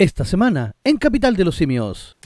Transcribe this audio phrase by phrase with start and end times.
[0.00, 2.16] Esta semana, en Capital de los Simios.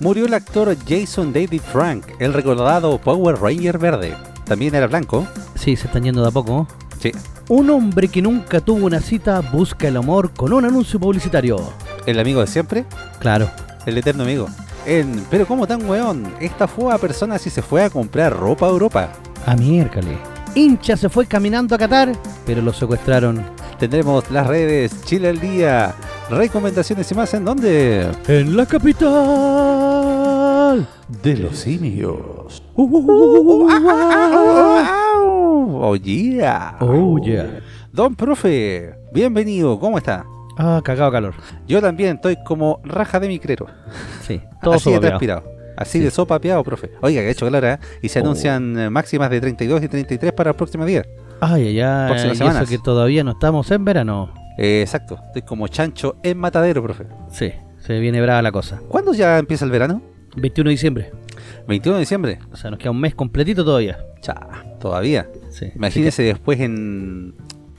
[0.00, 4.16] Murió el actor Jason David Frank, el recordado Power Ranger verde.
[4.44, 5.24] También era blanco.
[5.54, 6.66] Sí, se están yendo de a poco.
[6.98, 7.12] Sí.
[7.48, 11.72] Un hombre que nunca tuvo una cita busca el amor con un anuncio publicitario.
[12.04, 12.86] El amigo de siempre.
[13.20, 13.48] Claro.
[13.86, 14.48] El eterno amigo.
[14.84, 16.34] En, pero ¿cómo tan weón?
[16.40, 19.12] Esta fue a persona si se fue a comprar ropa a Europa.
[19.46, 20.18] A miércoles.
[20.56, 22.12] Hincha se fue caminando a Qatar,
[22.44, 23.44] pero lo secuestraron.
[23.78, 25.94] Tendremos las redes Chile al día.
[26.30, 28.10] Recomendaciones y más en dónde?
[28.26, 29.06] En la capital
[31.22, 32.62] de los simios.
[35.78, 36.76] Oh yeah.
[36.80, 37.60] Oh yeah.
[37.92, 40.24] Don profe, bienvenido, ¿cómo está?
[40.58, 41.34] Ah, cagado calor.
[41.68, 43.66] Yo también estoy como raja de micrero.
[44.22, 45.44] Sí, todo Así de transpirado.
[45.76, 46.92] Así de sopapeado, profe.
[47.02, 47.78] Oiga, que ha hecho calor, ¿eh?
[48.00, 48.22] Y se Oh.
[48.22, 51.04] anuncian eh, máximas de 32 y 33 para el próximo día.
[51.40, 52.08] Ay, ay.
[52.08, 52.68] Próximas Y eso semanas.
[52.68, 54.32] que todavía no estamos en verano.
[54.58, 57.04] Eh, exacto, estoy como chancho en matadero, profe.
[57.30, 58.80] Sí, se viene brava la cosa.
[58.88, 60.00] ¿Cuándo ya empieza el verano?
[60.36, 61.12] 21 de diciembre.
[61.68, 62.38] 21 de diciembre.
[62.52, 63.98] O sea, nos queda un mes completito todavía.
[64.20, 64.34] Cha,
[64.80, 65.26] todavía.
[65.50, 65.66] Sí.
[65.74, 67.34] Imagínese después en,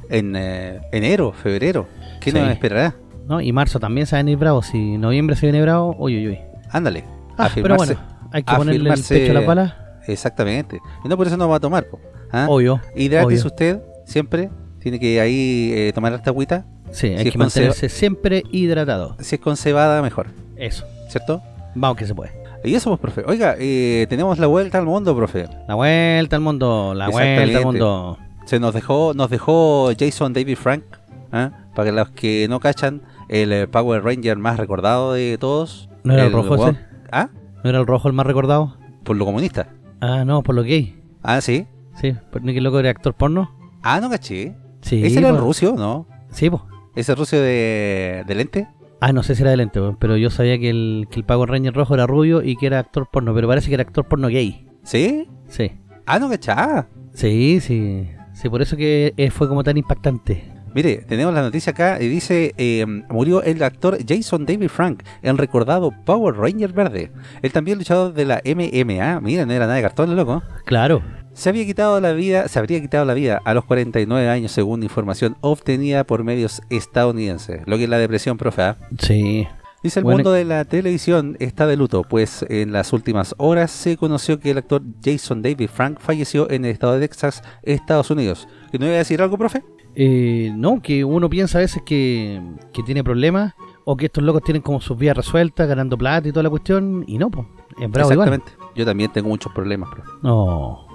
[0.09, 1.87] en eh, enero, febrero.
[2.21, 2.37] ¿Qué Sí.
[2.39, 2.95] nos esperará?
[3.27, 3.41] ¿no?
[3.41, 4.61] Y marzo también se va a venir bravo.
[4.61, 6.39] Si noviembre se viene bravo, uy, uy, uy.
[6.71, 7.03] Ándale.
[7.37, 7.93] Ah, pero afirmarse.
[7.95, 9.99] bueno, hay que ponerle el pecho a la pala.
[10.07, 10.79] Exactamente.
[11.03, 11.99] Y no por eso no va a tomar, po.
[12.31, 12.47] ¿Ah?
[12.49, 12.81] Obvio.
[12.95, 13.47] Hidrátese obvio.
[13.47, 14.49] usted siempre.
[14.79, 16.65] Tiene que ahí eh, tomar esta agüita.
[16.91, 19.15] Sí, hay Si es que mantenerse siempre hidratado.
[19.19, 20.27] Si es con cebada, mejor.
[20.55, 20.85] Eso.
[21.09, 21.41] ¿Cierto?
[21.75, 22.31] Vamos que se puede.
[22.63, 23.29] Y eso, pues, profe.
[23.29, 25.47] Oiga, eh, tenemos la vuelta al mundo, profe.
[25.67, 28.17] La vuelta al mundo, la vuelta al mundo.
[28.45, 30.83] Se nos dejó, nos dejó Jason David Frank.
[31.31, 31.51] ¿ah?
[31.75, 35.89] Para los que no cachan, el eh, Power Ranger más recordado de todos.
[36.03, 36.85] ¿No era el rojo weón- ese?
[37.11, 37.29] ¿Ah?
[37.63, 38.77] ¿No era el rojo el más recordado?
[39.03, 39.69] Por lo comunista.
[40.01, 41.01] Ah, no, por lo gay.
[41.23, 41.67] Ah, sí.
[41.99, 43.51] Sí, por ni que loco era actor porno.
[43.83, 44.55] Ah, no caché.
[44.81, 45.03] Sí.
[45.03, 46.07] Ese era el rucio, ¿no?
[46.31, 46.61] Sí, pues.
[46.95, 48.67] Ese rucio de, de lente.
[48.99, 51.49] Ah, no sé si era de lente, pero yo sabía que el, que el Power
[51.49, 54.27] Ranger rojo era rubio y que era actor porno, pero parece que era actor porno
[54.27, 54.65] gay.
[54.83, 55.27] ¿Sí?
[55.47, 55.71] Sí.
[56.05, 56.87] Ah, no cachá.
[57.13, 58.09] Sí, sí.
[58.33, 60.51] Sí, por eso que eh, fue como tan impactante.
[60.73, 65.37] Mire, tenemos la noticia acá y dice, eh, murió el actor Jason David Frank, el
[65.37, 67.11] recordado Power Ranger verde.
[67.41, 70.43] Él también luchador de la MMA, mira, no era nada de cartón, loco.
[70.65, 71.01] Claro.
[71.37, 74.81] Se había quitado la vida, se habría quitado la vida a los 49 años según
[74.81, 77.61] información obtenida por medios estadounidenses.
[77.67, 78.63] Lo que es la depresión, profe.
[78.63, 78.77] ¿ah?
[78.97, 79.47] Sí.
[79.83, 83.69] Dice el Bueno, mundo de la televisión está de luto, pues en las últimas horas
[83.69, 88.09] se conoció que el actor Jason David Frank falleció en el estado de Texas, Estados
[88.09, 88.47] Unidos.
[88.71, 89.61] ¿Que no iba a decir algo, profe?
[89.93, 92.41] Eh, no, que uno piensa a veces que,
[92.73, 93.53] que tiene problemas
[93.85, 97.03] o que estos locos tienen como sus vidas resueltas, ganando plata y toda la cuestión,
[97.05, 97.45] y no, pues.
[97.79, 98.27] Es bravo igual.
[98.29, 98.71] Exactamente.
[98.75, 100.09] Yo también tengo muchos problemas, profe.
[100.23, 100.86] No.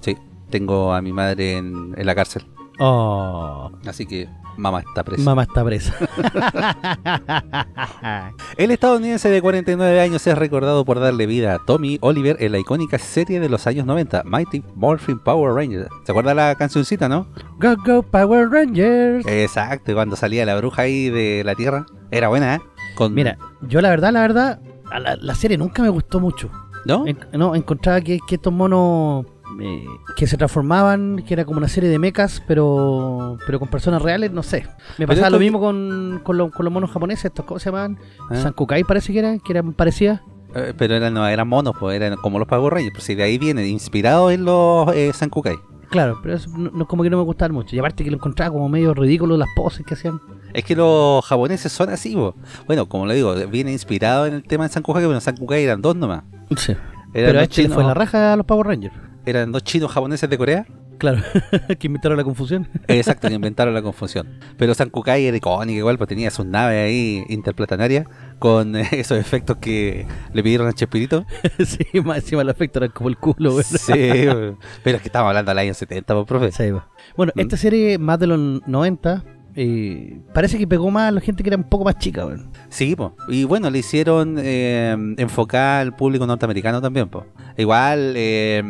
[0.00, 0.16] Sí,
[0.50, 2.46] tengo a mi madre en, en la cárcel.
[2.78, 3.70] Oh.
[3.86, 5.22] Así que mamá está presa.
[5.22, 5.94] Mamá está presa.
[8.56, 12.58] El estadounidense de 49 años es recordado por darle vida a Tommy Oliver en la
[12.58, 15.88] icónica serie de los años 90, Mighty Morphin Power Rangers.
[16.04, 17.26] ¿Se acuerda la cancioncita, no?
[17.58, 19.26] go, go, Power Rangers.
[19.26, 21.86] Exacto, cuando salía la bruja ahí de la tierra.
[22.10, 22.60] Era buena, ¿eh?
[22.94, 24.60] Con, Mira, yo la verdad, la verdad,
[25.00, 26.50] la, la serie nunca me gustó mucho.
[26.84, 27.06] ¿no?
[27.06, 29.24] En- no, encontraba que, que estos monos
[29.60, 29.84] eh,
[30.16, 34.30] que se transformaban, que era como una serie de mechas, pero pero con personas reales,
[34.32, 34.66] no sé.
[34.98, 37.98] Me pasaba lo mismo con, con, lo- con los monos japoneses, estos, ¿cómo se llamaban?
[38.30, 38.36] Ah.
[38.36, 40.20] Sankukai parece que eran, que eran parecidas.
[40.54, 42.92] Eh, pero eran, no, eran monos, pues eran como los Power Rangers.
[42.94, 45.56] Pues si de ahí viene, inspirado en los eh, Sankukai.
[45.90, 47.74] Claro, pero eso no, no- como que no me gustaban mucho.
[47.76, 50.20] Y aparte que lo encontraba como medio ridículo las poses que hacían.
[50.54, 52.34] Es que los japoneses son así, po.
[52.66, 55.80] Bueno, como le digo, viene inspirado en el tema de Sankukai, pero en Sankukai eran
[55.82, 56.24] dos nomás.
[56.56, 56.72] Sí.
[56.72, 58.94] Eran Pero este chinos- fue la raja a los Power Rangers.
[59.26, 60.66] Eran dos chinos japoneses de Corea.
[60.98, 61.20] Claro,
[61.78, 62.68] que inventaron la confusión.
[62.86, 64.38] Exacto, que inventaron la confusión.
[64.56, 68.06] Pero Sankukai era icónico igual, pues tenía sus naves ahí interplanetarias
[68.38, 71.26] con eh, esos efectos que le pidieron a Chespirito.
[71.64, 73.64] sí, más encima el efecto era como el culo, güey.
[73.64, 73.92] Sí,
[74.84, 76.52] pero es que estamos hablando del año 70, pues, profe.
[76.52, 76.72] Sí.
[77.16, 77.40] Bueno, ¿Mm?
[77.40, 81.50] esta serie, más de los 90, eh, parece que pegó más a la gente que
[81.50, 82.38] era un poco más chica, güey.
[82.68, 83.10] Sí, pues.
[83.28, 87.24] Y bueno, le hicieron eh, enfocar al público norteamericano también, pues.
[87.56, 88.62] Igual, eh,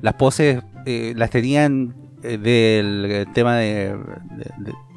[0.00, 3.96] las poses eh, las tenían eh, del tema de,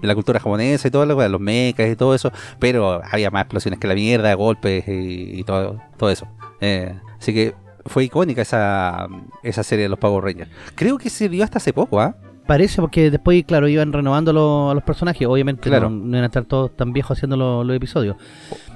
[0.02, 3.80] la cultura japonesa y todo lo los mechas y todo eso, pero había más explosiones
[3.80, 6.28] que la mierda, golpes y, todo, todo eso.
[7.20, 7.56] Así que
[7.86, 9.08] fue icónica esa,
[9.44, 10.52] esa serie de los Power Rangers.
[10.76, 12.16] Creo que se vio hasta hace poco, ¿ah?
[12.48, 15.26] Parece porque después, claro, iban renovando lo- a los personajes.
[15.28, 15.90] Obviamente Claro.
[15.90, 18.18] no, no iban a estar todos tan viejos haciendo lo- los episodios.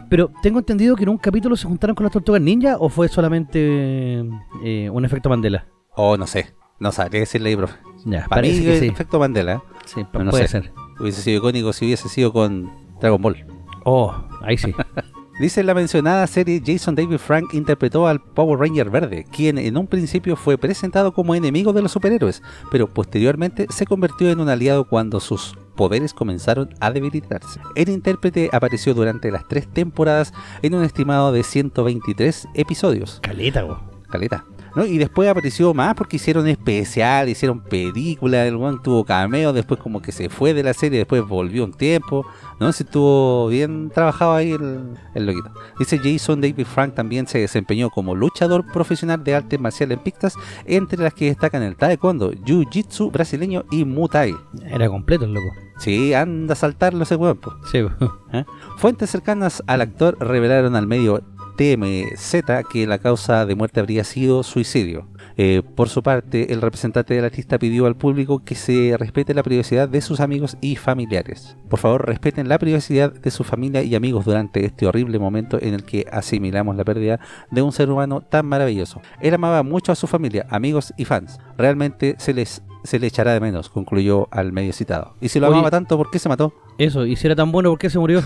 [0.10, 3.10] Pero tengo entendido que en un capítulo se juntaron con las tortugas ninja o fue
[3.10, 4.24] solamente
[4.64, 5.66] eh, un efecto Mandela.
[5.96, 7.76] O no sé, no sabría decirle ahí, profe.
[8.06, 8.88] Ya, Para mí, parece que sí.
[8.88, 9.54] efecto Mandela.
[9.56, 9.60] ¿eh?
[9.86, 10.62] Sí, no puede sé.
[10.62, 10.72] ser.
[11.00, 12.72] Hubiese sido icónico si hubiese sido con
[13.02, 13.46] Dragon Ball.
[13.84, 14.74] Oh, ahí sí.
[15.40, 19.78] Dice en la mencionada serie, Jason David Frank interpretó al Power Ranger verde, quien en
[19.78, 22.42] un principio fue presentado como enemigo de los superhéroes,
[22.72, 27.60] pero posteriormente se convirtió en un aliado cuando sus poderes comenzaron a debilitarse.
[27.76, 33.20] El intérprete apareció durante las tres temporadas en un estimado de 123 episodios.
[33.22, 33.80] Caleta, go.
[34.10, 34.44] Caleta.
[34.76, 34.86] ¿No?
[34.86, 40.02] Y después apareció más porque hicieron especial, hicieron película, el one tuvo cameo, después como
[40.02, 42.26] que se fue de la serie, después volvió un tiempo,
[42.60, 42.72] ¿no?
[42.72, 45.52] Se estuvo bien trabajado ahí el, el loquito.
[45.80, 50.36] Dice Jason David Frank también se desempeñó como luchador profesional de artes marciales pictas,
[50.66, 54.36] entre las que destacan el taekwondo, jiu-jitsu brasileño y muay.
[54.66, 55.48] Era completo el loco.
[55.80, 57.54] Sí, anda a saltarlo ese weón, po.
[57.72, 58.20] Sí, po.
[58.34, 58.46] ¿eh?
[58.78, 61.22] Fuentes cercanas al actor revelaron al medio
[61.58, 62.36] TMZ
[62.72, 65.08] que la causa de muerte habría sido suicidio.
[65.36, 69.44] Eh, por su parte, el representante del artista pidió al público que se respete la
[69.44, 71.58] privacidad de sus amigos y familiares.
[71.70, 75.74] Por favor, respeten la privacidad de su familia y amigos durante este horrible momento en
[75.74, 77.20] el que asimilamos la pérdida
[77.52, 79.02] de un ser humano tan maravilloso.
[79.20, 81.40] Él amaba mucho a su familia, amigos y fans.
[81.58, 85.16] Realmente se les se le echará de menos, concluyó al medio citado.
[85.20, 85.56] Y si lo Oye.
[85.56, 86.54] amaba tanto, ¿por qué se mató?
[86.78, 88.24] Eso, y si era tan bueno, ¿por qué se murió?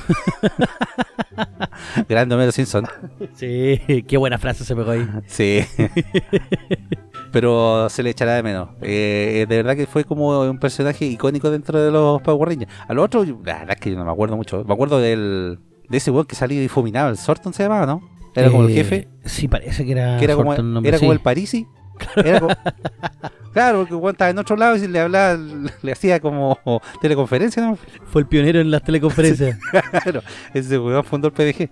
[2.09, 2.85] Grande Homero Simpson.
[3.33, 5.07] sí, qué buena frase se pegó ahí.
[5.27, 5.61] Sí.
[7.31, 8.69] Pero se le echará de menos.
[8.81, 12.71] Eh, de verdad que fue como un personaje icónico dentro de los Power Rangers.
[12.87, 14.63] A lo otro, la verdad es que yo no me acuerdo mucho.
[14.65, 18.01] Me acuerdo del de ese weón que salía difuminado, el Sorton se llamaba, ¿no?
[18.35, 20.17] Era como el Eh, jefe, Sí, parece que era.
[20.17, 21.65] que era como, nombre, era como el Parisi.
[22.15, 22.55] Era como-
[23.53, 25.37] claro, porque weón estaba en otro lado y le hablaba,
[25.81, 26.57] le hacía como
[27.01, 27.77] teleconferencia, ¿no?
[28.11, 29.57] Fue el pionero en las teleconferencias.
[30.03, 30.21] Claro,
[30.53, 31.69] ese weón fundó el PDG.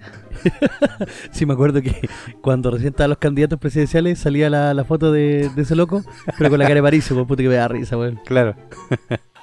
[1.31, 2.10] Sí, me acuerdo que
[2.42, 6.02] cuando recién estaban los candidatos presidenciales salía la, la foto de, de ese loco,
[6.38, 8.20] pero con la cara de París, pues puta que me da risa, weón.
[8.25, 8.56] Claro.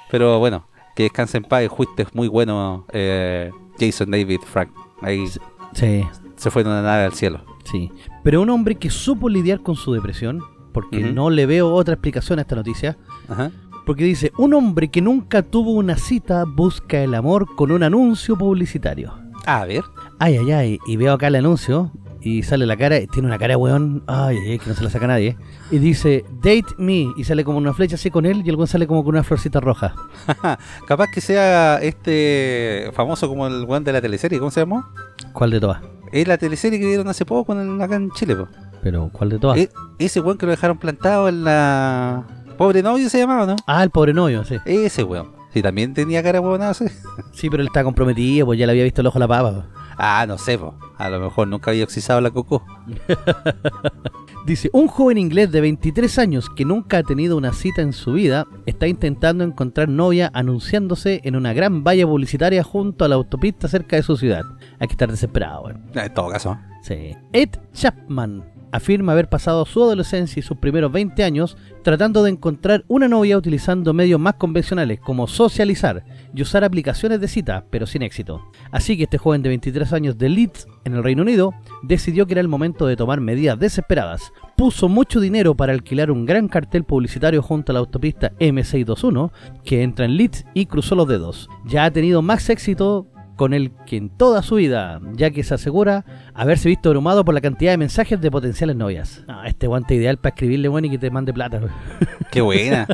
[0.09, 1.63] Pero bueno, que descanse en paz.
[1.75, 4.69] Fuiste muy bueno, eh, Jason David Frank.
[5.01, 5.25] Ahí
[5.73, 6.03] Sí,
[6.37, 7.43] se fue en una nave al cielo.
[7.65, 7.91] sí.
[8.23, 10.41] Pero un hombre que supo lidiar con su depresión,
[10.81, 12.97] porque no le veo otra explicación a esta noticia,
[13.27, 13.49] Ajá.
[13.85, 18.37] porque dice, un hombre que nunca tuvo una cita busca el amor con un anuncio
[18.37, 19.13] publicitario.
[19.45, 19.81] A ver.
[20.19, 21.91] Ay, ay, ay, y veo acá el anuncio
[22.21, 24.89] y sale la cara, tiene una cara de weón, ay, ay, que no se la
[24.89, 25.37] saca nadie,
[25.71, 28.67] y dice, date me, y sale como una flecha así con él y el weón
[28.67, 29.95] sale como con una florcita roja.
[30.87, 34.39] Capaz que sea este famoso como el weón de la teleserie.
[34.39, 34.85] ¿Cómo se llamó?
[35.33, 35.81] ¿Cuál de todas?
[36.11, 38.35] Es la teleserie que vieron hace poco en el- acá en Chile.
[38.35, 38.47] po.
[38.81, 39.57] Pero, ¿cuál de todas?
[39.57, 39.69] E-
[39.99, 42.25] ese weón que lo dejaron plantado en la...
[42.57, 43.55] Pobre novio se llamaba, ¿no?
[43.67, 44.57] Ah, el pobre novio, sí.
[44.65, 45.31] Ese weón.
[45.53, 46.85] Sí, también tenía cara huevonada, sí.
[47.31, 49.65] Sí, pero él está comprometido, pues ya le había visto el ojo a la papa.
[49.97, 50.75] Ah, no sé, po.
[50.97, 52.63] A lo mejor nunca había oxizado la coco.
[54.45, 58.13] Dice, un joven inglés de 23 años que nunca ha tenido una cita en su
[58.13, 63.67] vida está intentando encontrar novia anunciándose en una gran valla publicitaria junto a la autopista
[63.67, 64.43] cerca de su ciudad.
[64.79, 65.83] Hay que estar desesperado, weón.
[65.93, 66.57] En todo caso.
[66.81, 67.13] Sí.
[67.33, 72.83] Ed Chapman afirma haber pasado su adolescencia y sus primeros 20 años tratando de encontrar
[72.87, 76.03] una novia utilizando medios más convencionales como socializar
[76.33, 78.41] y usar aplicaciones de cita, pero sin éxito.
[78.71, 81.53] Así que este joven de 23 años de Leeds, en el Reino Unido,
[81.83, 84.33] decidió que era el momento de tomar medidas desesperadas.
[84.55, 89.31] Puso mucho dinero para alquilar un gran cartel publicitario junto a la autopista M621
[89.63, 91.49] que entra en Leeds y cruzó los dedos.
[91.65, 95.53] Ya ha tenido más éxito con el que en toda su vida, ya que se
[95.53, 99.23] asegura haberse visto abrumado por la cantidad de mensajes de potenciales novias.
[99.27, 101.61] Ah, este guante ideal para escribirle, bueno, y que te mande plata.
[102.31, 102.87] Qué buena.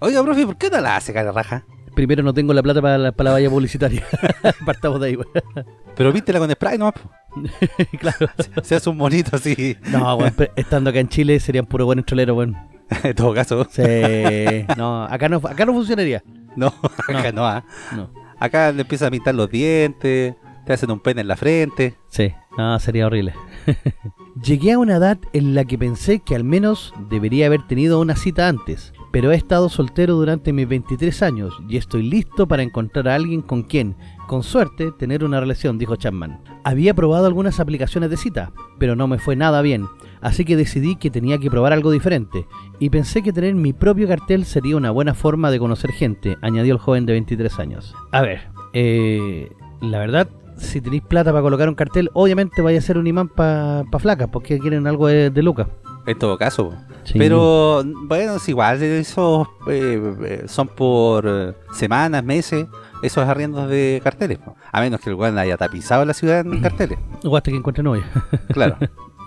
[0.00, 1.66] Oiga, profe, ¿por qué no la hace cara raja?
[1.94, 4.02] Primero no tengo la plata para la, para la valla publicitaria.
[4.64, 5.18] Partamos de ahí.
[5.94, 6.94] Pero vístela con spray nomás.
[7.98, 8.28] claro.
[8.62, 9.76] Se hace un monito así.
[9.90, 12.52] No, pero estando acá en Chile serían puro buen trolero, güey.
[13.02, 13.66] En todo caso.
[13.70, 13.82] Sí.
[14.76, 16.22] No, acá no, acá no funcionaría.
[16.56, 16.72] No,
[17.08, 17.46] acá no.
[17.46, 17.64] ah.
[17.94, 18.21] No.
[18.42, 20.34] Acá le empiezan a pintar los dientes,
[20.66, 21.94] te hacen un pene en la frente.
[22.08, 23.34] Sí, no, sería horrible.
[24.44, 28.16] Llegué a una edad en la que pensé que al menos debería haber tenido una
[28.16, 33.06] cita antes, pero he estado soltero durante mis 23 años y estoy listo para encontrar
[33.06, 33.94] a alguien con quien,
[34.32, 36.40] con suerte, tener una relación, dijo Chapman.
[36.64, 39.88] Había probado algunas aplicaciones de cita, pero no me fue nada bien,
[40.22, 42.46] así que decidí que tenía que probar algo diferente,
[42.78, 46.72] y pensé que tener mi propio cartel sería una buena forma de conocer gente, añadió
[46.72, 47.94] el joven de 23 años.
[48.10, 49.50] A ver, eh,
[49.82, 53.28] la verdad, si tenéis plata para colocar un cartel, obviamente vaya a ser un imán
[53.28, 55.66] para pa flacas, porque quieren algo de, de lucas.
[56.06, 56.72] En todo caso.
[57.04, 57.18] Sí.
[57.18, 62.66] Pero bueno, es igual, esos eh, eh, son por eh, semanas, meses,
[63.02, 64.38] esos arriendos de carteles.
[64.38, 64.56] po.
[64.70, 66.98] A menos que el weón haya tapizado la ciudad en carteles.
[67.24, 68.04] O hasta que encuentre novia.
[68.48, 68.76] Claro.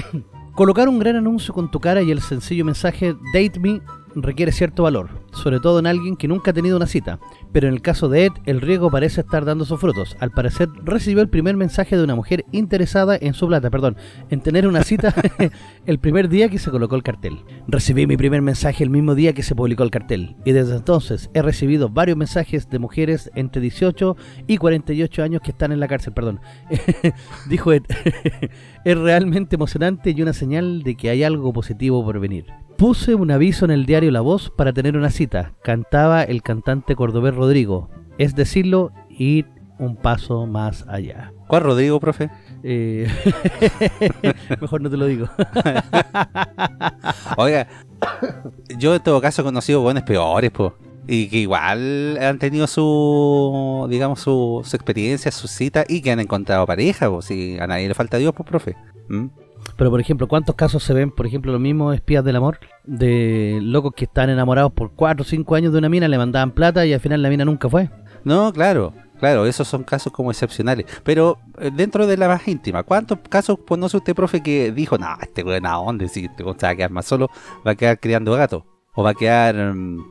[0.56, 3.82] Colocar un gran anuncio con tu cara y el sencillo mensaje Date Me
[4.16, 7.20] requiere cierto valor, sobre todo en alguien que nunca ha tenido una cita.
[7.52, 10.16] Pero en el caso de Ed, el riesgo parece estar dando sus frutos.
[10.20, 13.98] Al parecer, recibió el primer mensaje de una mujer interesada en su plata, perdón,
[14.30, 15.14] en tener una cita
[15.86, 17.40] el primer día que se colocó el cartel.
[17.68, 21.30] Recibí mi primer mensaje el mismo día que se publicó el cartel, y desde entonces
[21.34, 24.16] he recibido varios mensajes de mujeres entre 18
[24.48, 26.40] y 48 años que están en la cárcel, perdón.
[27.50, 27.84] Dijo Ed,
[28.86, 32.46] es realmente emocionante y una señal de que hay algo positivo por venir.
[32.78, 36.94] Puse un aviso en el diario La Voz para tener una cita, cantaba el cantante
[36.96, 37.90] cordobés Rodrigo.
[38.18, 39.48] Es decirlo, ir
[39.80, 41.32] un paso más allá.
[41.48, 42.30] ¿Cuál Rodrigo, profe?
[42.64, 43.08] Eh,
[44.62, 45.30] mejor no te lo digo.
[47.38, 47.68] Oiga,
[48.78, 50.74] yo en todo caso he conocido buenos peores, pues.
[51.08, 56.20] Y que igual han tenido su, digamos, su, su experiencia, su cita y que han
[56.20, 57.26] encontrado pareja, pues.
[57.26, 58.76] Si a nadie le falta Dios, pues, profe.
[59.08, 59.28] ¿Mm?
[59.78, 62.60] Pero, por ejemplo, ¿cuántos casos se ven, por ejemplo, los mismos espías del amor?
[62.84, 66.52] De locos que están enamorados por 4 o 5 años de una mina, le mandaban
[66.52, 67.90] plata y al final la mina nunca fue.
[68.24, 70.86] No, claro, claro, esos son casos como excepcionales.
[71.04, 75.08] Pero eh, dentro de la más íntima, ¿cuántos casos conoce usted, profe, que dijo, no,
[75.22, 76.08] este weón, ¿a dónde?
[76.08, 77.30] Si este weón se va a quedar más solo,
[77.66, 78.64] va a quedar criando gatos.
[78.94, 80.04] O va a quedar mm,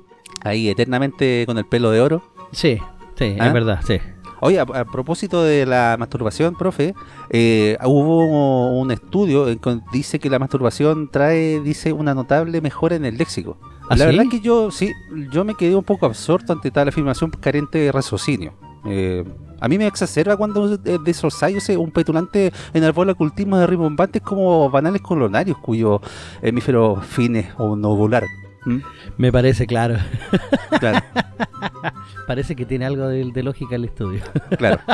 [0.43, 2.23] ahí eternamente con el pelo de oro.
[2.53, 2.79] Sí,
[3.17, 3.47] sí, ¿Ah?
[3.47, 3.99] es verdad, sí.
[4.41, 6.95] Oye, a, a propósito de la masturbación, profe,
[7.31, 12.97] eh, hubo un estudio en que dice que la masturbación trae, dice, una notable mejora
[12.97, 13.57] en el léxico.
[13.89, 14.17] ¿Ah, la sí?
[14.17, 14.93] verdad que yo, sí,
[15.31, 18.55] yo me quedé un poco absorto ante tal afirmación carente de raciocinio.
[18.87, 19.25] Eh,
[19.61, 24.21] a mí me exacerba cuando de, de esos ensayos un petulante enarbola ocultismo de rimbombantes
[24.21, 26.03] como banales colonarios cuyo
[26.43, 28.25] hemífero fines o novular.
[28.65, 28.79] ¿Mm?
[29.19, 29.97] Me parece claro.
[30.81, 31.05] Claro,
[32.27, 34.23] Parece que tiene algo de, de lógica el estudio.
[34.59, 34.81] claro.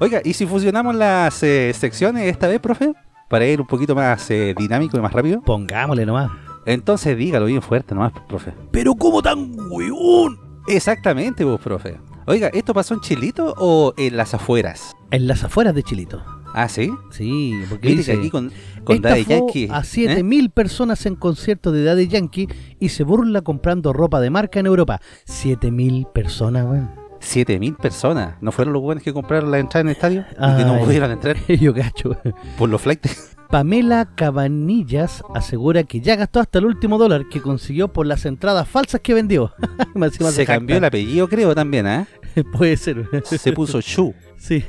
[0.00, 2.92] Oiga, ¿y si fusionamos las eh, secciones esta vez, profe?
[3.28, 5.42] Para ir un poquito más eh, dinámico y más rápido.
[5.42, 6.30] Pongámosle nomás.
[6.66, 8.52] Entonces dígalo bien fuerte nomás, profe.
[8.70, 10.38] Pero ¿cómo tan hueón?
[10.68, 11.98] Exactamente, vos, profe.
[12.26, 14.94] Oiga, ¿esto pasó en Chilito o en las afueras?
[15.10, 16.22] En las afueras de Chilito.
[16.54, 16.90] Ah, ¿sí?
[17.10, 18.12] Sí, porque dice...
[18.12, 18.50] aquí con,
[18.84, 19.68] con Daddy Yankee...
[19.70, 20.22] a ¿eh?
[20.22, 22.48] 7.000 personas en concierto de Daddy Yankee
[22.80, 25.00] y se burla comprando ropa de marca en Europa.
[25.26, 26.90] 7.000 personas, weón.
[27.20, 28.36] 7.000 personas.
[28.40, 30.24] ¿No fueron los buenos que compraron la entrada en el estadio?
[30.30, 30.84] Y que no Ay.
[30.84, 32.16] pudieron entrar Yo cacho.
[32.56, 33.36] por los flights.
[33.50, 38.68] Pamela Cabanillas asegura que ya gastó hasta el último dólar que consiguió por las entradas
[38.68, 39.54] falsas que vendió.
[40.30, 42.06] Se cambió el apellido, creo, también, ¿ah?
[42.52, 43.08] Puede ser.
[43.24, 44.14] Se puso Shu.
[44.36, 44.64] Sí.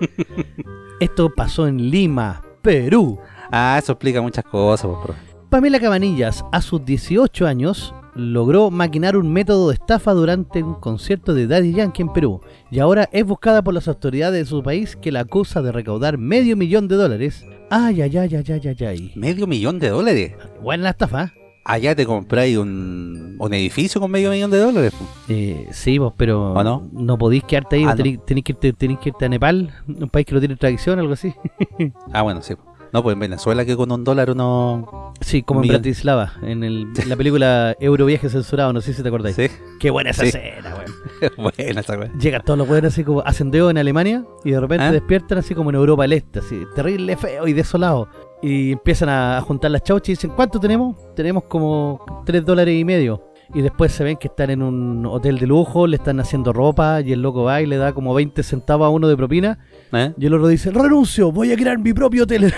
[1.00, 3.18] Esto pasó en Lima, Perú.
[3.50, 5.20] Ah, eso explica muchas cosas, pues, profe.
[5.48, 11.34] Pamela Cabanillas, a sus 18 años, logró maquinar un método de estafa durante un concierto
[11.34, 12.40] de Daddy Yankee en Perú
[12.70, 16.18] y ahora es buscada por las autoridades de su país que la acusa de recaudar
[16.18, 17.44] medio millón de dólares.
[17.70, 19.12] Ay, ay, ay, ay, ay, ay, ay.
[19.14, 20.32] Medio millón de dólares.
[20.62, 21.39] Buena la estafa, ¿eh?
[21.70, 24.92] Allá te compráis un, un edificio con medio millón de dólares.
[25.28, 27.18] Eh, sí, vos, pero ¿O no?
[27.18, 30.34] podéis quedarte ahí, Ah, tenés, tenés que irte, que irte a Nepal, un país que
[30.34, 31.32] no tiene tradición, algo así.
[32.12, 32.54] Ah, bueno, sí.
[32.92, 35.12] No, pues en Venezuela que con un dólar uno...
[35.20, 35.68] Sí, como en.
[35.68, 39.36] Bratislava, en, el, en la película Euroviaje censurado, no sé si te acordáis.
[39.36, 39.46] Sí,
[39.78, 40.28] Qué buena esa Sí.
[40.28, 41.32] escena, weón.
[41.56, 42.10] buena esa weá.
[42.18, 44.90] Llegan todos los weones así como hacen dedo en Alemania y de repente ¿Ah?
[44.92, 48.08] despiertan así como en Europa del Este, así, terrible, feo y desolado.
[48.42, 50.96] Y empiezan a, juntar las chauchas y dicen, ¿cuánto tenemos?
[51.14, 53.30] Tenemos como 3 dólares y medio.
[53.52, 57.00] Y después se ven que están en un hotel de lujo, le están haciendo ropa
[57.00, 59.58] y el loco va y le da como 20 centavos a uno de propina.
[59.92, 60.12] ¿Eh?
[60.16, 62.54] Y el otro dice, renuncio, voy a crear mi propio hotel.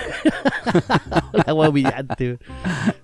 [1.47, 2.37] la wea humillante.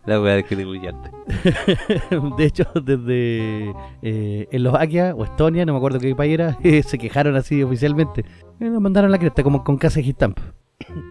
[0.05, 1.09] La weá que te brillante.
[2.37, 7.35] De hecho, desde eh, Eslovaquia o Estonia, no me acuerdo qué país era, se quejaron
[7.35, 8.23] así oficialmente.
[8.59, 10.39] Eh, nos mandaron la cresta como con casa de Stamp.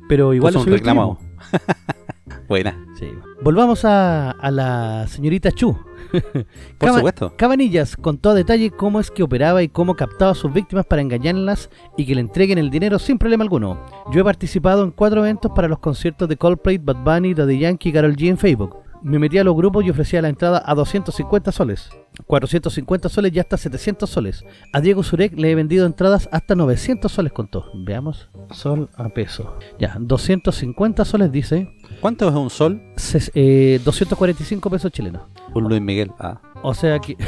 [0.09, 1.19] Pero igual lo un turismo.
[2.49, 3.07] Buena, Sí.
[3.43, 5.77] Volvamos a, a la señorita Chu.
[6.11, 6.45] por
[6.79, 7.35] Caba- supuesto.
[7.37, 11.03] Cabanillas contó a detalle cómo es que operaba y cómo captaba a sus víctimas para
[11.03, 13.85] engañarlas y que le entreguen el dinero sin problema alguno.
[14.13, 17.91] Yo he participado en cuatro eventos para los conciertos de Coldplay, Bad Bunny, Daddy Yankee
[17.91, 18.77] y Karol G en Facebook.
[19.03, 21.89] Me metí a los grupos y ofrecía la entrada a 250 soles,
[22.27, 24.45] 450 soles y hasta 700 soles.
[24.73, 27.67] A Diego Zurek le he vendido entradas hasta 900 soles contó.
[27.75, 29.57] Veamos, sol a peso.
[29.79, 31.69] Ya, 250 soles dice,
[32.01, 32.81] ¿Cuánto es un sol?
[32.97, 35.23] ses- eh, 245 pesos chilenos.
[35.55, 36.11] Un Luis Miguel.
[36.19, 37.17] Ah, O sea que.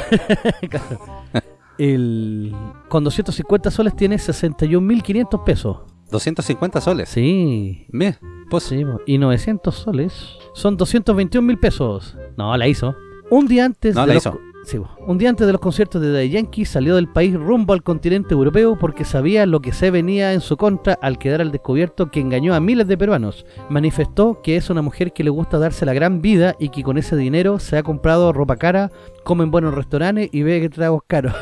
[1.77, 2.53] El,
[2.89, 5.77] con 250 soles tiene 61.500 pesos.
[6.11, 7.09] 250 soles.
[7.09, 7.85] Sí.
[7.89, 10.13] Mira, pues Sí, y 900 soles
[10.53, 12.17] son 221.000 pesos.
[12.37, 12.95] No, la hizo.
[13.29, 14.39] Un día antes No, de la los hizo.
[14.63, 17.81] Sí, un día antes de los conciertos de Daddy Yankee salió del país rumbo al
[17.81, 22.11] continente europeo porque sabía lo que se venía en su contra al quedar al descubierto
[22.11, 23.45] que engañó a miles de peruanos.
[23.69, 26.97] Manifestó que es una mujer que le gusta darse la gran vida y que con
[26.97, 28.91] ese dinero se ha comprado ropa cara,
[29.23, 31.33] come en buenos restaurantes y bebe tragos caros.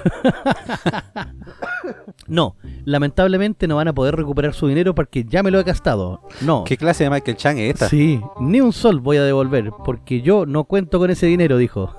[2.28, 6.22] no, lamentablemente no van a poder recuperar su dinero porque ya me lo he gastado.
[6.42, 6.64] No.
[6.64, 7.90] ¿Qué clase de Michael Chang es esta?
[7.90, 11.94] Sí, ni un sol voy a devolver, porque yo no cuento con ese dinero, dijo.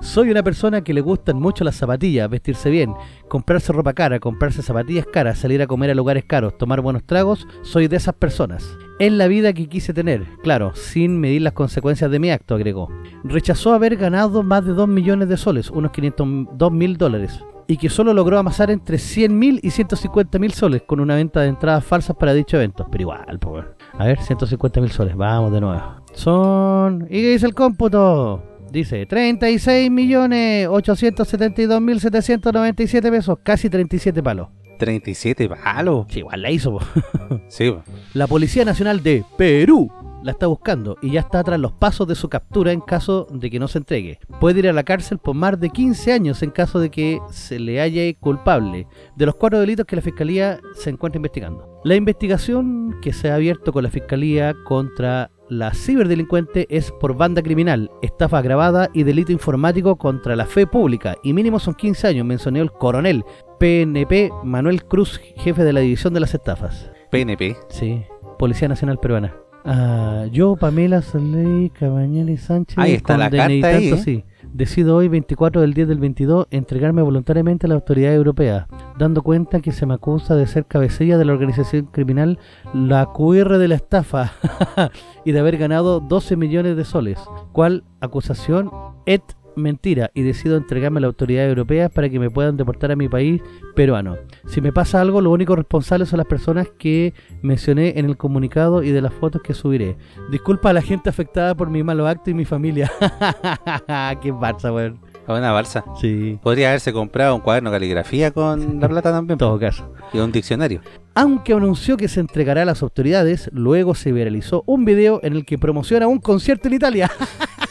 [0.00, 2.94] Soy una persona que le gustan mucho las zapatillas, vestirse bien,
[3.28, 7.46] comprarse ropa cara, comprarse zapatillas caras, salir a comer a lugares caros, tomar buenos tragos,
[7.62, 8.76] soy de esas personas.
[8.98, 12.88] Es la vida que quise tener, claro, sin medir las consecuencias de mi acto, agregó.
[13.24, 17.88] Rechazó haber ganado más de 2 millones de soles, unos 502 mil dólares, y que
[17.88, 21.84] solo logró amasar entre 100 mil y 150 mil soles con una venta de entradas
[21.84, 22.86] falsas para dicho evento.
[22.90, 23.64] Pero igual, pues.
[23.98, 25.82] A ver, 150 mil soles, vamos de nuevo.
[26.12, 27.06] Son...
[27.10, 28.55] ¿Y qué dice el cómputo?
[28.70, 34.48] Dice 36 millones 872 mil 797 pesos, casi 37 palos.
[34.78, 36.06] 37 palos.
[36.08, 36.72] Sí, igual la hizo.
[36.72, 36.80] po.
[37.48, 37.82] Sí, po.
[38.14, 39.90] La Policía Nacional de Perú
[40.22, 43.48] la está buscando y ya está tras los pasos de su captura en caso de
[43.48, 44.18] que no se entregue.
[44.40, 47.60] Puede ir a la cárcel por más de 15 años en caso de que se
[47.60, 51.80] le halle culpable de los cuatro delitos que la Fiscalía se encuentra investigando.
[51.84, 57.42] La investigación que se ha abierto con la Fiscalía contra la ciberdelincuente es por banda
[57.42, 62.26] criminal, estafa agravada y delito informático contra la fe pública y mínimo son 15 años,
[62.26, 63.24] mencionó el coronel
[63.58, 66.90] PNP Manuel Cruz, jefe de la División de las Estafas.
[67.10, 67.56] PNP.
[67.68, 68.02] Sí,
[68.38, 69.34] Policía Nacional Peruana.
[69.64, 73.96] Ah, yo, Pamela Soleil Cabañales Sánchez, Ahí está la carta ahí, ¿eh?
[73.98, 74.24] sí.
[74.56, 78.66] Decido hoy, 24 del 10 del 22, entregarme voluntariamente a la autoridad europea,
[78.98, 82.38] dando cuenta que se me acusa de ser cabecilla de la organización criminal
[82.72, 84.32] La QR de la estafa
[85.26, 87.20] y de haber ganado 12 millones de soles.
[87.52, 88.70] ¿Cuál acusación?
[89.04, 89.20] Et
[89.56, 93.08] mentira y decido entregarme a la autoridad europea para que me puedan deportar a mi
[93.08, 93.42] país
[93.74, 94.16] peruano.
[94.46, 98.82] Si me pasa algo, lo único responsable son las personas que mencioné en el comunicado
[98.82, 99.96] y de las fotos que subiré.
[100.30, 102.90] Disculpa a la gente afectada por mi malo acto y mi familia.
[104.22, 105.00] Qué barza, weón.
[105.28, 105.84] Una balsa.
[106.00, 109.32] Sí, Podría haberse comprado un cuaderno de caligrafía con la plata también.
[109.34, 109.92] en todo caso.
[110.12, 110.80] Y un diccionario.
[111.14, 115.44] Aunque anunció que se entregará a las autoridades, luego se viralizó un video en el
[115.44, 117.10] que promociona un concierto en Italia.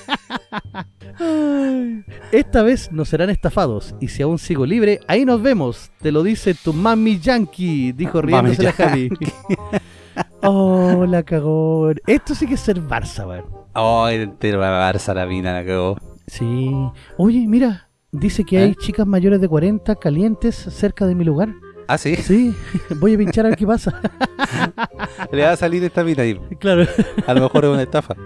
[2.32, 5.92] Esta vez no serán estafados y si aún sigo libre, ahí nos vemos.
[6.02, 9.10] Te lo dice tu mami yankee, dijo riéndose la Javi.
[10.44, 11.92] oh, la cagó.
[12.06, 13.46] Esto sí que es ser Barça, weón.
[13.74, 15.98] Oh, la balsa la mina la cagó.
[16.28, 16.72] Sí.
[17.18, 18.76] Oye, mira, dice que hay ¿Eh?
[18.80, 21.54] chicas mayores de 40 calientes cerca de mi lugar.
[21.88, 22.16] Ah, sí.
[22.16, 22.56] Sí,
[23.00, 24.02] voy a pinchar a ver qué pasa.
[25.32, 26.40] Le va a salir esta mina ahí.
[26.60, 26.86] claro.
[27.28, 28.16] A lo mejor es una estafa.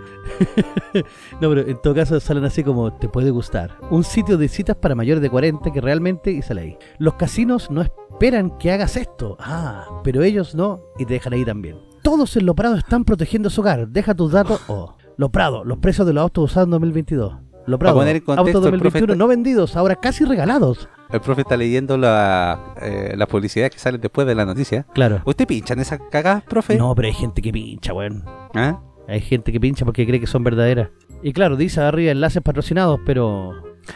[1.42, 3.78] No, pero en todo caso salen así como te puede gustar.
[3.92, 6.78] Un sitio de citas para mayores de 40 que realmente y sale ahí.
[6.98, 9.38] Los casinos no esperan que hagas esto.
[9.40, 11.78] Ah, pero ellos no y te dejan ahí también.
[12.04, 13.88] Todos en Lo Prado están protegiendo su hogar.
[13.90, 14.62] Deja tus datos.
[14.68, 17.34] Oh, Lo Prado, los precios de los autos usados en 2022.
[17.68, 20.90] Lo Prado, autos el 2021 profe- no vendidos, ahora casi regalados.
[21.12, 24.86] El profe está leyendo la, eh, las publicidades que salen después de la noticia.
[24.94, 25.22] Claro.
[25.26, 26.78] ¿Usted pincha en esas cagadas, profe?
[26.78, 28.24] No, pero hay gente que pincha, weón.
[28.54, 28.80] ¿Ah?
[29.08, 30.90] Hay gente que pincha porque cree que son verdaderas.
[31.24, 33.54] Y claro, dice arriba enlaces patrocinados, pero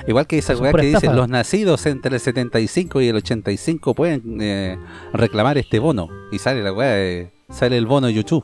[0.07, 1.15] Igual que esa weá que dicen estafa.
[1.15, 4.77] los nacidos entre el 75 y el 85 pueden eh,
[5.13, 6.07] reclamar este bono.
[6.31, 8.43] Y sale la weá, eh, sale el bono YouTube.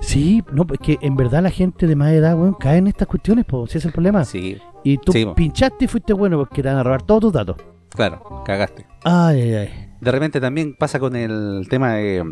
[0.00, 3.06] Sí, no, es que en verdad la gente de más edad, weón, cae en estas
[3.08, 4.24] cuestiones, pues, si es el problema.
[4.24, 5.34] Sí, Y tú Sí, po.
[5.34, 7.56] pinchaste y fuiste bueno porque te van a robar todos tus datos.
[7.94, 8.86] Claro, cagaste.
[9.04, 9.90] Ay, ay, ay.
[10.00, 12.22] De repente también pasa con el tema de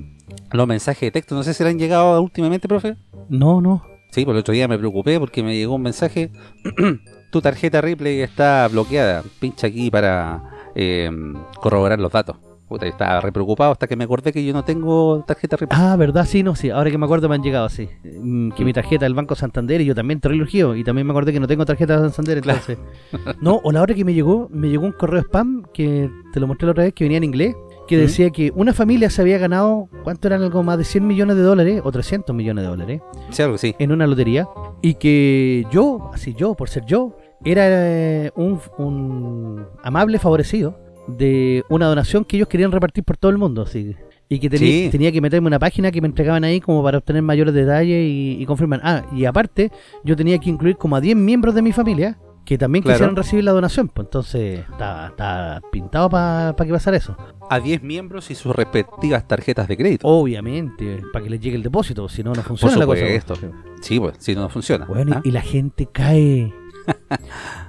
[0.53, 1.35] los mensajes de texto.
[1.35, 2.97] No sé si le han llegado últimamente, profe.
[3.29, 3.83] No, no.
[4.11, 6.31] Sí, por el otro día me preocupé porque me llegó un mensaje.
[7.31, 9.23] tu tarjeta Ripley está bloqueada.
[9.41, 10.43] Pincha aquí para
[10.75, 11.11] eh,
[11.57, 12.37] corroborar los datos.
[12.73, 15.59] Puta, yo estaba re preocupado hasta que me acordé que yo no tengo tarjeta.
[15.69, 16.25] Ah, ¿verdad?
[16.25, 16.71] Sí, no, sí.
[16.71, 17.87] Ahora que me acuerdo me han llegado así.
[18.03, 20.75] Mm, Que mi tarjeta del Banco Santander y yo también urgido.
[20.75, 22.61] Y también me acordé que no tengo tarjeta de Santander, Claro.
[22.67, 23.37] entonces.
[23.43, 26.47] No, o la hora que me llegó, me llegó un correo spam que te lo
[26.47, 27.55] mostré la otra vez que venía en inglés.
[27.87, 28.01] Que ¿Mm?
[28.01, 30.41] decía que una familia se había ganado, ¿cuánto eran?
[30.41, 33.03] Algo más de 100 millones de dólares o 300 millones de dólares.
[33.29, 33.75] Sí, algo sí.
[33.79, 34.49] en una lotería
[34.81, 41.65] y que yo, así yo, por ser yo, era eh, un, un amable favorecido de
[41.69, 43.95] una donación que ellos querían repartir por todo el mundo, así.
[44.29, 44.89] Y que tenía, Sí.
[44.91, 48.37] tenía que meterme una página que me entregaban ahí como para obtener mayores detalles y,
[48.41, 48.81] y confirmar.
[48.83, 49.71] Ah, y aparte,
[50.05, 52.97] yo tenía que incluir como a 10 miembros de mi familia que también Claro.
[52.97, 53.89] quisieran recibir la donación.
[53.89, 57.15] Pues entonces, está, está pintado para que pasara eso.
[57.51, 60.09] A 10 miembros y sus respectivas tarjetas de crédito.
[60.09, 63.01] Obviamente, para que les llegue el depósito, si no, no Por funciona la cosa.
[63.03, 63.35] supuesto.
[63.83, 64.87] Sí, pues, si no, no funciona.
[64.87, 65.21] Bueno, y- ¿Ah?
[65.25, 66.53] y la gente cae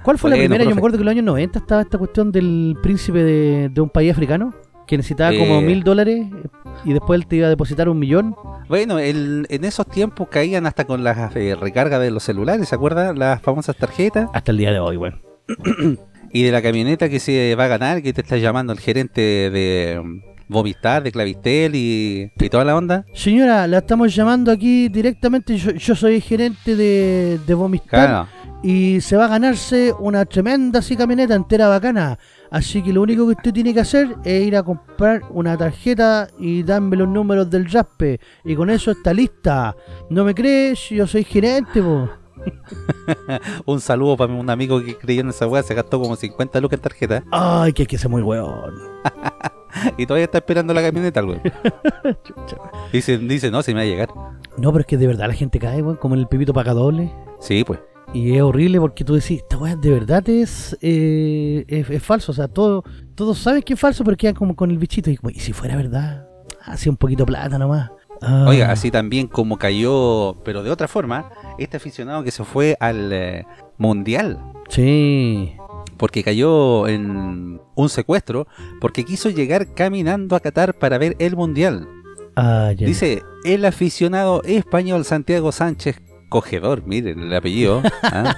[0.02, 0.64] ¿Cuál fue la primera?
[0.64, 3.80] Yo me acuerdo que en los años 90 estaba esta cuestión del príncipe de, de
[3.80, 4.54] un país africano
[4.86, 5.62] que necesitaba como Eh.
[5.62, 6.26] mil dólares
[6.84, 8.36] y después él te iba a depositar un millón.
[8.68, 12.74] Bueno, el- en esos tiempos caían hasta con las eh, recargas de los celulares, ¿se
[12.74, 13.18] acuerdan?
[13.18, 14.28] Las famosas tarjetas.
[14.34, 15.18] Hasta el día de hoy, bueno.
[16.36, 19.20] Y de la camioneta que se va a ganar, que te está llamando el gerente
[19.20, 20.02] de
[20.48, 23.04] Movistar, de Clavistel y, y toda la onda.
[23.14, 25.56] Señora, la estamos llamando aquí directamente.
[25.56, 28.28] Yo, yo soy gerente de, de Vomistar Claro.
[28.62, 32.18] y se va a ganarse una tremenda así camioneta entera bacana.
[32.50, 36.28] Así que lo único que usted tiene que hacer es ir a comprar una tarjeta
[36.38, 38.20] y darme los números del Raspe.
[38.44, 39.74] Y con eso está lista.
[40.10, 40.88] ¿No me crees?
[40.90, 42.08] Yo soy gerente, po.
[43.64, 46.76] Un saludo para un amigo que creyó en esa weá, se gastó como 50 lucas
[46.78, 48.74] en tarjeta Ay, que hay que ser muy weón.
[49.98, 51.40] y todavía está esperando la camioneta, güey.
[52.92, 54.08] Dice, dice, no, se me va a llegar.
[54.56, 56.72] No, pero es que de verdad la gente cae, weón, como en el pipito paga
[56.72, 57.12] doble.
[57.40, 57.80] Sí, pues.
[58.12, 62.30] Y es horrible porque tú decís, esta weá de verdad es, eh, es, es falso.
[62.30, 62.84] O sea, todo,
[63.16, 65.10] todos saben que es falso, pero quedan como con el bichito.
[65.10, 66.28] Y, ¿y si fuera verdad,
[66.62, 67.90] hacía un poquito plata nomás.
[68.22, 68.46] Ah.
[68.48, 73.12] Oiga, así también como cayó, pero de otra forma, este aficionado que se fue al
[73.12, 75.56] eh, Mundial, Sí.
[76.04, 78.46] Porque cayó en un secuestro,
[78.78, 81.88] porque quiso llegar caminando a Qatar para ver el Mundial.
[82.36, 82.86] Ah, ya.
[82.86, 88.34] Dice, el aficionado español Santiago Sánchez Cogedor, miren el apellido, ¿ah?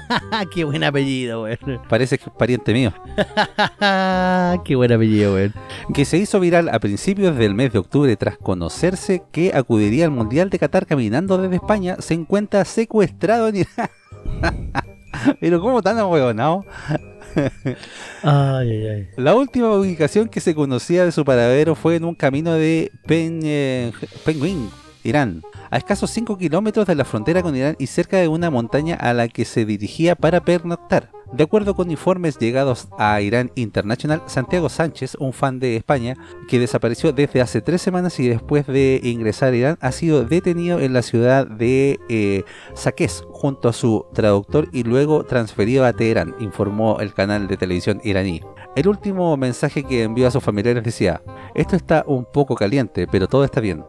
[0.55, 1.81] qué buen apellido, weón.
[1.88, 2.92] parece que es pariente mío,
[4.64, 5.52] qué buen apellido, weón.
[5.92, 10.12] que se hizo viral a principios del mes de octubre tras conocerse que acudiría al
[10.12, 13.90] Mundial de Qatar caminando desde España, se encuentra secuestrado en Irán.
[15.40, 16.64] Pero ¿cómo tan ahueonado?
[19.16, 23.40] La última ubicación que se conocía de su paradero fue en un camino de Pen,
[24.25, 24.70] Penguin,
[25.07, 28.97] Irán, a escasos 5 kilómetros de la frontera con Irán y cerca de una montaña
[28.97, 31.11] a la que se dirigía para pernoctar.
[31.33, 36.16] De acuerdo con informes llegados a Irán International, Santiago Sánchez, un fan de España,
[36.49, 40.79] que desapareció desde hace tres semanas y después de ingresar a Irán, ha sido detenido
[40.81, 42.45] en la ciudad de eh,
[43.31, 48.40] junto a su traductor y luego transferido a Teherán, informó el canal de televisión iraní.
[48.77, 51.23] El último mensaje que envió a sus familiares decía,
[51.55, 53.85] esto está un poco caliente, pero todo está bien.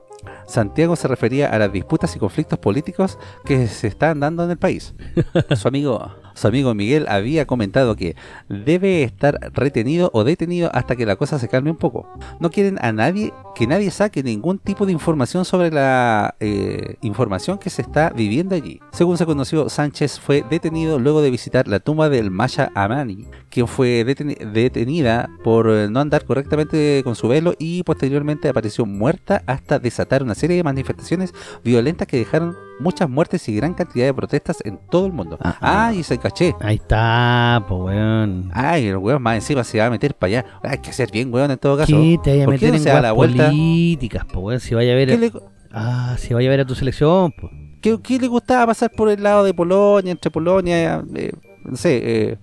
[0.47, 4.57] Santiago se refería a las disputas y conflictos políticos que se están dando en el
[4.57, 4.95] país.
[5.55, 8.15] Su amigo, su amigo Miguel había comentado que
[8.47, 12.07] debe estar retenido o detenido hasta que la cosa se calme un poco.
[12.39, 17.57] No quieren a nadie que nadie saque ningún tipo de información sobre la eh, información
[17.57, 18.79] que se está viviendo allí.
[18.91, 23.67] Según se conoció, Sánchez fue detenido luego de visitar la tumba del Masha Amani, quien
[23.67, 29.41] fue deteni- detenida por eh, no andar correctamente con su velo y posteriormente apareció muerta
[29.47, 34.13] hasta desatar una serie de manifestaciones violentas que dejaron muchas muertes y gran cantidad de
[34.13, 35.37] protestas en todo el mundo.
[35.41, 35.87] Ah, ah.
[35.87, 36.55] Ah, y se caché.
[36.59, 38.49] Ahí está, pues, weón.
[38.53, 40.45] Ay, el weón más encima se va a meter para allá.
[40.63, 41.95] Hay que ser bien weón en todo caso.
[41.95, 43.45] ¿Qué te vaya a ¿Por qué meter no en se da weas la vuelta?
[43.47, 44.59] políticas, pues, weón?
[44.59, 45.07] Si vaya a ver...
[45.09, 45.31] ¿Qué le,
[45.71, 47.51] Ah, si vaya a ver a tu selección, pues.
[47.81, 51.31] qué- qué le gustaba pasar por el lado de Polonia, entre Polonia, eh,
[51.65, 52.37] no sé, eh,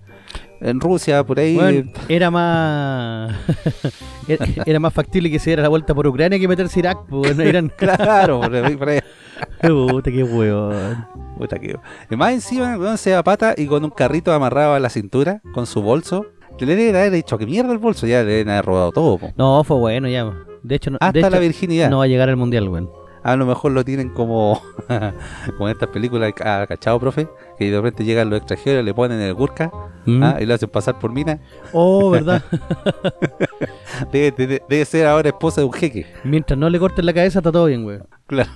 [0.61, 1.55] en Rusia, por ahí?
[1.57, 3.35] Bueno, era más
[4.29, 6.99] era- era más factible que se diera la vuelta por Ucrania que meterse a Irak,
[7.09, 7.73] pues, Irán.
[7.77, 9.01] claro, por ahí, por ahí.
[9.63, 11.07] Puta, qué weón.
[11.39, 11.77] Puta que-
[12.11, 15.41] Y más encima, weón, se da pata y con un carrito amarrado a la cintura,
[15.53, 16.27] con su bolso.
[16.61, 19.19] Le deben haber dicho que mierda el bolso, ya le deben haber robado todo.
[19.19, 19.33] po.
[19.37, 20.33] No, fue bueno ya.
[20.63, 21.91] De hecho, no, de Hasta hecho, la virginidad.
[21.91, 22.89] no va a llegar al mundial, weón.
[23.25, 24.61] A lo mejor lo tienen como,
[25.57, 27.27] como en estas películas, ah, ¿cachado, profe?
[27.59, 29.71] Que de repente llegan los extranjeros, le ponen el gurka
[30.07, 30.23] ¿Mm?
[30.23, 31.41] ah, y lo hacen pasar por mina.
[31.73, 32.43] Oh, ¿verdad?
[34.13, 36.07] Debe, debe- debe ser ahora esposa de un jeque.
[36.25, 38.07] Mientras no le corten la cabeza, está todo bien, weón.
[38.27, 38.51] Claro.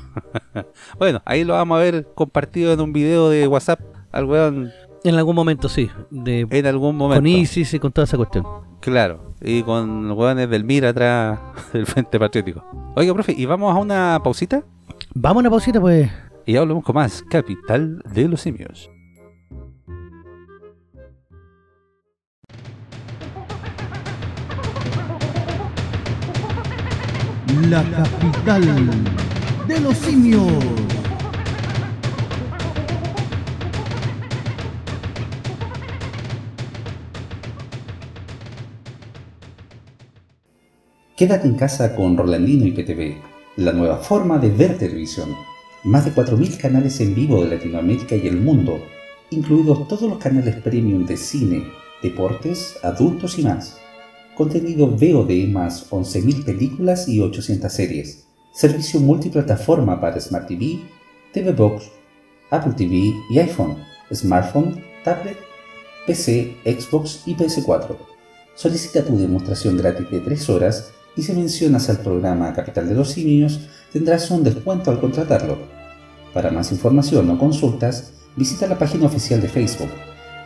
[0.98, 3.80] bueno, ahí lo vamos a ver compartido en un video de WhatsApp
[4.12, 4.70] al weón
[5.04, 5.90] En algún momento, sí.
[6.10, 7.20] De, en algún momento.
[7.22, 8.44] con ISIS y con toda esa cuestión.
[8.80, 11.38] Claro, y con los weones del MIR atrás
[11.72, 12.64] del Frente Patriótico.
[12.94, 14.62] Oiga, profe, ¿y vamos a una pausita?
[15.14, 16.10] Vamos a una pausita, pues.
[16.46, 18.90] Y ya hablamos con más Capital de los Simios.
[27.68, 28.64] La capital
[29.66, 30.97] de los simios.
[41.18, 43.16] Quédate en casa con Rolandino y PTV,
[43.56, 45.34] la nueva forma de ver televisión.
[45.82, 48.78] Más de 4.000 canales en vivo de Latinoamérica y el mundo,
[49.30, 51.64] incluidos todos los canales premium de cine,
[52.04, 53.78] deportes, adultos y más.
[54.36, 58.28] Contenido VOD más 11.000 películas y 800 series.
[58.52, 60.78] Servicio multiplataforma para Smart TV,
[61.32, 61.90] TV Box,
[62.50, 63.76] Apple TV y iPhone,
[64.14, 65.36] smartphone, tablet
[66.06, 67.96] PC, Xbox y PS4.
[68.54, 73.10] Solicita tu demostración gratis de 3 horas y si mencionas al programa Capital de los
[73.10, 73.58] Simios
[73.92, 75.58] tendrás un descuento al contratarlo.
[76.32, 79.90] Para más información o consultas, visita la página oficial de Facebook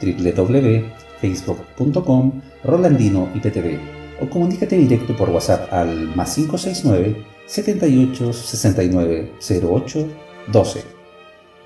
[0.01, 3.79] www.facebook.com Rolandino IPTV
[4.23, 9.33] o comunícate directo por WhatsApp al más 569 78 69
[9.63, 10.09] 08
[10.51, 10.85] 12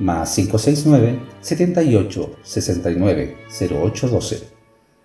[0.01, 3.37] más 569 78 69
[3.71, 4.43] 08 12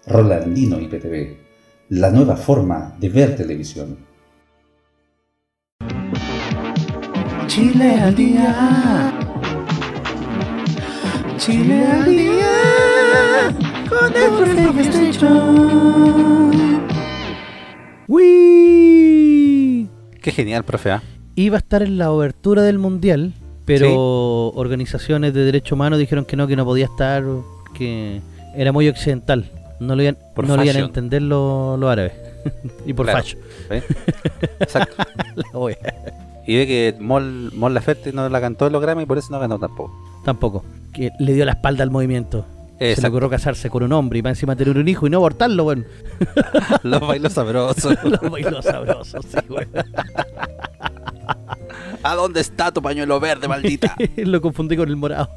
[0.07, 1.50] Rolandino IPTV
[1.91, 3.97] la nueva forma de ver televisión
[7.47, 9.11] Chile al día
[11.35, 12.47] Chile al día
[13.89, 14.71] con el
[18.07, 19.89] ¡Wii!
[20.21, 20.91] Qué genial, profe.
[20.91, 21.03] ¿ah?
[21.35, 23.33] Iba a estar en la obertura del mundial,
[23.65, 27.25] pero organizaciones de derechos humanos dijeron que no, que no podía estar,
[27.77, 28.21] que
[28.55, 29.51] era muy occidental.
[29.81, 32.13] No lo iban, Por no lo iban a entender los los árabes.
[32.85, 33.19] y por Claro.
[33.23, 33.37] facho.
[33.71, 33.83] ¿eh?
[34.59, 34.95] Exacto.
[35.35, 35.75] La.
[36.45, 39.29] Y ve que Mon, Mon Laferte no la cantó en los Grammy y por eso
[39.31, 39.91] no ganó tampoco.
[40.23, 40.63] Tampoco.
[40.93, 42.45] Que le dio la espalda al movimiento.
[42.79, 45.17] Se le ocurrió casarse con un hombre y para encima tener un hijo y no
[45.17, 45.85] abortarlo, weón.
[46.81, 47.95] Los bailos sabrosos.
[48.03, 49.69] Los bailó sabrosos, sí, weón.
[52.01, 53.95] ¿A dónde está tu pañuelo verde, maldita?
[54.17, 55.29] Lo confundí con el morado.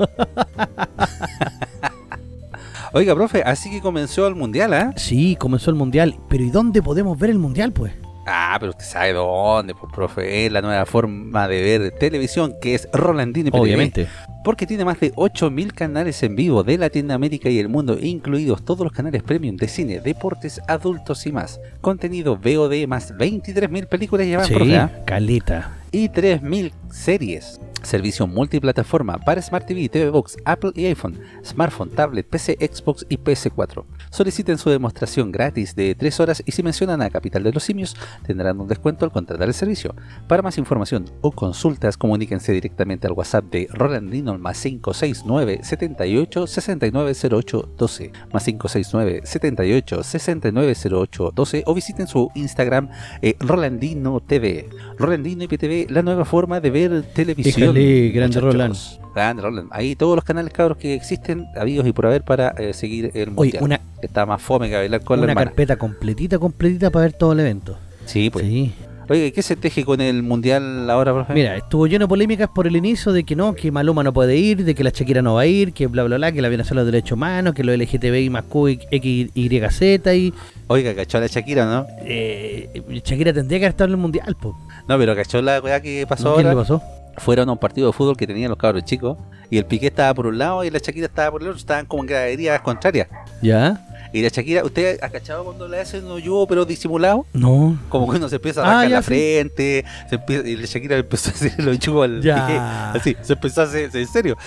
[2.96, 4.92] Oiga, profe, así que comenzó el mundial, ¿ah?
[4.96, 6.16] Sí, comenzó el mundial.
[6.28, 7.92] Pero ¿y dónde podemos ver el mundial, pues?
[8.24, 10.46] Ah, pero usted sabe dónde, pues, profe.
[10.46, 13.60] Es la nueva forma de ver televisión que es Rolandino IPTV.
[13.60, 14.06] Obviamente.
[14.44, 18.84] Porque tiene más de 8000 canales en vivo de Latinoamérica y el mundo, incluidos todos
[18.84, 21.60] los canales premium de cine, deportes, adultos y más.
[21.80, 25.02] Contenido VOD más 23.000 películas llevan, Sí, profe, ¿ah?
[25.04, 25.72] caleta.
[25.90, 27.60] y 3.000 series.
[27.82, 33.18] Servicio multiplataforma para Smart TV, TV Box, Apple y iPhone, smartphone, tablet, PC, Xbox y
[33.18, 33.84] PS4.
[34.10, 37.94] Soliciten su demostración gratis de 3 horas y si mencionan a Capital de los Simios
[38.26, 39.94] tendrán un descuento al contratar el servicio.
[40.28, 47.12] Para más información o consultas comuníquense directamente al WhatsApp de Rolandino más 569 78 69
[47.30, 52.88] 08 12 más 569 78 69 08 12 o visiten su Instagram
[53.20, 54.70] eh, Rolandino TV.
[54.96, 56.83] Rolandino IPTV, la nueva forma de ver
[57.14, 57.74] televisión.
[57.74, 58.40] Déjale, grande.
[58.40, 58.76] Roland.
[59.14, 59.68] Grande Roland.
[59.70, 63.30] Ahí todos los canales cabros que existen, habidos y por haber para eh, seguir el
[63.36, 63.62] Oye, mundial.
[63.62, 67.32] una, Está más fome que bailar con la una carpeta completita, completita para ver todo
[67.32, 67.78] el evento.
[68.06, 68.44] Sí, pues.
[68.44, 68.72] Sí.
[69.08, 71.34] Oye, ¿qué se teje con el mundial ahora, profe?
[71.34, 74.36] Mira, estuvo lleno de polémicas por el inicio de que no, que Maluma no puede
[74.36, 76.48] ir, de que la Shakira no va a ir, que bla bla bla, que la
[76.48, 80.32] vienen a hacer los derechos humanos, que los LGTBI más Q, X, Y, Z y
[80.68, 81.86] Oiga, cachó a la Shakira, ¿no?
[82.02, 84.56] eh, Shakira tendría que haber estado en el mundial, po.
[84.88, 86.82] No, pero cachó la weá que pasó ¿Qué le pasó?
[87.18, 89.16] Fueron a un partido de fútbol que tenían los cabros chicos
[89.50, 91.58] y el Piqué estaba por un lado y la Shakira estaba por el otro.
[91.58, 93.08] Estaban como en graderías contrarias.
[93.40, 93.86] ¿Ya?
[94.14, 97.26] Y la Shakira, ¿usted ha cachado cuando le hacen un hoyo pero disimulado?
[97.32, 97.76] No.
[97.88, 99.06] Como que uno se empieza a Ah, rascar ya, la sí.
[99.08, 102.92] frente, se empieza, y la Shakira empezó a hacer el hoyo al Ya.
[102.92, 104.38] Así, se empezó a hacer, en serio.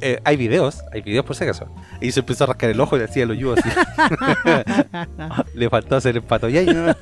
[0.00, 1.66] Eh, hay videos, hay videos por si acaso.
[2.00, 3.68] Y se empezó a rascar el ojo y le hacía el hoyo así.
[5.54, 6.92] le faltó hacer el pato ya ¿no?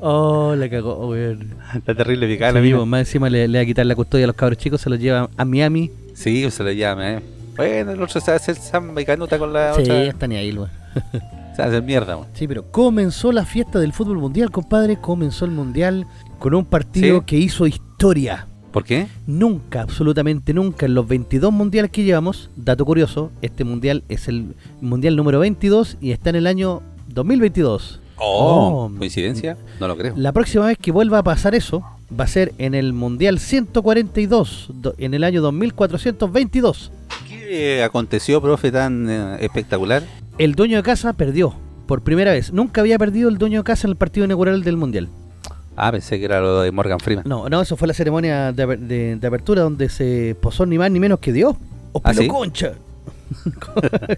[0.00, 1.54] Oh, la cagó, weón.
[1.86, 2.84] La terrible picada, Sí, amigo.
[2.86, 4.98] más encima le, le va a quitar la custodia a los cabros chicos, se los
[4.98, 5.90] lleva a Miami.
[6.14, 7.20] Sí, se lo llama, eh.
[7.58, 10.02] Bueno, el otro se a hacer samba y canuta con la Sí, otra.
[10.04, 10.70] está ni ahí, weón.
[11.54, 12.28] Se va a hacer mierda, weón.
[12.34, 14.98] Sí, pero comenzó la fiesta del fútbol mundial, compadre.
[15.00, 16.06] Comenzó el mundial
[16.38, 17.24] con un partido Sí.
[17.26, 18.46] que hizo historia.
[18.72, 19.08] ¿Por qué?
[19.26, 24.54] Nunca, absolutamente nunca, en los 22 mundiales que llevamos, dato curioso, este mundial es el
[24.80, 28.00] mundial número 22 y está en el año 2022.
[28.18, 28.98] Oh, Oh.
[28.98, 29.56] ¿coincidencia?
[29.80, 30.12] No lo creo.
[30.16, 31.82] La próxima vez que vuelva a pasar eso
[32.18, 36.92] va a ser en el mundial 142, do- en el año 2422.
[37.28, 40.02] ¿Qué aconteció, profe, tan eh, espectacular?
[40.38, 41.54] El dueño de casa perdió
[41.86, 42.52] por primera vez.
[42.52, 45.08] Nunca había perdido el dueño de casa en el partido inaugural del mundial.
[45.76, 47.24] Ah, pensé que era lo de Morgan Freeman.
[47.26, 50.76] No, no, eso fue la ceremonia de, aper- de- de apertura donde se posó ni
[50.78, 51.54] más ni menos que Dios.
[51.92, 52.26] ¡O ¿Ah, sí?
[52.28, 52.72] concha!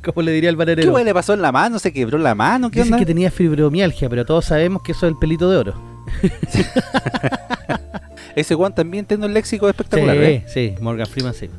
[0.05, 0.92] Como le diría el ¿Qué bananero.
[0.92, 1.79] weón le pasó en la mano?
[1.79, 2.70] ¿Se quebró la mano?
[2.70, 3.00] ¿Qué Dicen onda?
[3.05, 5.74] que tenía fibromialgia, pero todos sabemos que eso es el pelito de oro.
[8.37, 10.44] Ese Juan también tiene un léxico espectacular, sí, ¿eh?
[10.46, 11.51] sí, Morgan Freeman sí.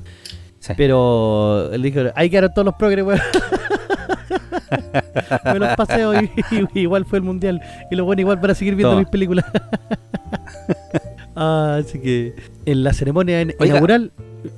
[0.59, 0.73] Sí.
[0.77, 3.19] Pero él dijo, hay que dar todos los progres, weón.
[5.45, 5.69] Me los
[6.75, 7.61] igual fue el mundial.
[7.89, 9.01] Y los buenos igual para seguir viendo Toma.
[9.01, 9.45] mis películas.
[11.35, 12.35] Ah, así que
[12.65, 14.11] en la ceremonia en- inaugural,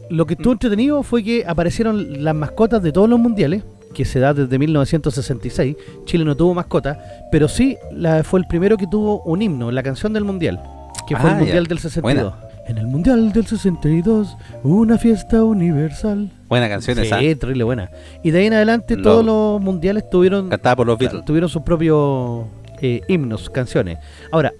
[0.10, 4.19] lo que estuvo entretenido fue que aparecieron las mascotas de todos los mundiales, que se
[4.19, 5.75] da desde 1966.
[6.06, 6.99] Chile no tuvo mascota,
[7.32, 10.62] pero sí la, fue el primero que tuvo un himno, la canción del mundial,
[11.08, 11.69] que fue Ah, el mundial ya.
[11.69, 12.34] del 62.
[12.65, 16.32] En el mundial del 62, una fiesta universal.
[16.47, 17.19] Buena canción esa.
[17.19, 17.89] Sí, terrible buena.
[18.23, 21.25] Y de ahí en adelante todos los mundiales tuvieron, por los Beatles.
[21.25, 22.45] tuvieron sus propios
[22.82, 23.97] eh, himnos, canciones.
[24.32, 24.53] Ahora,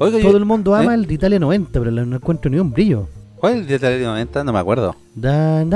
[0.00, 0.96] Oiga, todo yo- el mundo ama ¿eh?
[0.96, 3.08] el de Italia 90, pero no encuentro ni un brillo.
[3.44, 4.42] ¿Cuál es el de los 90?
[4.42, 4.96] No me acuerdo.
[5.16, 5.66] Una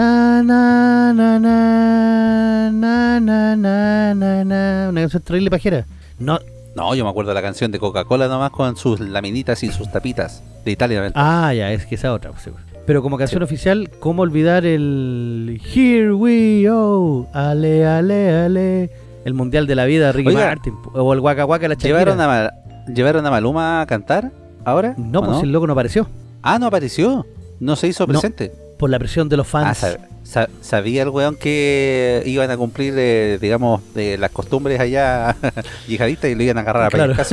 [4.95, 5.85] canción terrible pajera.
[6.19, 6.39] No.
[6.75, 9.93] No, yo me acuerdo de la canción de Coca-Cola nomás con sus laminitas y sus
[9.93, 11.13] tapitas de Italia.
[11.15, 12.31] Ah, ya, es que esa otra.
[12.31, 12.65] Pues, pues.
[12.87, 17.29] Pero como canción oficial, ¿cómo olvidar el Here We Go?
[17.35, 18.91] Ale, ale, ale.
[19.27, 20.73] El Mundial de la Vida, Ricky Martin.
[20.95, 22.51] O el Waka Waka, la ¿Llevaron a,
[22.87, 24.33] ¿Llevaron a Maluma a cantar
[24.65, 24.95] ahora?
[24.97, 25.43] No, pues no?
[25.43, 26.09] el loco no apareció.
[26.41, 27.27] Ah, no apareció.
[27.61, 28.13] No se hizo No.
[28.13, 28.53] presente.
[28.79, 29.83] Por la presión de los Ah, fans.
[29.83, 35.35] sab- sa- sabía el weón que iban a cumplir, eh, digamos, de las costumbres allá
[35.89, 37.15] yihadistas y lo iban a agarrar a Claro.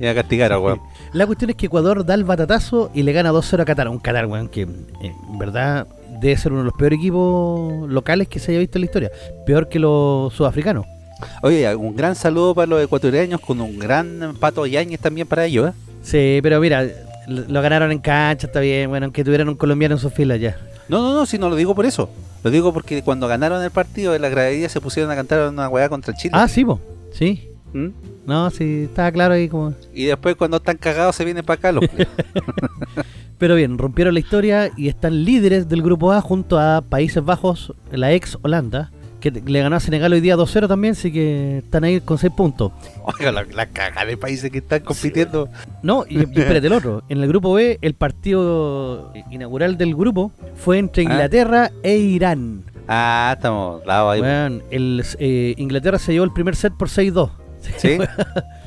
[0.00, 0.80] Iban a castigar al weón.
[1.12, 3.88] La cuestión es que Ecuador da el batatazo y le gana 2-0 a Qatar.
[3.88, 4.66] Un Qatar, weón, que eh,
[5.02, 5.86] en verdad
[6.20, 9.10] debe ser uno de los peores equipos locales que se haya visto en la historia.
[9.46, 10.86] Peor que los sudafricanos.
[11.42, 15.70] Oye, un gran saludo para los ecuatorianos con un gran pato Yáñez también para ellos.
[15.70, 15.72] ¿eh?
[16.02, 16.86] Sí, pero mira,
[17.28, 20.40] lo lo ganaron en cancha, está bien, bueno, aunque tuvieran un colombiano en sus filas
[20.40, 20.56] ya.
[20.88, 22.10] No, no, no, si no lo digo por eso.
[22.42, 25.68] Lo digo porque cuando ganaron el partido de la gradería se pusieron a cantar una
[25.68, 26.32] weá contra Chile.
[26.34, 26.64] Ah, sí.
[27.12, 27.48] Sí.
[27.72, 27.88] ¿Mm?
[28.26, 29.74] No, sí, estaba claro ahí como...
[29.94, 31.84] Y después cuando están cagados se vienen para acá los
[33.38, 37.72] Pero bien, rompieron la historia y están líderes del grupo A junto a Países Bajos,
[37.92, 41.84] la ex Holanda, que le ganó a Senegal hoy día 2-0 también, así que están
[41.84, 42.72] ahí con 6 puntos.
[43.02, 45.48] Oiga, la, la cagada de países que están compitiendo.
[45.82, 47.02] No, y, y espérate el otro.
[47.08, 51.10] En el grupo B, el partido inaugural del grupo fue entre Ah.
[51.10, 52.62] Inglaterra e Irán.
[52.86, 54.20] Ah, estamos dados ahí.
[54.20, 57.30] Weón, el, eh, Inglaterra se llevó el primer set por 6-2.
[57.76, 57.98] ¿Sí?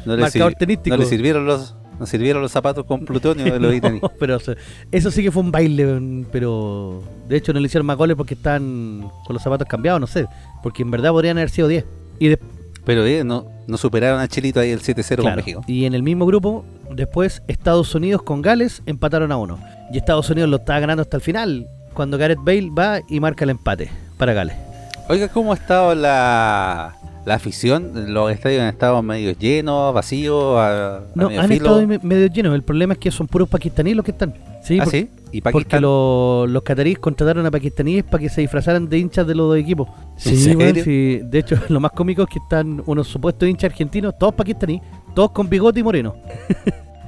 [0.06, 0.96] No le, Marcador tenístico.
[0.98, 3.72] no le sirvieron los no sirvieron los zapatos con plutonio de los.
[4.02, 4.40] No, pero
[4.92, 8.34] eso sí que fue un baile, pero de hecho no le hicieron más goles porque
[8.34, 10.26] están con los zapatos cambiados, no sé,
[10.64, 11.86] porque en verdad podrían haber sido 10.
[12.18, 12.40] Y, de-
[12.86, 15.64] Pero eh, no, no superaron a Chilito ahí el 7-0 con México.
[15.68, 19.60] y en el mismo grupo, después Estados Unidos con Gales empataron a uno.
[19.94, 23.44] Y Estados Unidos lo estaba ganando hasta el final, cuando Gareth Bale va y marca
[23.44, 24.56] el empate para Gales.
[25.08, 28.14] Oiga, ¿cómo ha estado la, la afición?
[28.14, 31.66] Los estadios han estado medio llenos, vacíos, a, a No, medio han filo.
[31.66, 34.34] estado me- medio llenos, el problema es que son puros pakistaníes los que están.
[34.64, 35.10] Sí, ¿Ah, por- sí?
[35.34, 39.34] ¿Y Porque lo- los cataríes contrataron a pakistaníes para que se disfrazaran de hinchas de
[39.36, 39.88] los dos equipos.
[39.88, 40.84] ¿En Sí, serio?
[40.84, 41.22] sí.
[41.24, 44.82] De hecho, lo más cómico es que están unos supuestos hinchas argentinos, todos pakistaníes,
[45.16, 46.16] todos con bigote y moreno.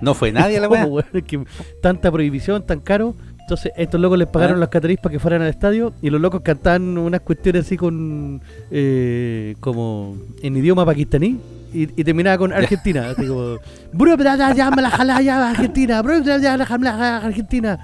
[0.01, 0.87] No fue nadie a la ¿Cómo, weá.
[0.87, 1.05] weón?
[1.13, 1.43] Es que
[1.81, 3.13] tanta prohibición, tan caro.
[3.43, 4.59] Entonces, estos locos les pagaron Ah.
[4.61, 8.41] los cataríes para que fueran al estadio y los locos cantaban unas cuestiones así con.
[8.71, 11.39] eh, como en idioma pakistaní.
[11.73, 13.57] Y, y terminaba con Argentina, así como.
[13.91, 17.79] "Bro, bra, ya, me la jala, ya, Argentina, bro, ya, ya, la jala, Argentina.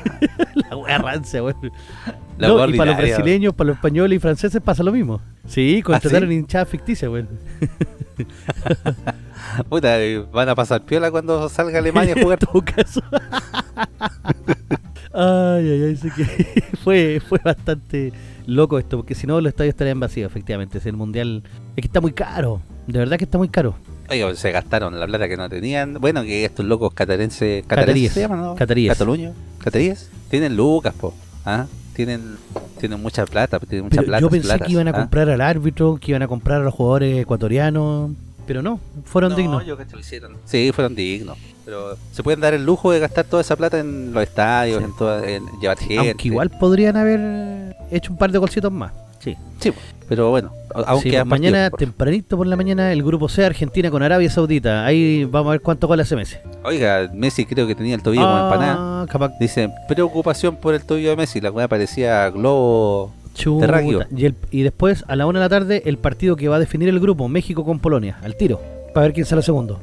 [0.68, 1.56] la wea rancia, weón.
[2.38, 5.20] No, y para los brasileños, para los españoles y franceses pasa lo mismo.
[5.46, 6.34] Sí, contrataron ¿sí?
[6.36, 7.28] hinchadas ficticias, weón.
[9.68, 12.38] Puta, eh, van a pasar piola cuando salga Alemania a jugar.
[12.38, 13.00] Todo caso.
[15.12, 18.12] ay, ay, ay, sí que fue, fue bastante
[18.46, 20.78] loco esto, porque si no los estadios estarían vacíos, efectivamente.
[20.78, 21.42] Es el mundial.
[21.76, 23.74] Es que está muy caro, de verdad que está muy caro.
[24.08, 25.94] Oiga, se gastaron la plata que no tenían.
[25.94, 27.64] Bueno, que estos locos catarenses.
[27.64, 27.68] Cataríes.
[27.68, 28.54] ¿Catarenses se llaman, no?
[28.56, 28.92] Cataríes.
[28.92, 29.32] Cataluño.
[29.58, 30.10] ¿Cataríes?
[30.28, 31.14] Tienen lucas, po.
[31.44, 31.66] ¿Ah?
[31.94, 32.36] Tienen,
[32.78, 34.20] tienen mucha plata, tienen mucha Pero plata.
[34.20, 34.94] yo pensé que iban a ¿ah?
[34.94, 38.10] comprar al árbitro, que iban a comprar a los jugadores ecuatorianos,
[38.50, 39.64] pero no, fueron No, dignos.
[39.64, 40.32] yo lo hicieron.
[40.44, 41.38] Sí, fueron dignos.
[41.64, 44.84] Pero se pueden dar el lujo de gastar toda esa plata en los estadios, Sí.
[44.86, 45.98] en, toda- en llevar gente.
[45.98, 48.90] Aunque igual podrían haber hecho un par de golcitos más.
[49.20, 49.36] Sí.
[49.60, 49.72] Sí,
[50.08, 53.28] pero bueno, a- aún Sí, quedan pues, mañana, por- tempranito por la mañana, el grupo
[53.28, 54.84] C, Argentina con Arabia Saudita.
[54.84, 56.36] Ahí vamos a ver cuántos goles hace Messi.
[56.64, 58.76] Oiga, Messi creo que tenía el tobillo como empanada.
[58.78, 61.40] Ah, capaz Dicen, preocupación por el tobillo de Messi.
[61.40, 63.12] La weá parecía globo.
[63.60, 64.04] Terráqueo.
[64.16, 66.58] Y, el- y después, a la una de la tarde, el partido que va a
[66.60, 68.60] definir el grupo, México con Polonia, al tiro,
[68.94, 69.80] para ver quién sale segundo.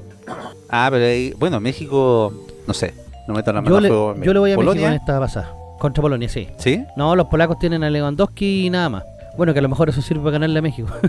[0.70, 2.34] Ah, pero ahí, bueno, México,
[2.68, 2.94] no sé,
[3.28, 4.82] no meto la mano Yo le, yo le voy a ¿Polonia?
[4.90, 6.48] México en esta pasada, contra Polonia, sí.
[6.58, 6.84] ¿Sí?
[6.98, 9.04] No, los polacos tienen a Lewandowski y nada más.
[9.38, 10.90] Bueno, que a lo mejor eso sirve para ganarle a México.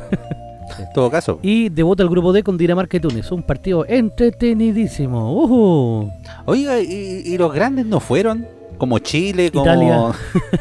[0.79, 1.39] En todo caso.
[1.43, 5.33] y debuta el grupo D con Dinamarca y Túnez, un partido entretenidísimo.
[5.43, 6.11] ¡Ujú!
[6.45, 8.47] Oiga, ¿y, y los grandes no fueron?
[8.77, 9.65] Como Chile, como...
[9.65, 10.13] Italia.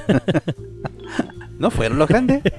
[1.59, 2.41] ¿No fueron los grandes?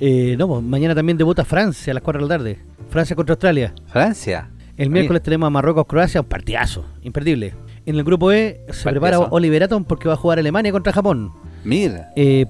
[0.00, 2.58] Eh, no, pues, mañana también debuta Francia a las 4 de la tarde.
[2.90, 3.72] Francia contra Australia.
[3.86, 4.48] Francia.
[4.76, 7.54] El miércoles tenemos a Marruecos-Croacia, un partidazo, imperdible.
[7.86, 11.30] En el grupo E se prepara Oliver Atom porque va a jugar Alemania contra Japón.
[11.64, 12.10] Mira.
[12.16, 12.46] Eh,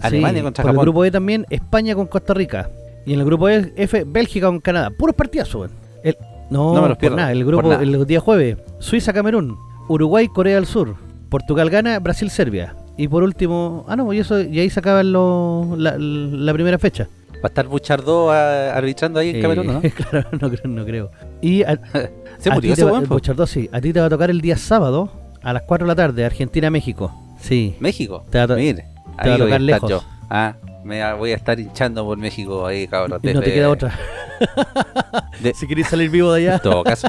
[0.00, 0.80] Alemania sí, contra por Japón.
[0.80, 2.70] el grupo E también España con Costa Rica.
[3.04, 4.90] Y en el grupo E, F, Bélgica con Canadá.
[4.90, 5.70] Puros partidazos, weón.
[6.02, 6.16] El-
[6.50, 7.32] No, No me los por pierdo, nada.
[7.32, 7.82] El grupo, nada.
[7.82, 9.56] el día jueves, Suiza-Camerún,
[9.88, 10.96] Uruguay-Corea del Sur,
[11.28, 12.74] Portugal gana, Brasil-Serbia.
[12.96, 16.78] Y por último, ah no, y eso y ahí se acaban los- la, la primera
[16.78, 17.08] fecha.
[17.34, 19.80] Va a estar Buchardó ah, arbitrando ahí en Eh, Camerún, ¿no?
[20.10, 21.10] claro, no creo, no creo.
[21.42, 21.78] Y a,
[22.38, 23.00] Se murió ese va-.
[23.00, 25.10] Bochardó, sí, a ti te va a tocar el día sábado
[25.42, 27.12] a las 4 de la tarde, Argentina-México.
[27.40, 27.76] Sí.
[27.80, 28.24] México.
[28.30, 28.86] Te va Mire,
[29.22, 29.90] te va a tocar lejos.
[29.90, 30.02] yo.
[30.30, 33.20] Ah, me voy a estar hinchando por México ahí, cabrón.
[33.22, 33.92] Y no te queda otra.
[35.42, 36.54] de- si querés salir vivo de allá.
[36.56, 37.08] En todo caso.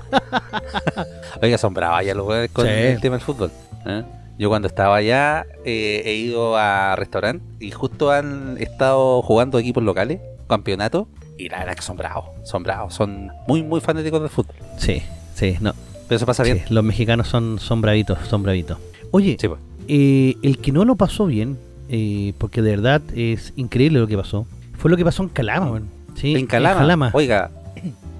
[1.41, 2.71] Oiga, son bravas ya los con Sí.
[2.71, 3.51] el tema del fútbol.
[3.85, 4.03] ¿eh?
[4.37, 9.83] Yo cuando estaba allá eh, he ido a restaurante y justo han estado jugando equipos
[9.83, 11.07] locales, campeonato,
[11.37, 14.55] y la verdad que son bravos, son bravos, son muy muy fanáticos del fútbol.
[14.77, 15.01] Sí,
[15.33, 15.73] sí, no.
[16.07, 16.65] Pero se pasa Sí, bien.
[16.69, 18.77] los mexicanos son, son bravitos, son bravitos.
[19.11, 19.59] Oye, Sí, pues.
[19.87, 21.57] eh, el que no lo pasó bien,
[21.89, 24.45] eh, porque de verdad es increíble lo que pasó,
[24.77, 25.81] fue lo que pasó en Calama.
[26.15, 27.09] Sí, en Calama, Calama.
[27.13, 27.51] oiga,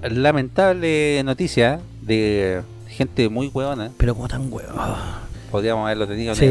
[0.02, 3.90] lamentable noticia de gente muy huevona.
[3.96, 4.72] Pero como tan huevo.
[5.50, 6.44] Podríamos haberlo tenido en, sí.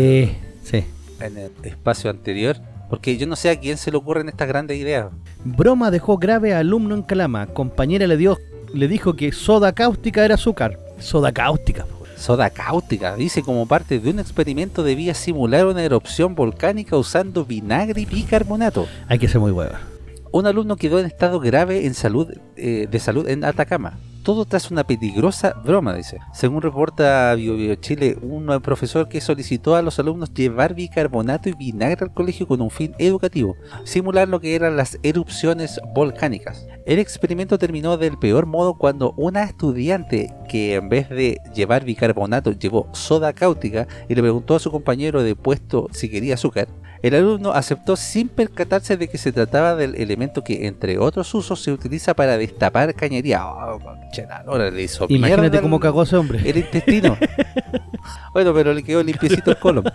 [0.73, 0.83] el,
[1.19, 2.57] en el espacio anterior.
[2.89, 5.07] Porque yo no sé a quién se le ocurren estas grandes ideas.
[5.43, 7.47] Broma dejó grave a alumno en Calama.
[7.47, 8.37] Compañera le dio,
[8.73, 10.79] le dijo que soda cáustica era azúcar.
[10.99, 11.85] Soda cáustica.
[12.17, 18.01] Soda cáustica, dice como parte de un experimento debía simular una erupción volcánica usando vinagre
[18.01, 18.87] y bicarbonato.
[19.07, 19.81] Hay que ser muy hueva.
[20.31, 23.97] Un alumno quedó en estado grave en salud, eh, de salud en Atacama.
[24.23, 26.19] Todo tras una peligrosa broma, dice.
[26.33, 31.53] Según reporta Bio, Bio Chile, un profesor que solicitó a los alumnos llevar bicarbonato y
[31.53, 33.55] vinagre al colegio con un fin educativo,
[33.85, 36.67] simular lo que eran las erupciones volcánicas.
[36.85, 42.51] El experimento terminó del peor modo cuando una estudiante que en vez de llevar bicarbonato
[42.51, 46.67] llevó soda cáustica y le preguntó a su compañero de puesto si quería azúcar,
[47.07, 51.61] el alumno aceptó sin percatarse de que se trataba del elemento que, entre otros usos,
[51.61, 53.45] se utiliza para destapar cañería.
[53.45, 53.79] Oh,
[54.45, 56.41] lora, le hizo Imagínate cómo cagó ese hombre.
[56.49, 57.17] el intestino.
[58.33, 59.85] bueno, pero le quedó limpiecito el colon.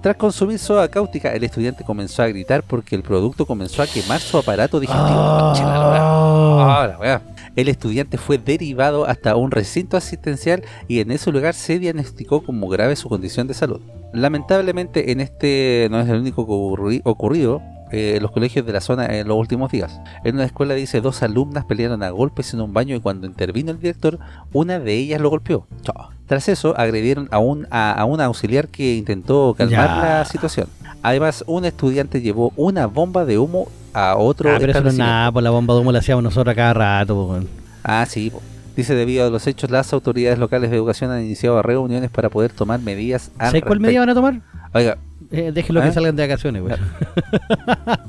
[0.00, 4.20] Tras consumir soda cáustica, el estudiante comenzó a gritar porque el producto comenzó a quemar
[4.20, 5.38] su aparato digestivo.
[5.38, 5.98] Concha la lora.
[6.00, 6.82] Ah.
[6.82, 7.22] Ah, la weá.
[7.54, 12.68] El estudiante fue derivado hasta un recinto asistencial y en ese lugar se diagnosticó como
[12.68, 13.80] grave su condición de salud.
[14.12, 18.80] Lamentablemente en este no es el único ocurri- ocurrido eh, en los colegios de la
[18.80, 20.00] zona en los últimos días.
[20.24, 23.70] En una escuela dice dos alumnas pelearon a golpes en un baño y cuando intervino
[23.72, 24.18] el director,
[24.52, 25.66] una de ellas lo golpeó.
[25.82, 26.10] Chao.
[26.26, 29.96] Tras eso agredieron a un, a, a un auxiliar que intentó calmar Ya.
[30.18, 30.68] la situación.
[31.02, 34.96] Además, un estudiante llevó una bomba de humo a otro Ah, pero eso no es
[34.98, 37.14] nada, por la bomba de humo la hacíamos nosotros a cada rato.
[37.16, 37.38] po.
[37.82, 38.30] Ah, sí.
[38.30, 38.40] po.
[38.80, 42.50] Dice, debido a los hechos, las autoridades locales de educación han iniciado reuniones para poder
[42.52, 44.40] tomar medidas ¿Sabes cuál medida van a tomar?
[44.72, 44.96] Oiga,
[45.30, 45.84] Eh, déjenlo ¿Ah?
[45.84, 46.80] que salgan de vacaciones, weón.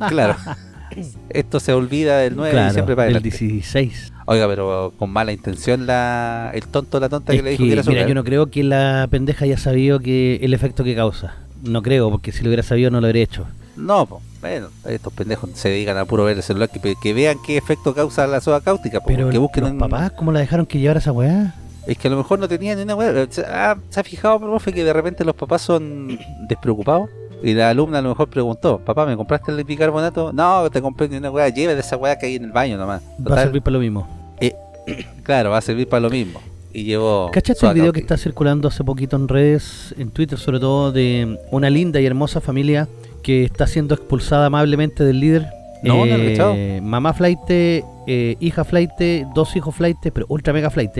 [0.09, 0.35] claro.
[1.29, 3.37] Esto se olvida del 9 de Claro, diciembre para el adelante.
[3.37, 4.13] 16.
[4.25, 7.69] Oiga, pero con mala intención la el tonto la tonta que Es le dijo que,
[7.69, 10.95] que era mira, yo no creo que la pendeja haya sabido que el efecto que
[10.95, 11.35] causa.
[11.63, 13.45] No creo, porque si lo hubiera sabido no lo habría hecho.
[13.77, 14.21] No, po.
[14.41, 17.93] Bueno, estos pendejos se dedican a puro ver el celular, que, que vean qué efecto
[17.93, 21.11] causa la soda cáustica, Pero que busquen los papás, ¿cómo la dejaron que llevara esa
[21.11, 21.55] weá?
[21.85, 23.27] Es que a lo mejor no tenían ni una weá.
[23.29, 27.09] ¿Se ha, se ha fijado, profe, que de repente los papás son despreocupados?
[27.43, 30.31] Y la alumna a lo mejor preguntó, papá, ¿me compraste el bicarbonato?
[30.33, 32.77] No, te compré ni una weá, lleve de esa weá que hay en el baño
[32.77, 33.01] nomás.
[33.19, 34.07] Va a servir para lo mismo.
[35.23, 36.41] Claro, va a servir para lo mismo.
[36.73, 37.29] Y llevó...
[37.31, 41.37] ¿Cachaste el video que está circulando hace poquito en redes, en Twitter sobre todo, de
[41.51, 42.87] una linda y hermosa familia
[43.21, 45.47] que está siendo expulsada amablemente del líder?
[45.83, 46.55] No, no lo he cachado.
[46.81, 48.91] Mamá flight, eh, hija flight,
[49.33, 50.91] dos hijos flight, pero ultra mega flight.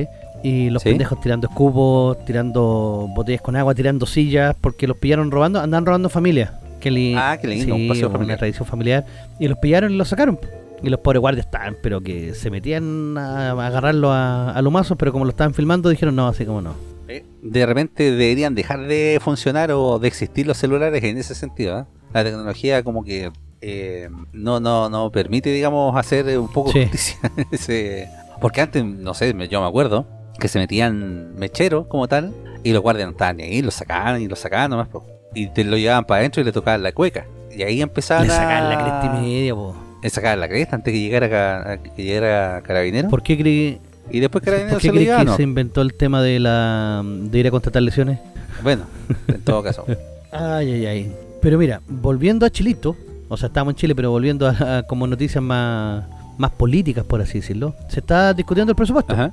[0.44, 0.90] Y los ¿Sí?
[0.90, 6.10] pendejos tirando escupos, tirando botellas con agua, tirando sillas, porque los pillaron robando, andan robando
[6.10, 6.54] familia.
[6.80, 8.40] Qué li- Ah, qué lindo, sí, un paseo una familiar.
[8.40, 9.06] tradición familiar.
[9.40, 10.40] Y los pillaron y los sacaron.
[10.82, 15.12] Y los pobres guardias estaban, pero que se metían a, a agarrarlo a, a pero
[15.12, 16.74] como lo estaban filmando dijeron no, así como no.
[17.08, 21.82] Eh, De repente deberían dejar de funcionar o de existir los celulares en ese sentido.
[21.82, 21.84] ¿eh?
[22.14, 23.32] La tecnología como que
[23.62, 26.82] eh, no, no, no permite, digamos, hacer un poco Sí.
[26.84, 27.18] justicia.
[27.52, 28.08] ese-
[28.40, 30.06] Porque antes, no sé, me- yo me acuerdo
[30.40, 32.34] que se metían mecheros como tal
[32.64, 34.88] y los guardias no estaban ni ahí, los sacaban y los sacaban nomás.
[34.88, 35.06] po.
[35.36, 37.26] Y te lo llevaban para adentro y le tocaban la cueca.
[37.56, 38.36] Y ahí empezaban Le a...
[38.38, 39.76] sacaban la cresta y media, po.
[40.02, 43.10] Le sacaban la cresta antes que llegara, ca- que llegara Carabinero.
[43.10, 45.36] ¿Por qué creí, Y después Carabinero ¿por qué se que ¿no?
[45.36, 48.20] se inventó el tema de la de ir a contratar lesiones?
[48.64, 48.84] Bueno,
[49.28, 49.86] en todo caso.
[50.32, 51.16] Ay, ay, ay.
[51.42, 52.96] Pero mira, volviendo a Chilito,
[53.30, 56.06] o sea, estamos en Chile, pero volviendo a, a como noticias más,
[56.38, 59.14] más políticas, por así decirlo, se está discutiendo el presupuesto.
[59.14, 59.32] Ajá.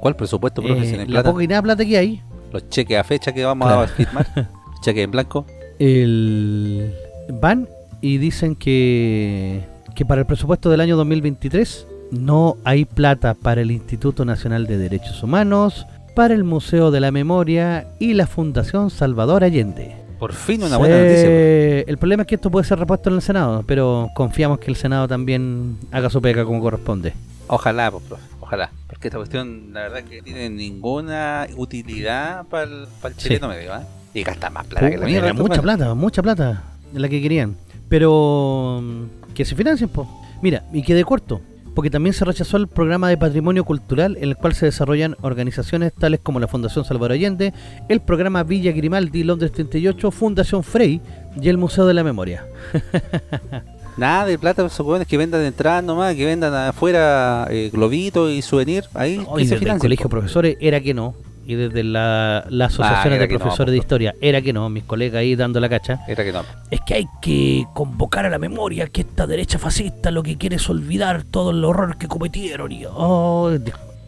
[0.00, 1.02] ¿Cuál presupuesto, profe?
[1.02, 2.22] Eh, la poca y nada plata que hay,
[2.52, 3.82] Los cheques a fecha que vamos Claro.
[3.82, 4.26] a firmar.
[4.82, 5.46] cheques en blanco.
[5.78, 6.92] el
[7.40, 7.68] van
[8.00, 9.64] y dicen que,
[9.94, 14.78] que para el presupuesto del año 2023 no hay plata para el Instituto Nacional de
[14.78, 19.96] Derechos Humanos, para el Museo de la Memoria y la Fundación Salvador Allende.
[20.18, 21.26] Por fin una buena noticia.
[21.26, 24.70] Eh, El problema es que esto puede ser repuesto en el Senado, pero confiamos que
[24.70, 27.12] el Senado también haga su pega como corresponde.
[27.48, 28.70] Ojalá, pues, profe, ojalá.
[28.88, 32.86] Porque esta cuestión, la verdad, que tiene ninguna utilidad para el,
[33.16, 33.84] chileno medio, ¿ah?
[34.14, 35.08] Y gasta más plata que la.
[35.08, 36.62] Era estos mucha plata, mucha plata
[36.92, 37.56] de la que querían.
[37.88, 40.08] Pero mm, que se financien, pues.
[40.42, 41.40] Mira, y quede corto,
[41.76, 45.92] porque también se rechazó el programa de patrimonio cultural en el cual se desarrollan organizaciones
[45.92, 47.52] tales como la Fundación Salvador Allende,
[47.90, 51.02] el programa Villa Grimaldi Londres 38, Fundación Frey
[51.38, 52.46] y el Museo de la Memoria.
[53.98, 58.40] Nada de plata, esos weones que vendan entradas nomás, que vendan afuera eh, globitos y
[58.40, 58.84] souvenir.
[58.94, 61.14] Ahí No, y se desde el colegio de profesores era que no.
[61.46, 64.68] Y desde la, la asociación era de no, profesores de historia era que no.
[64.68, 66.00] Mis colegas ahí dando la cacha.
[66.08, 66.42] Era que no.
[66.70, 70.56] Es que hay que convocar a la memoria que esta derecha fascista lo que quiere
[70.56, 72.72] es olvidar todo el horror que cometieron.
[72.72, 73.56] Y, oh,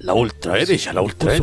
[0.01, 1.43] La ultraderecha, la discurso,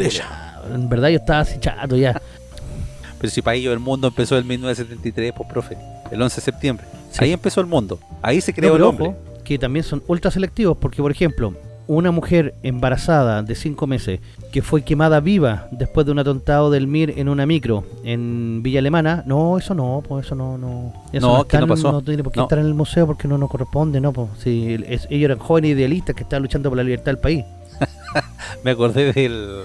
[0.74, 2.22] En verdad yo estaba así chato ya.
[3.20, 5.78] Pero si para ellos el mundo empezó en 1973, pues profe,
[6.12, 6.86] el 11 de septiembre.
[7.12, 7.24] Sí.
[7.24, 8.00] Ahí empezó el mundo.
[8.22, 9.08] Ahí se No, creó el pero hombre.
[9.08, 11.54] ojo, que también son ultra selectivos porque, por ejemplo,
[11.88, 14.20] una mujer embarazada de 5 meses
[14.52, 18.80] que fue quemada viva después de un atontado del MIR en una micro en Villa
[18.80, 20.94] Alemana, no, eso no, pues eso no, no.
[21.14, 22.02] Eso No, que no en- pasó.
[22.02, 22.44] tiene por qué No.
[22.46, 24.30] estar en el museo porque no nos corresponde, no, pues.
[24.40, 27.46] Si es- ellos eran jóvenes idealistas que estaban luchando por la libertad del país.
[28.64, 29.64] Me acordé del,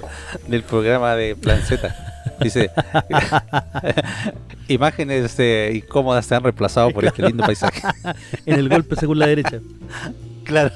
[0.48, 1.94] del programa de Plan Z.
[2.42, 2.70] Dice,
[4.68, 7.80] imágenes eh, incómodas se han reemplazado por este lindo paisaje.
[8.46, 9.60] En el golpe según la derecha.
[10.44, 10.70] Claro.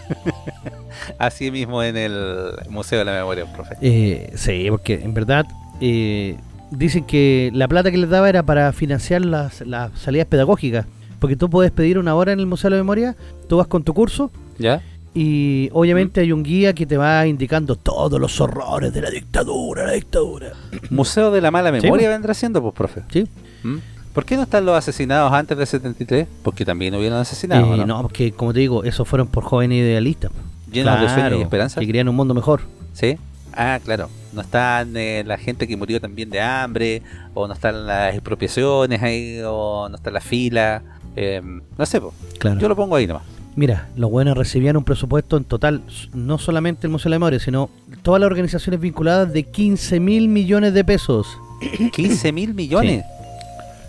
[1.18, 3.76] Así mismo en el Museo de la Memoria, profe.
[3.80, 5.46] Eh, sí, porque en verdad
[5.80, 6.36] eh,
[6.70, 10.86] dicen que la plata que les daba era para financiar las, las salidas pedagógicas.
[11.18, 13.16] Porque tú puedes pedir una hora en el Museo de la Memoria,
[13.48, 14.82] tú vas con tu curso ¿Ya?
[15.14, 19.86] y obviamente hay un guía que te va indicando todos los horrores de la dictadura,
[19.86, 20.52] la dictadura.
[20.90, 22.08] Museo de la Mala Memoria pues.
[22.08, 23.02] vendrá siendo, pues, profe.
[23.10, 23.26] ¿Sí?
[23.62, 23.76] ¿Mm?
[24.12, 26.26] ¿Por qué no están los asesinados antes del 73?
[26.42, 27.86] Porque también hubieron asesinados, Eh, ¿no?
[27.86, 30.30] no, porque como te digo, esos fueron por jóvenes idealistas.
[30.74, 31.80] Llenos de sueños y esperanza.
[31.80, 32.60] Que querían un mundo mejor.
[32.92, 33.16] ¿Sí?
[33.52, 34.08] Ah, claro.
[34.32, 37.02] No están eh, la gente que murió también de hambre,
[37.34, 40.82] o no están las expropiaciones ahí, o no está la fila.
[41.16, 41.40] eh,
[41.78, 42.12] no sé, po.
[42.38, 42.58] Claro.
[42.60, 43.22] yo lo pongo ahí nomás.
[43.56, 47.38] Mira, los buenos recibían un presupuesto en total, no solamente el Museo de la Memoria,
[47.38, 47.70] sino
[48.02, 51.38] todas las organizaciones vinculadas de 15 mil millones de pesos.
[51.92, 53.04] 15 mil millones.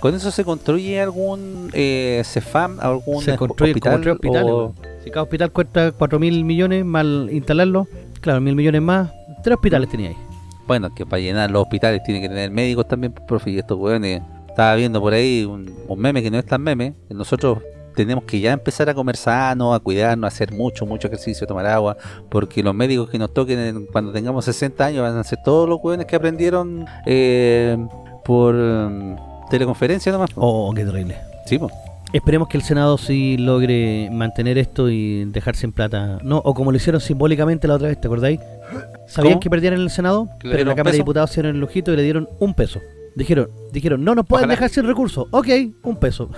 [0.05, 3.91] ¿Con eso se construye algún eh, CEFAM, algún Se construyen hospital?
[3.93, 4.51] como tres hospitales.
[4.51, 4.73] o-.
[5.03, 7.87] Si cada hospital cuesta 4 mil millones mal instalarlo,
[8.21, 9.11] claro, mil millones más,
[9.43, 10.15] tres hospitales tenía ahí.
[10.67, 14.21] Bueno, que para llenar los hospitales tienen que tener médicos también, profe, y estos weones.
[14.47, 16.93] Estaba viendo por ahí un, un meme que no es tan meme.
[17.09, 17.57] Nosotros
[17.95, 21.65] tenemos que ya empezar a comer sano, a cuidarnos, a hacer mucho, mucho ejercicio, tomar
[21.65, 21.97] agua,
[22.29, 25.67] porque los médicos que nos toquen en- cuando tengamos 60 años van a ser todos
[25.67, 27.75] los weones que aprendieron eh,
[28.23, 28.53] por
[29.49, 30.31] teleconferencia nomás.
[30.31, 30.41] po.
[30.41, 31.17] Oh, qué terrible.
[31.45, 31.69] Sí, po.
[32.13, 36.19] Esperemos que el Senado sí logre mantener esto y dejar sin plata.
[36.23, 38.39] No, o como lo hicieron simbólicamente la otra vez, ¿te acordáis?
[39.07, 39.39] Sabían ¿Cómo?
[39.41, 40.97] que perdían en el Senado, ¿Que le pero en la Cámara de?
[40.99, 42.79] Diputados hicieron el lujito y le dieron un peso.
[43.15, 44.53] Dijeron, dijeron, no nos pueden Ojalá.
[44.55, 45.27] dejar sin recursos.
[45.31, 45.47] Ok,
[45.83, 46.29] un peso.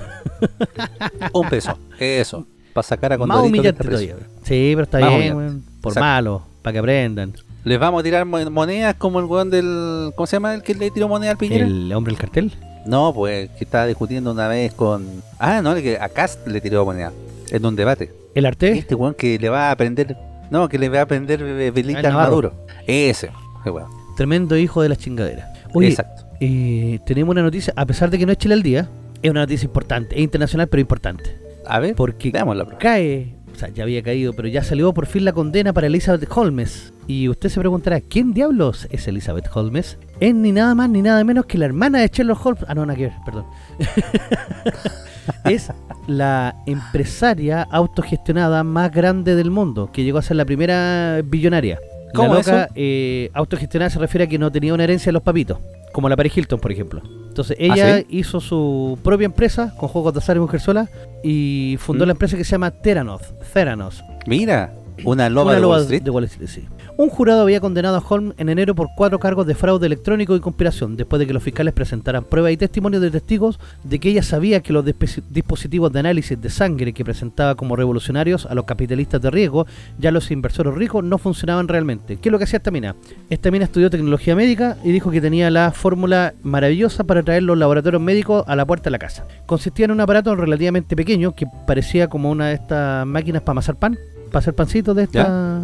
[1.34, 1.78] Un peso.
[2.00, 2.46] Eso.
[2.74, 4.16] Para sacar a Más humillante todavía.
[4.44, 5.68] Sí, pero está Más bien, humillante.
[5.82, 6.06] Por Exacto.
[6.06, 7.34] malo, para que aprendan.
[7.64, 10.12] Les vamos a tirar mo- monedas como el weón del.
[10.16, 11.66] ¿Cómo se llama el que le tiró moneda al Piñera?
[11.66, 12.54] El hombre del cartel.
[12.88, 15.06] No, pues que estaba discutiendo una vez con.
[15.40, 17.12] Ah, no, que a Cast le tiró moneda.
[17.52, 18.12] En un debate.
[18.36, 18.72] El arte.
[18.72, 20.16] Este weón que le va a aprender.
[20.50, 22.30] No, que le va a aprender eh, Ah, velita el al Navarro.
[22.30, 22.54] Maduro.
[22.88, 23.30] Ese.
[23.62, 23.90] ese weón.
[24.16, 25.50] Tremendo hijo de las chingaderas.
[25.74, 26.24] Oye, Exacto.
[26.40, 28.90] eh, tenemos una noticia, a pesar de que no es Chile al día,
[29.22, 31.38] es una noticia importante, es internacional pero importante.
[31.66, 35.26] A ver, Porque veámosla, cae, o sea, ya había caído, pero ya salió por fin
[35.26, 36.94] la condena para Elizabeth Holmes.
[37.08, 39.98] Y usted se preguntará, ¿quién diablos es Elizabeth Holmes?
[40.20, 42.66] Es ni nada más ni nada menos que la hermana de Sherlock Holmes.
[42.68, 43.46] Ah, no, nada que ver, perdón.
[45.46, 45.72] es
[46.08, 51.80] la empresaria autogestionada más grande del mundo, que llegó a ser la primera billonaria.
[52.14, 52.74] ¿Cómo la loca eso?
[52.76, 55.60] eh, autogestionada se refiere a que no tenía una herencia de los papitos,
[55.94, 57.02] como la Paris Hilton, por ejemplo.
[57.28, 58.06] Entonces ella ¿Ah, sí?
[58.10, 60.90] hizo su propia empresa con juegos de azar y mujer sola
[61.24, 62.08] y fundó ¿Mm?
[62.08, 63.22] la empresa que se llama Theranos.
[63.54, 66.02] Theranos Mira, una loba una de loba Wall Street.
[66.02, 66.68] de Wall Street, sí.
[67.00, 70.40] Un jurado había condenado a Holmes en enero por cuatro cargos de fraude electrónico y
[70.40, 74.24] conspiración, después de que los fiscales presentaran pruebas y testimonios de testigos de que ella
[74.24, 79.22] sabía que los dispositivos de análisis de sangre que presentaba como revolucionarios a los capitalistas
[79.22, 79.68] de riesgo
[80.02, 82.18] y a los inversores ricos no funcionaban realmente.
[82.18, 82.96] ¿Qué es lo que hacía esta mina?
[83.30, 87.60] Esta mina estudió tecnología médica y dijo que tenía la fórmula maravillosa para traer los
[87.60, 89.24] laboratorios médicos a la puerta de la casa.
[89.46, 93.76] Consistía en un aparato relativamente pequeño que parecía como una de estas máquinas para amasar
[93.76, 94.00] pan,
[94.32, 95.62] para hacer pancitos de esta,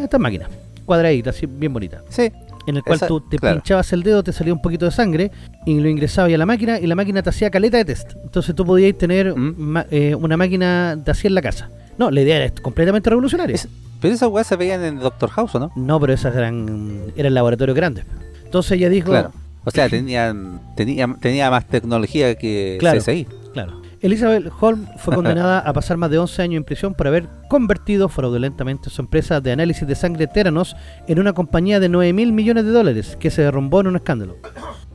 [0.00, 0.48] estas máquinas,
[0.86, 2.02] cuadraditas, así bien bonitas.
[2.08, 2.30] Sí.
[2.68, 3.58] en el cual Esa- tú te claro.
[3.60, 5.30] pinchabas el dedo, te salía un poquito de sangre
[5.66, 8.14] y lo ingresabas a la máquina y la máquina te hacía caleta de test.
[8.24, 9.54] Entonces tú podías tener Mm.
[9.56, 11.70] ma- eh, una máquina de así en la casa.
[11.96, 13.54] No, la idea era completamente revolucionaria.
[13.54, 13.68] Es-
[14.00, 15.70] pero esas weas se veían en Doctor House, ¿o no?
[15.76, 18.04] No, pero esas eran, eran laboratorios grandes.
[18.44, 19.30] Entonces ella dijo, Claro.
[19.64, 22.98] O sea, tenían, tenía, tenía más tecnología que Claro.
[23.00, 23.28] CSI.
[23.52, 23.80] Claro.
[24.06, 28.08] Elizabeth Holm fue condenada a pasar más de 11 años en prisión por haber convertido
[28.08, 30.76] fraudulentamente su empresa de análisis de sangre Theranos
[31.08, 34.36] en una compañía de 9 mil millones de dólares que se derrumbó en un escándalo.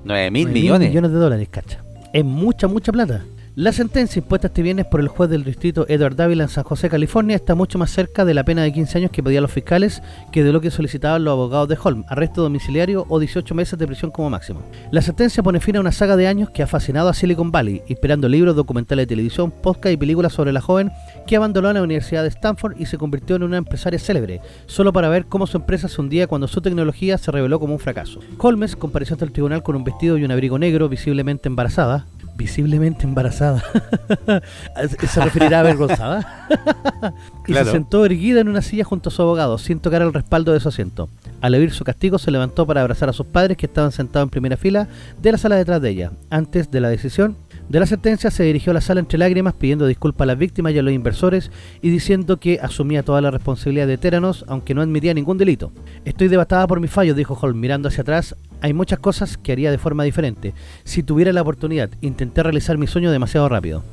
[0.03, 0.89] 9 mil 9.000 millones.
[0.89, 1.83] millones de dólares, cacha.
[2.13, 3.23] Es mucha, mucha plata.
[3.55, 6.89] La sentencia impuesta este viernes por el juez del distrito Edward Dávila en San José,
[6.89, 10.01] California, está mucho más cerca de la pena de 15 años que pedían los fiscales
[10.31, 13.87] que de lo que solicitaban los abogados de Holm, arresto domiciliario o 18 meses de
[13.87, 14.61] prisión como máximo.
[14.91, 17.81] La sentencia pone fin a una saga de años que ha fascinado a Silicon Valley,
[17.89, 20.89] inspirando libros, documentales de televisión, podcast y películas sobre la joven
[21.27, 25.09] que abandonó la Universidad de Stanford y se convirtió en una empresaria célebre, solo para
[25.09, 28.21] ver cómo su empresa se hundía cuando su tecnología se reveló como un fracaso.
[28.37, 32.07] Holmes compareció ante el tribunal con un vestido y un abrigo negro, visiblemente embarazada.
[32.41, 33.63] Visiblemente embarazada.
[35.07, 36.47] ¿Se referirá a avergonzada?
[37.47, 37.67] y Claro.
[37.67, 40.59] se sentó erguida en una silla junto a su abogado, sin tocar el respaldo de
[40.59, 41.07] su asiento.
[41.39, 44.31] Al oír su castigo, se levantó para abrazar a sus padres que estaban sentados en
[44.31, 44.87] primera fila
[45.21, 46.11] de la sala detrás de ella.
[46.31, 47.35] Antes de la decisión
[47.71, 50.73] de la sentencia, se dirigió a la sala entre lágrimas pidiendo disculpas a las víctimas
[50.73, 51.51] y a los inversores
[51.81, 55.71] y diciendo que asumía toda la responsabilidad de Teranos, aunque no admitía ningún delito.
[56.03, 58.35] Estoy devastada por mis fallos, dijo Holm, mirando hacia atrás.
[58.59, 60.53] Hay muchas cosas que haría de forma diferente.
[60.83, 63.83] Si tuviera la oportunidad, intenté realizar mi sueño demasiado rápido.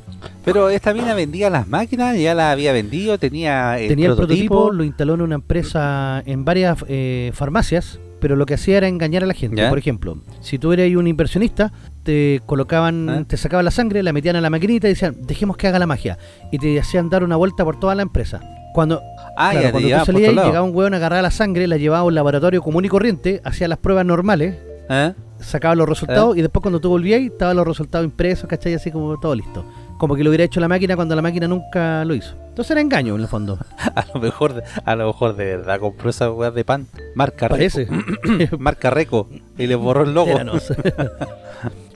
[0.44, 4.54] Pero esta mina vendía las máquinas, ya las había vendido, tenía el Tenía el prototipo.
[4.54, 8.88] prototipo, lo instaló en una empresa en varias eh, farmacias, pero lo que hacía era
[8.88, 9.60] engañar a la gente.
[9.62, 9.68] ¿Ya?
[9.68, 13.24] Por ejemplo, si tú eres un inversionista, te colocaban, ¿Ah?
[13.26, 15.86] te sacaban la sangre, la metían a la maquinita y decían, dejemos que haga la
[15.86, 16.18] magia.
[16.52, 18.40] Y te hacían dar una vuelta por toda la empresa.
[18.74, 19.02] Cuando,
[19.36, 22.00] Ah, claro, ya te cuando tú salías, llegaba un hueón, agarraba la sangre, la llevaba
[22.00, 24.56] a un laboratorio común y corriente, hacía las pruebas normales,
[24.90, 25.12] ¿Eh?
[25.40, 28.74] sacaba los resultados y después cuando tú volvías, estaban los resultados impresos, ¿cachai?
[28.74, 29.64] Así como todo listo.
[29.98, 32.34] Como que lo hubiera hecho la máquina cuando la máquina nunca lo hizo.
[32.48, 33.58] Entonces era engaño en el fondo.
[33.94, 36.86] A lo mejor, a lo mejor de verdad compró esas weas de pan.
[37.14, 37.86] Marca Parece.
[37.86, 38.58] Reco.
[38.58, 39.28] Marca Reco.
[39.56, 40.38] Y le borró el logo.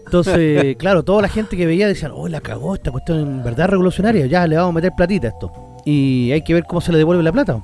[0.04, 3.68] Entonces, claro, toda la gente que veía decían, oh, la cagó, esta cuestión en verdad
[3.68, 5.52] revolucionaria, ya le vamos a meter platita a esto.
[5.84, 7.60] Y hay que ver cómo se le devuelve la plata.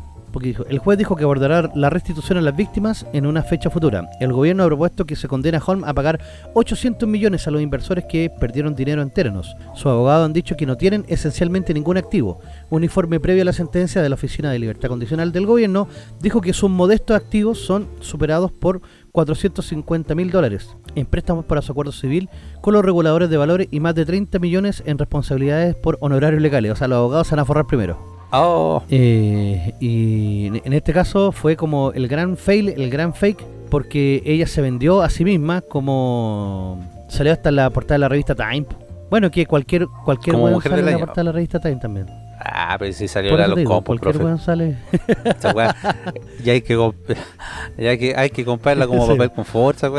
[0.68, 4.08] El juez dijo que abordará la restitución a las víctimas en una fecha futura.
[4.20, 6.20] El gobierno ha propuesto que se condene a Holm a pagar
[6.54, 9.56] 800 millones a los inversores que perdieron dinero en Teranos.
[9.74, 12.40] Sus abogados han dicho que no tienen esencialmente ningún activo.
[12.70, 15.88] Un informe previo a la sentencia de la Oficina de Libertad Condicional del gobierno
[16.20, 18.80] dijo que sus modestos activos son superados por
[19.12, 22.28] 450 mil dólares en préstamos para su acuerdo civil
[22.60, 26.72] con los reguladores de valores y más de 30 millones en responsabilidades por honorarios legales.
[26.72, 28.17] O sea, los abogados se van a forrar primero.
[28.30, 34.22] Oh, Eh, y en este caso fue como el gran fail, el gran fake, porque
[34.26, 38.66] ella se vendió a sí misma como salió hasta la portada de la revista Time.
[39.10, 42.06] Bueno, que cualquier cualquier weón mujer sale en la portada de la revista Time también.
[42.40, 44.24] ah, pero si salió la los compos, cualquier profe.
[44.26, 44.76] weón sale.
[45.24, 45.52] Esa
[46.44, 46.74] ya hay que,
[47.78, 49.12] ya hay que, hay que comprarla como Sí.
[49.12, 49.90] papel con fuerza.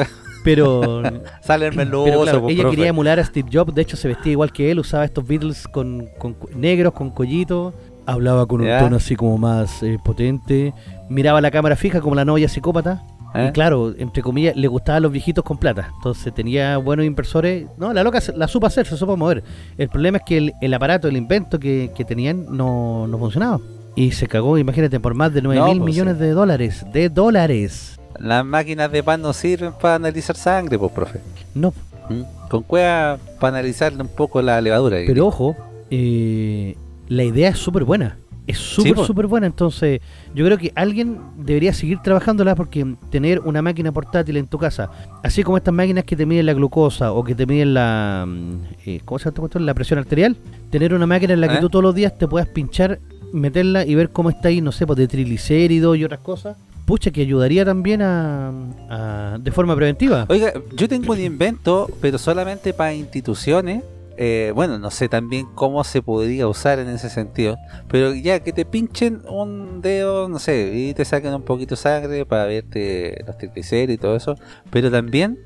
[0.43, 1.01] Pero
[1.41, 2.75] Sale el meloso, Pero claro, pues, ella profe.
[2.77, 5.67] quería emular a Steve Jobs, de hecho se vestía igual que él, usaba estos Beatles
[5.67, 7.73] con, con negros, con collito,
[8.11, 10.73] hablaba con un tono así como más eh, potente,
[11.09, 13.03] miraba la cámara fija como la novia psicópata,
[13.35, 13.47] ¿Eh?
[13.49, 17.93] y claro, entre comillas, le gustaban los viejitos con plata, entonces tenía buenos inversores, no,
[17.93, 19.43] la loca la supo hacer, se supo mover,
[19.77, 23.59] el problema es que el, el aparato, el invento que, que tenían no, no funcionaba.
[23.95, 26.23] Y se cagó, imagínate, por más de 9 No, mil pues, millones sí.
[26.23, 26.85] de dólares.
[26.93, 27.99] De dólares.
[28.17, 31.19] Las máquinas de pan no sirven para analizar sangre, pues, profe.
[31.53, 31.73] No,
[32.07, 32.21] ¿Mm?
[32.49, 34.97] Con cueva para analizarle un poco la levadura.
[35.05, 35.55] Pero ojo,
[35.91, 36.77] eh,
[37.09, 38.17] la idea es súper buena.
[38.47, 39.05] Es súper, po.
[39.05, 39.45] súper buena.
[39.45, 40.01] Entonces,
[40.33, 44.89] yo creo que alguien debería seguir trabajándola porque tener una máquina portátil en tu casa,
[45.21, 48.25] así como estas máquinas que te miden la glucosa o que te miden la.
[48.27, 48.53] mm,
[48.87, 49.49] eh, ¿Cómo se llama?
[49.59, 50.35] La presión arterial.
[50.71, 51.61] Tener una máquina en la que ¿Eh?
[51.61, 52.99] tú todos los días te puedas pinchar,
[53.33, 56.57] meterla y ver cómo está ahí, no sé, pues de triglicéridos y otras cosas.
[56.85, 58.49] Pucha, que ayudaría también a,
[58.89, 60.25] a- de forma preventiva.
[60.27, 63.83] Oiga, yo tengo un invento, pero solamente para instituciones.
[64.21, 67.55] Eh, bueno, no sé también cómo se podría usar en ese sentido.
[67.87, 71.81] Pero ya que te pinchen un dedo, no sé, y te saquen un poquito de
[71.81, 74.35] sangre para verte los triglicéridos y todo eso.
[74.71, 75.39] Pero también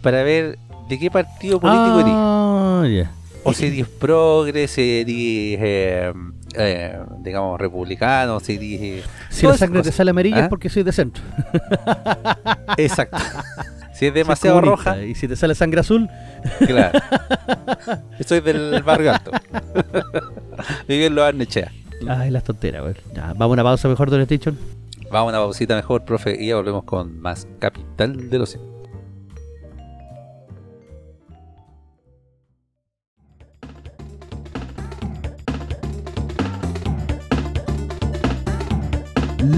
[0.00, 0.58] para ver
[0.88, 2.12] de qué partido político eres.
[2.14, 3.10] Ah.
[3.42, 6.12] O si eres progre, si eres, eh,
[6.54, 8.80] eh, digamos, republicano, si eres...
[8.80, 10.48] eh, Si la sangre te sale amarilla es ¿Ah?
[10.48, 11.20] porque soy de centro.
[12.76, 13.18] Exacto.
[13.94, 16.08] Si es demasiado roja, Y si te sale sangre azul,
[16.66, 16.98] Claro.
[18.26, 19.30] Soy del barrio alto.
[20.88, 21.70] Viví en los Arnechea.
[22.08, 22.94] ay, las tonteras, güey.
[23.14, 24.58] Ya, vamos a una pausa mejor, Don Station.
[25.10, 28.74] Vamos a una pausita mejor, profe, y ya volvemos con más Capital de los Simios.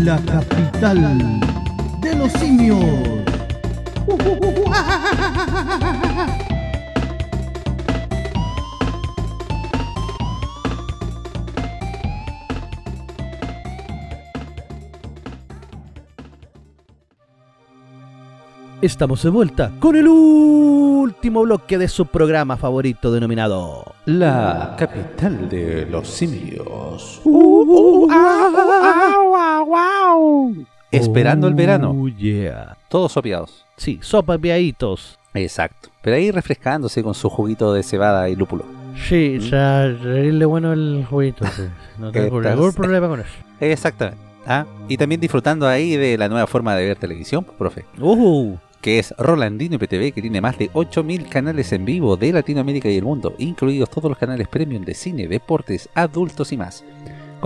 [0.05, 1.41] La capital
[2.03, 2.85] de los simios.
[18.83, 25.87] Estamos de vuelta con el último bloque de su programa favorito denominado La capital de
[25.87, 27.21] los simios.
[30.97, 31.91] Esperando el verano.
[31.97, 32.77] Oh, yeah.
[32.89, 33.65] Todos sopiados.
[33.77, 35.19] Sí, sopa piaditos.
[35.35, 35.91] Exacto.
[36.03, 38.65] Pero ahí refrescándose con su juguito de cebada y lúpulo.
[39.09, 41.47] Sí, ya reírle bueno el jueguito.
[41.49, 41.63] sí.
[41.99, 43.31] No tengo ningún problema con eso.
[43.61, 44.21] Exactamente.
[44.47, 47.85] Ah, y también disfrutando ahí de la nueva forma de ver televisión, pues, profe.
[48.01, 52.89] Uh, que es Rolandino IPTV, que tiene más de 8.000 canales en vivo de Latinoamérica
[52.89, 56.85] y el mundo, incluidos todos los canales premium de cine, deportes, adultos y más.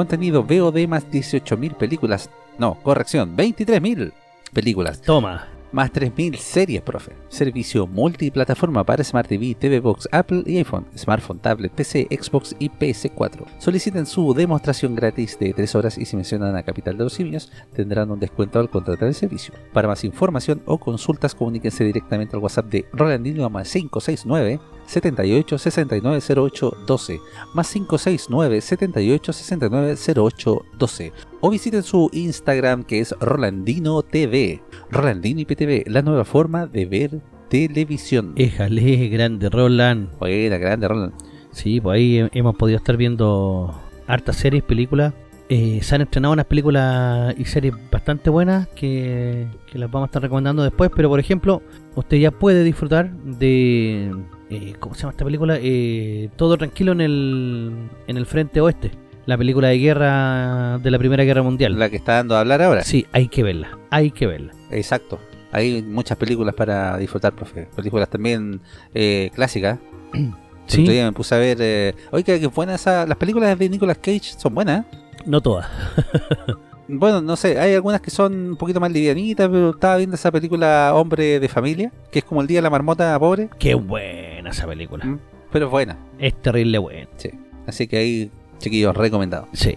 [0.01, 4.15] Contenido VOD más 18.000 películas, no, corrección, 23.000
[4.51, 5.47] películas, toma.
[5.73, 7.13] más 3.000 series, profe.
[7.29, 12.71] Servicio multiplataforma para Smart TV, TV Box, Apple y iPhone, smartphone, tablet, PC, Xbox y
[12.71, 13.45] PS4.
[13.59, 17.53] Soliciten su demostración gratis de 3 horas y si mencionan a Capital de los Simios
[17.75, 19.53] tendrán un descuento al contratar el servicio.
[19.75, 24.61] Para más información o consultas comuníquense directamente al WhatsApp de Rolandino más 569
[24.91, 27.21] 78 69 08 12
[27.55, 34.63] más 569 78 69 08 12 o visiten su Instagram que es Rolandino TV.
[34.91, 38.33] Rolandino IPTV, la nueva forma de ver televisión.
[38.37, 40.09] Éjale, grande Roland.
[40.19, 41.13] Buena, grande Roland.
[41.53, 43.75] Sí, pues ahí he- hemos podido estar viendo
[44.07, 45.15] hartas series, películas.
[45.49, 50.09] Eh, se han estrenado unas películas y series bastante buenas que, que las vamos a
[50.11, 50.91] estar recomendando después.
[50.95, 51.61] Pero por ejemplo,
[51.97, 54.15] usted ya puede disfrutar de.
[54.51, 55.59] Eh, ¿Cómo se llama esta película?
[55.61, 58.91] Eh, Todo tranquilo en el, en el frente oeste.
[59.27, 61.79] La película de guerra de la Primera Guerra Mundial.
[61.79, 62.83] La que está dando a hablar ahora.
[62.83, 63.79] Sí, hay que verla.
[63.91, 64.53] Hay que verla.
[64.71, 65.19] Exacto.
[65.53, 67.69] Hay muchas películas para disfrutar, profe.
[67.77, 68.61] Películas también
[68.95, 69.79] eh, clásicas.
[70.67, 71.59] Sí, otro día me puse a ver.
[71.61, 74.85] Eh, Oiga, que buenas las películas de Nicolas Cage son buenas.
[74.87, 74.99] ¿eh?
[75.27, 75.67] no todas.
[76.99, 80.31] Bueno, no sé, hay algunas que son un poquito más livianitas, pero estaba viendo esa
[80.31, 84.51] película Hombre de Familia, que es como el día de la marmota pobre, Qué buena
[84.51, 85.05] esa película.
[85.05, 85.19] Mm.
[85.53, 85.99] pero es buena.
[86.19, 87.09] Es terrible buena.
[87.17, 87.31] Sí.
[87.67, 89.49] Así que ahí, chiquillos, recomendado.
[89.53, 89.77] Sí.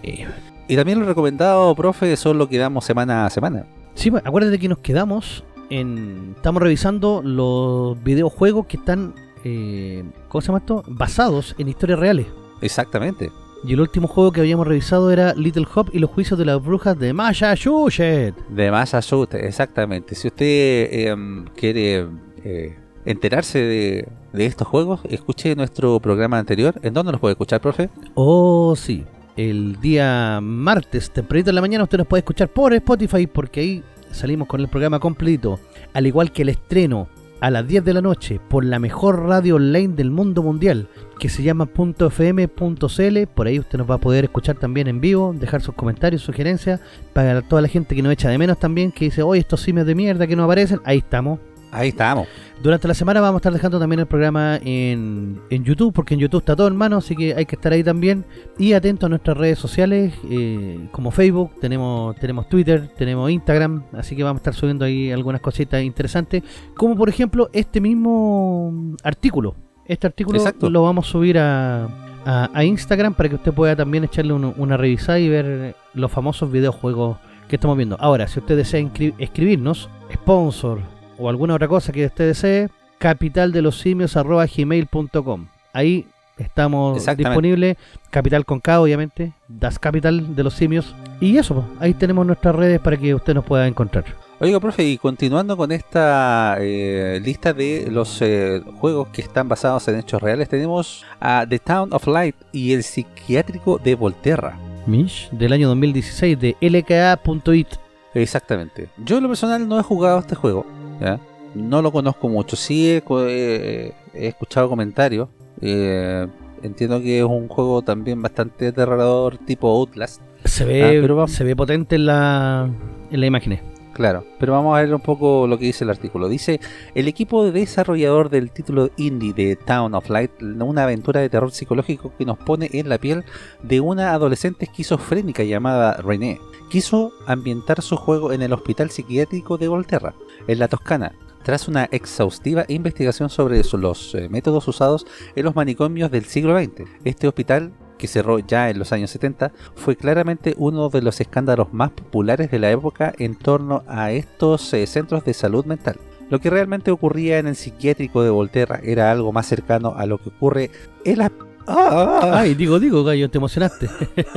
[0.68, 3.66] Y también lo recomendado, profe, son lo que damos semana a semana.
[3.94, 6.34] Sí, pues, acuérdate que nos quedamos en.
[6.36, 9.14] Estamos revisando los videojuegos que están.
[9.44, 10.82] Eh, ¿Cómo se llama esto?
[10.86, 12.26] Basados en historias reales.
[12.62, 13.30] Exactamente.
[13.66, 16.62] Y el último juego que habíamos revisado era Little Hop y los juicios de las
[16.62, 18.36] brujas de Massachusetts.
[18.50, 20.14] De Massachusetts, exactamente.
[20.14, 22.06] Si usted em, quiere
[22.44, 26.74] eh, enterarse de, de estos juegos, escuche nuestro programa anterior.
[26.82, 27.88] ¿En dónde nos puede escuchar, profe?
[28.14, 29.04] Oh, sí.
[29.34, 33.82] El día martes, tempranito en la mañana, usted nos puede escuchar por Spotify porque ahí
[34.10, 35.58] salimos con el programa completo.
[35.94, 37.08] Al igual que el estreno
[37.40, 41.28] a las 10 de la noche por la mejor radio online del mundo mundial que
[41.28, 43.26] se llama .fm.cl.
[43.34, 46.80] Por ahí usted nos va a poder escuchar también en vivo, dejar sus comentarios, sugerencias
[47.12, 49.86] para toda la gente que nos echa de menos también, que dice, oye, estos simios
[49.86, 50.80] de mierda que no aparecen.
[50.84, 51.38] Ahí estamos.
[51.74, 52.28] Ahí estamos.
[52.62, 56.20] Durante la semana vamos a estar dejando también el programa en, en YouTube, porque en
[56.20, 58.24] YouTube está todo en mano, así que hay que estar ahí también.
[58.58, 64.14] Y atento a nuestras redes sociales, eh, como Facebook, tenemos, tenemos Twitter, tenemos Instagram, así
[64.14, 66.42] que vamos a estar subiendo ahí algunas cositas interesantes,
[66.76, 69.56] como por ejemplo este mismo artículo.
[69.86, 70.70] Este artículo Exacto.
[70.70, 71.84] lo vamos a subir a,
[72.24, 76.10] a- a Instagram para que usted pueda también echarle un- una revisada y ver los
[76.10, 77.18] famosos videojuegos
[77.48, 77.96] que estamos viendo.
[78.00, 78.80] Ahora, si usted desea
[79.18, 80.78] escribirnos, sponsor
[81.18, 86.06] o alguna otra cosa que usted desee, capitaldelosimios.gmail.com Ahí
[86.38, 87.76] estamos disponibles,
[88.10, 90.94] capital con K obviamente, Das Capital de los Simios.
[91.20, 94.04] Y eso, ahí tenemos nuestras redes para que usted nos pueda encontrar.
[94.40, 99.86] Oiga, profe, y continuando con esta eh, lista de los eh, juegos que están basados
[99.88, 104.58] en hechos reales, tenemos a The Town of Light y el psiquiátrico de Volterra.
[104.86, 107.68] Mish, del año 2016 de lka.it.
[108.12, 108.88] Exactamente.
[108.98, 110.66] Yo en lo personal no he jugado este juego,
[111.00, 111.18] ¿ya?
[111.54, 115.28] no lo conozco mucho, sí he, escuchado comentarios,
[115.60, 116.26] eh,
[116.62, 120.20] entiendo que es un juego también bastante aterrador tipo Outlast.
[120.44, 121.32] Se ve, Ah, pero vamos.
[121.32, 122.68] se ve potente en la,
[123.10, 123.60] en la imagen.
[123.94, 126.28] Claro, pero vamos a ver un poco lo que dice el artículo.
[126.28, 126.60] Dice,
[126.96, 132.12] el equipo desarrollador del título indie de Town of Light, una aventura de terror psicológico
[132.18, 133.24] que nos pone en la piel
[133.62, 136.40] de una adolescente esquizofrénica llamada René,
[136.70, 140.12] quiso ambientar su juego en el hospital psiquiátrico de Volterra,
[140.46, 146.10] en la Toscana, tras una exhaustiva investigación sobre los eh, métodos usados en los manicomios
[146.10, 146.88] del siglo XX.
[147.04, 151.72] Este hospital que cerró ya en los años 70, fue claramente uno de los escándalos
[151.72, 155.96] más populares de la época en torno a estos eh, centros de salud mental.
[156.30, 160.18] Lo que realmente ocurría en el psiquiátrico de Volterra era algo más cercano a lo
[160.18, 160.70] que ocurre
[161.04, 161.32] en la...
[161.66, 162.30] ¡Ah!
[162.34, 163.88] Ay, digo, digo, gallo, te emocionaste.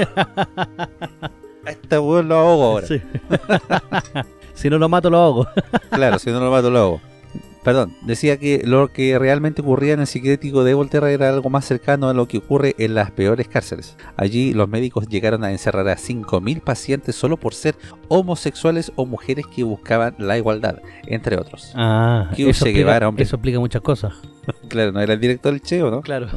[1.66, 2.88] Esta weón lo ahogo ahora.
[2.88, 3.01] Sí.
[4.58, 5.47] si no lo mato, lo ahogo.
[5.91, 7.01] claro, si no lo mato, lo ahogo.
[7.64, 11.66] Perdón, decía que lo que realmente ocurría en el psiquiátrico de Volterra era algo más
[11.66, 13.97] cercano a lo que ocurre en las peores cárceles.
[14.16, 17.76] Allí los médicos llegaron a encerrar a 5.000 pacientes solo por ser
[18.08, 20.78] homosexuales o mujeres que buscaban la igualdad,
[21.08, 21.74] entre otros.
[21.76, 23.24] Ah, Que eso Che explica, Guevara, hombre.
[23.26, 24.14] eso explica muchas cosas.
[24.70, 26.02] Claro, no era el director del Cheo, ¿no?
[26.02, 26.28] Claro.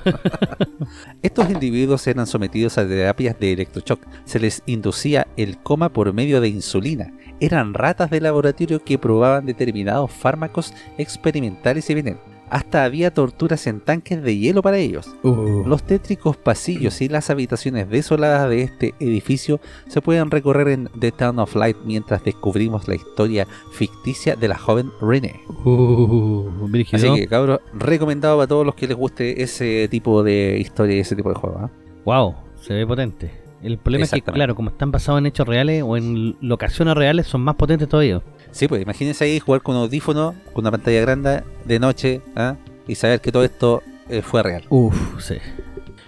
[1.23, 4.01] Estos individuos eran sometidos a terapias de electroshock.
[4.25, 7.13] Se les inducía el coma por medio de insulina.
[7.41, 12.30] Eran ratas de laboratorio que probaban determinados fármacos experimentales y venenos.
[12.51, 15.09] Hasta había torturas en tanques de hielo para ellos.
[15.23, 15.63] Uh.
[15.67, 21.13] Los tétricos pasillos y las habitaciones desoladas de este edificio se pueden recorrer en The
[21.13, 25.41] Town of Light mientras descubrimos la historia ficticia de la joven Renee.
[25.65, 26.51] Uh.
[26.93, 31.01] Así que, cabros, recomendado para todos los que les guste ese tipo de historia y
[31.01, 31.59] ese tipo de juego.
[31.61, 31.71] ¿ah?
[32.05, 33.31] Wow, se ve potente.
[33.63, 37.27] El problema es que, claro, como están basados en hechos reales o en locaciones reales,
[37.27, 38.23] son más potentes todavía.
[38.53, 42.57] Sí, pues imagínense ahí jugar con un audífono, con una pantalla grande, de noche, ¿ah?
[42.87, 44.65] y saber que todo esto eh, fue real.
[44.69, 45.37] Uf, sí.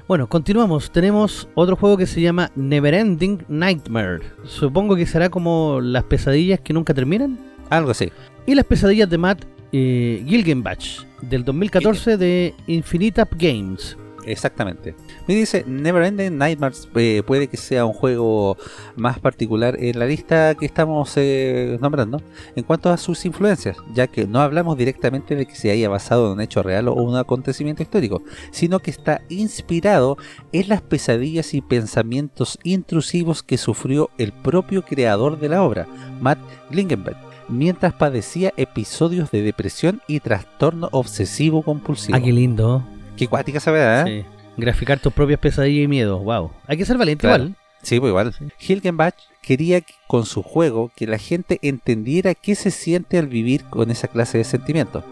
[0.09, 0.91] Bueno, continuamos.
[0.91, 4.21] Tenemos otro juego que se llama Neverending Nightmare.
[4.45, 7.39] Supongo que será como las pesadillas que nunca terminan.
[7.71, 8.11] Algo así.
[8.45, 13.97] Y las pesadillas de Matt eh, Gilgenbach, del 2014 de Infinite Up Games.
[14.25, 14.95] Exactamente.
[15.27, 18.57] Me dice, Neverending Nightmares eh, puede que sea un juego
[18.97, 22.23] más particular en la lista que estamos eh, nombrando
[22.57, 26.27] en cuanto a sus influencias, ya que no hablamos directamente de que se haya basado
[26.27, 30.17] en un hecho real o un acontecimiento histórico, sino que está inspirado
[30.53, 35.87] en las pesadillas y pensamientos intrusivos que sufrió el propio creador de la obra,
[36.21, 36.39] Matt
[36.71, 37.17] Glingenberg,
[37.49, 42.17] mientras padecía episodios de depresión y trastorno obsesivo compulsivo.
[42.17, 42.83] Ah, qué lindo.
[43.17, 44.25] Qué cuática esa verdad, ¿eh?
[44.29, 44.37] Sí.
[44.57, 46.23] Graficar tus propias pesadillas y miedos.
[46.23, 46.51] Wow.
[46.67, 47.45] Hay que ser valiente Claro.
[47.45, 47.57] igual.
[47.83, 48.33] Sí, pues igual.
[48.33, 48.45] Sí.
[48.73, 53.65] Hilgenbach quería que- con su juego que la gente entendiera qué se siente al vivir
[53.65, 55.05] con esa clase de sentimientos.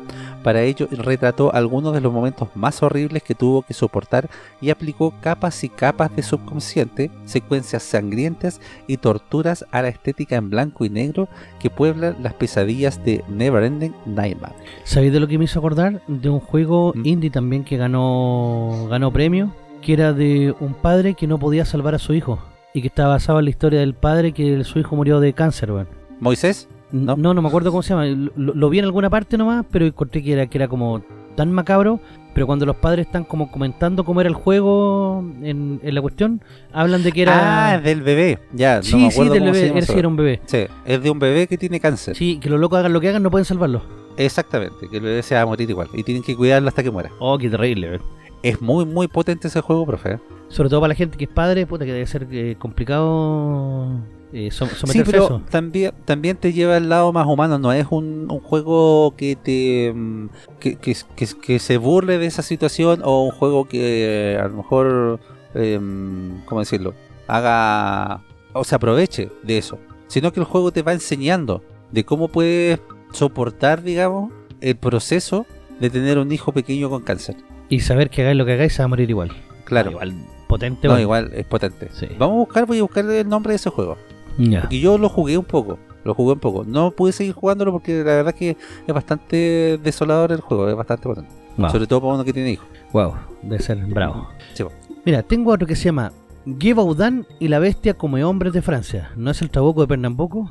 [0.42, 4.30] Para ello retrató algunos de los momentos más horribles que tuvo que soportar
[4.62, 10.48] y aplicó capas y capas de subconsciente, secuencias sangrientas y torturas a la estética en
[10.48, 11.28] blanco y negro
[11.58, 14.54] que pueblan las pesadillas de Neverending Nightmare.
[14.84, 16.00] ¿Sabéis de lo que me hizo acordar?
[16.08, 17.06] De un juego Mm.
[17.06, 19.52] indie también que ganó ganó premio,
[19.82, 22.38] que era de un padre que no podía salvar a su hijo
[22.74, 25.72] y que estaba basado en la historia del padre que su hijo murió de cáncer,
[25.72, 25.88] weón.
[26.20, 27.34] Moisés, No, ¿No?
[27.34, 28.06] no, me acuerdo cómo se llama.
[28.06, 31.02] Lo, lo vi en alguna parte nomás, pero encontré que era, que era como
[31.36, 32.00] tan macabro.
[32.32, 36.40] Pero cuando los padres están como comentando cómo era el juego en, en la cuestión,
[36.72, 37.72] hablan de que era...
[37.72, 39.66] ah, del bebé, ya, sí, no me sí, del cómo se bebé.
[39.68, 39.92] llama eso.
[39.92, 40.40] sí era un bebé.
[40.46, 42.14] Sí, es de un bebé que tiene cáncer.
[42.14, 43.82] Sí, que los locos hagan lo que hagan, no pueden salvarlo.
[44.16, 46.90] Exactamente, que el bebé se va a morir igual y tienen que cuidarlo hasta que
[46.92, 47.10] muera.
[47.18, 48.02] Oh, qué terrible, weón.
[48.43, 50.12] Es muy, muy potente ese juego, profe.
[50.12, 50.18] ¿eh?
[50.49, 54.01] Sobre todo para la gente que es padre, puta, que debe ser eh, complicado
[54.32, 55.43] eh, Sí, pero eso.
[55.51, 59.93] también, también te lleva al lado más humano, no es un, un juego que te
[59.93, 60.28] mm,
[60.61, 64.47] que, que, que, que se burle de esa situación o un juego que eh, a
[64.47, 65.20] lo mejor,
[65.55, 66.95] em, ¿cómo decirlo?
[67.26, 68.22] Haga
[68.53, 72.80] o se aproveche de eso, sino que el juego te va enseñando de cómo puedes
[73.12, 75.45] soportar, digamos, el proceso
[75.80, 77.36] de tener un hijo pequeño con cáncer.
[77.70, 79.30] Y saber que hagáis lo que hagáis, se va a morir igual.
[79.64, 79.88] Claro.
[79.88, 80.14] Ah, igual,
[80.48, 81.02] potente, No, weón.
[81.02, 81.88] igual es potente.
[81.92, 82.06] Sí.
[82.18, 83.96] Vamos a buscar, voy a buscar el nombre de ese juego.
[84.36, 85.78] Y yo lo jugué un poco.
[86.04, 86.64] Lo jugué un poco.
[86.64, 88.56] No pude seguir jugándolo porque la verdad que
[88.86, 90.68] es bastante desolador el juego.
[90.68, 91.30] Es bastante potente.
[91.56, 91.70] Wow.
[91.70, 92.66] Sobre todo para uno que tiene hijos.
[92.92, 94.28] Wow, debe ser bravo.
[94.54, 94.64] Sí.
[95.04, 96.12] Mira, tengo otro que se llama
[96.58, 99.10] Givaudan y la bestia come hombres de Francia.
[99.16, 100.50] ¿No es el trabuco de Pernambuco?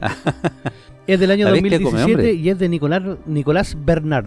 [1.06, 2.36] es del año La bestia come 2017 hombres.
[2.36, 4.26] y es de Nicolás, Nicolás Bernard.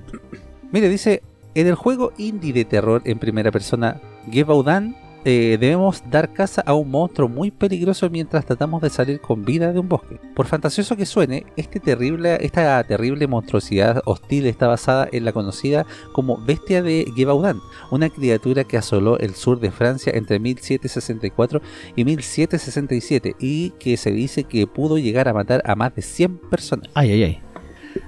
[0.71, 1.23] Mire, dice,
[1.55, 4.01] en el juego indie de terror en primera persona,
[4.31, 4.95] Gevaudan
[5.25, 9.71] eh, debemos dar caza a un monstruo muy peligroso mientras tratamos de salir con vida
[9.71, 10.19] de un bosque.
[10.35, 11.81] Por fantasioso que suene, este
[12.43, 18.65] esta terrible monstruosidad hostil está basada en la conocida como Bestia de Gévaudan, una criatura
[18.65, 21.61] que asoló el sur de Francia entre 1764
[21.95, 26.37] y 1767 y que se dice que pudo llegar a matar a más de 100
[26.49, 26.89] personas.
[26.95, 27.52] Ay, ay, ay.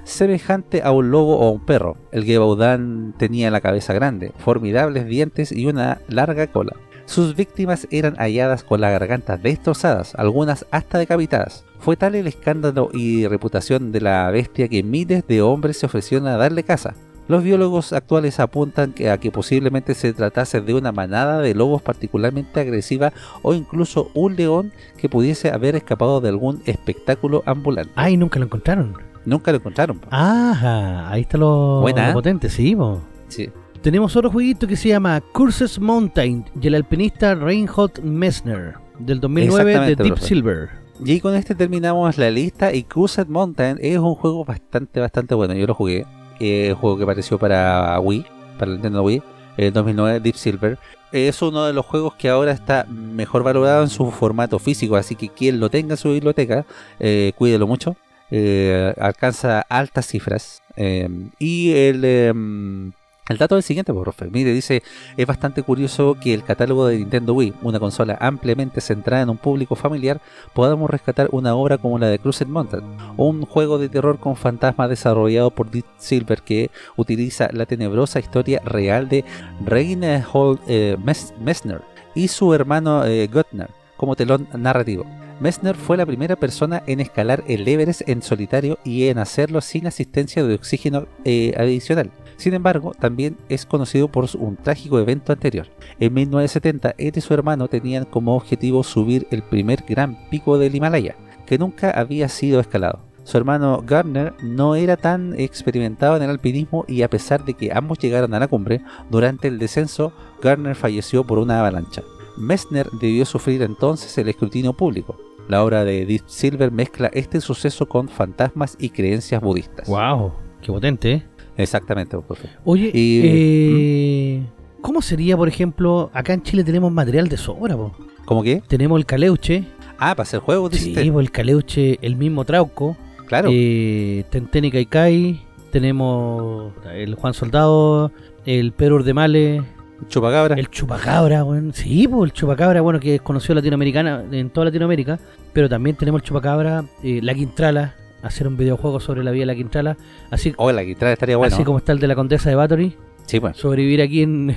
[0.06, 5.08] Semejante a un lobo o a un perro, el Gévaudan tenía la cabeza grande, formidables
[5.08, 6.74] dientes y una larga cola.
[7.06, 11.66] Sus víctimas eran halladas con las gargantas destrozadas, algunas hasta decapitadas.
[11.80, 16.28] Fue tal el escándalo y reputación de la bestia que miles de hombres se ofrecieron
[16.28, 16.93] a darle caza.
[17.28, 21.82] Los biólogos actuales apuntan que a que posiblemente se tratase de una manada de lobos
[21.82, 27.91] particularmente agresiva o incluso un león que pudiese haber escapado de algún espectáculo ambulante.
[27.95, 29.14] Ay, nunca lo encontraron.
[29.26, 29.99] Nunca lo encontraron.
[29.99, 30.07] po.
[30.11, 32.13] Ajá, ahí está lo, Buena, lo ¿eh?
[32.13, 33.01] potente, sí, po.
[33.28, 33.49] Sí.
[33.82, 39.80] Tenemos otro jueguito que se llama Curses Mountain y el alpinista Reinhold Messner del 2009
[39.80, 40.17] de Deep.
[40.17, 40.69] Silver.
[41.03, 45.53] Y con este terminamos la lista y Crusade Mountain es un juego bastante, bastante bueno.
[45.53, 46.05] Yo lo jugué.
[46.39, 48.26] Es un juego que apareció para Wii,
[48.57, 49.21] para el Nintendo Wii,
[49.57, 50.80] en 2009, Deep Silver.
[51.11, 55.15] Es uno de los juegos que ahora está mejor valorado en su formato físico, así
[55.15, 56.65] que quien lo tenga en su biblioteca,
[56.99, 57.95] eh, cuídelo mucho.
[58.32, 60.61] Eh, alcanza altas cifras.
[60.76, 61.07] eh,
[61.39, 62.03] y el...
[62.05, 62.91] em,
[63.28, 64.30] el dato es el siguiente, pues, profe.
[64.30, 64.84] Mire, dice,
[65.17, 69.38] es bastante curioso que el catálogo de Nintendo Wii, una consola ampliamente centrada en un
[69.38, 70.21] público familiar,
[70.53, 72.84] podamos rescatar una obra como la de Crusade Mountain,
[73.17, 78.61] un juego de terror con fantasmas desarrollado por Deep Silver que utiliza la tenebrosa historia
[78.63, 79.26] real de
[79.65, 81.82] Reinhold eh, Mes- Messner
[82.13, 85.03] y su hermano eh, Göttner como telón narrativo.
[85.40, 89.86] Messner fue la primera persona en escalar el Everest en solitario y en hacerlo sin
[89.86, 92.12] asistencia de oxígeno eh, adicional.
[92.38, 95.68] Sin embargo, también es conocido por un trágico evento anterior.
[96.00, 100.76] En 1970, él y su hermano tenían como objetivo subir el primer gran pico del
[100.76, 101.16] Himalaya,
[101.46, 103.04] que nunca había sido escalado.
[103.26, 107.72] Su hermano Gardner no era tan experimentado en el alpinismo y a pesar de que
[107.74, 112.04] ambos llegaron a la cumbre, durante el descenso, Gardner falleció por una avalancha.
[112.38, 115.18] Messner debió sufrir entonces el escrutinio público.
[115.48, 119.88] La obra de Deep Silver mezcla este suceso con fantasmas y creencias budistas.
[119.88, 120.32] Wow,
[120.62, 121.24] qué potente, ¿eh?
[121.58, 122.50] Exactamente, profe.
[122.66, 124.44] Oye, Y- eh,
[124.82, 127.94] ¿cómo sería, por ejemplo, acá en Chile tenemos material de sobra, po?
[128.26, 128.62] ¿Cómo que?
[128.68, 129.64] Tenemos el caleuche,
[129.98, 133.50] Ah, para hacer juegos, sí, po, el caleuche, el mismo Trauco, Claro.
[133.52, 135.40] eh, Tenteni Kaikai,
[135.72, 138.12] tenemos el Juan Soldado,
[138.46, 139.62] el Pedro Urdemale,
[140.08, 140.56] Chupacabra.
[140.56, 141.74] el Chupacabra, weón.
[141.74, 145.20] Sí, pues el Chupacabra, bueno, que es conocido latinoamericana, en toda Latinoamérica,
[145.54, 149.46] pero también tenemos el Chupacabra, eh, la Quintrala, hacer un videojuego sobre la vida de
[149.48, 149.98] la Quintrala,
[150.32, 151.54] así, Oh, la guitarra estaría bueno.
[151.56, 153.56] así como está el de la Condesa de Bathory, Sí, bueno.
[153.56, 154.56] sobrevivir aquí en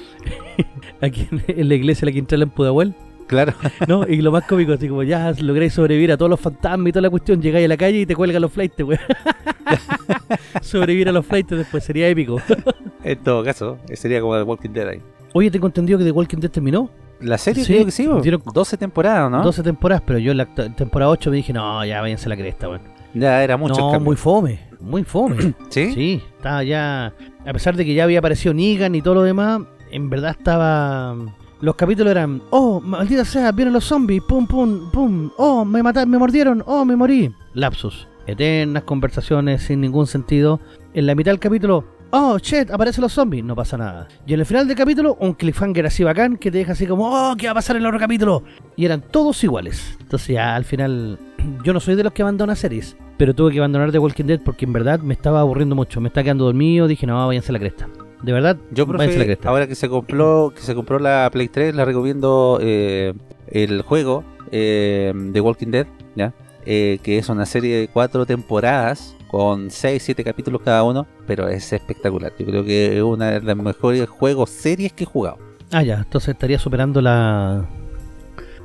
[1.00, 2.94] aquí en, en la iglesia de la Quintrala en Pudahuel,
[3.26, 3.52] Claro.
[3.88, 4.06] ¿no?
[4.06, 7.02] Y lo más cómico, así como ya lográis sobrevivir a todos los fantasmas y toda
[7.02, 9.00] la cuestión, llegáis a la calle y te cuelgan los flights, weón.
[10.62, 12.40] sobrevivir a los flights después sería épico.
[13.04, 15.02] en todo caso, sería como The Walking Dead ahí.
[15.32, 16.90] Oye, tengo entendido que The Walking Dead terminó.
[17.20, 19.42] La serie Sí, creo que sí, dieron- 12 temporadas, ¿no?
[19.42, 22.36] 12 temporadas, pero yo en la temporada 8 me dije, no, ya váyanse a la
[22.36, 22.82] cresta, weón.
[23.14, 25.54] Ya era mucho no, muy fome, muy fome.
[25.70, 25.92] ¿Sí?
[25.94, 27.14] sí, estaba ya.
[27.46, 31.16] A pesar de que ya había aparecido Negan y todo lo demás, en verdad estaba.
[31.60, 36.10] Los capítulos eran, oh, maldita sea, vienen los zombies, pum, pum, pum, oh, me mataron,
[36.10, 37.34] me mordieron, oh, me morí.
[37.54, 38.06] Lapsus.
[38.26, 40.60] Eternas conversaciones sin ningún sentido.
[40.92, 44.06] En la mitad del capítulo, oh, shit, aparecen los zombies, no pasa nada.
[44.26, 47.08] Y en el final del capítulo, un cliffhanger así bacán que te deja así como,
[47.08, 48.42] oh, ¿qué va a pasar en el otro capítulo?
[48.76, 49.96] Y eran todos iguales.
[49.98, 51.18] Entonces ya al final,
[51.64, 54.40] yo no soy de los que abandona series, pero tuve que abandonar The Walking Dead
[54.44, 57.54] porque en verdad me estaba aburriendo mucho, me estaba quedando dormido, dije, no, váyanse a
[57.54, 57.88] la cresta.
[58.26, 61.76] De verdad, Yo, la profe, ahora que se compró que se compró la Play 3,
[61.76, 63.14] le recomiendo eh,
[63.46, 66.34] el juego eh, de Walking Dead, ¿ya?
[66.64, 71.46] Eh, que es una serie de cuatro temporadas con 6, 7 capítulos cada uno, pero
[71.46, 72.32] es espectacular.
[72.36, 75.38] Yo creo que es una de las mejores juegos series que he jugado.
[75.70, 77.64] Ah, ya, entonces estaría superando la...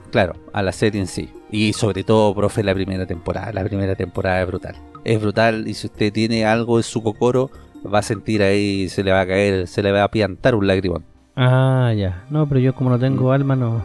[0.09, 1.29] Claro, a la serie en sí.
[1.51, 3.53] Y sobre todo, profe, la primera temporada.
[3.53, 4.75] La primera temporada es brutal.
[5.03, 7.51] Es brutal y si usted tiene algo en su cocoro,
[7.85, 10.67] va a sentir ahí, se le va a caer, se le va a piantar un
[10.67, 11.03] lagrimón.
[11.35, 12.25] Ah, ya.
[12.29, 13.01] No, pero yo como no Mm.
[13.01, 13.83] tengo alma, no.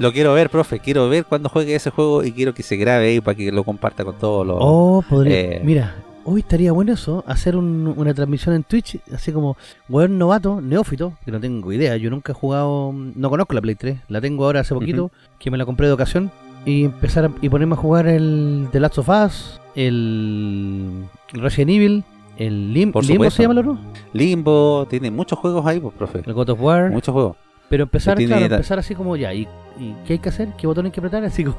[0.00, 0.78] Lo quiero ver, profe.
[0.80, 3.64] Quiero ver cuando juegue ese juego y quiero que se grabe ahí para que lo
[3.64, 4.56] comparta con todos los.
[4.60, 5.34] oh, podría...
[5.40, 5.60] eh.
[5.64, 9.56] Mira, hoy estaría bueno eso, hacer un- una transmisión en Twitch, así como,
[9.88, 13.76] weón novato, neófito, que no tengo idea, yo nunca he jugado, no conozco la Play
[13.76, 16.30] 3, la tengo ahora hace poquito, que me la compré de ocasión,
[16.66, 22.04] y empezar a- y ponerme a jugar el The Last of Us, el, Resident Evil,
[22.36, 23.78] el Lim- Por Limbo se llama el otro,
[24.12, 26.22] Limbo, tiene muchos juegos ahí, pues, profe.
[26.26, 27.36] el God of War, Muchos juegos.
[27.68, 29.48] Pero empezar, tiene claro, empezar así como ya, ¿y,
[29.78, 30.48] y qué hay que hacer?
[30.56, 31.24] ¿Qué botón hay que apretar?
[31.24, 31.58] Así como,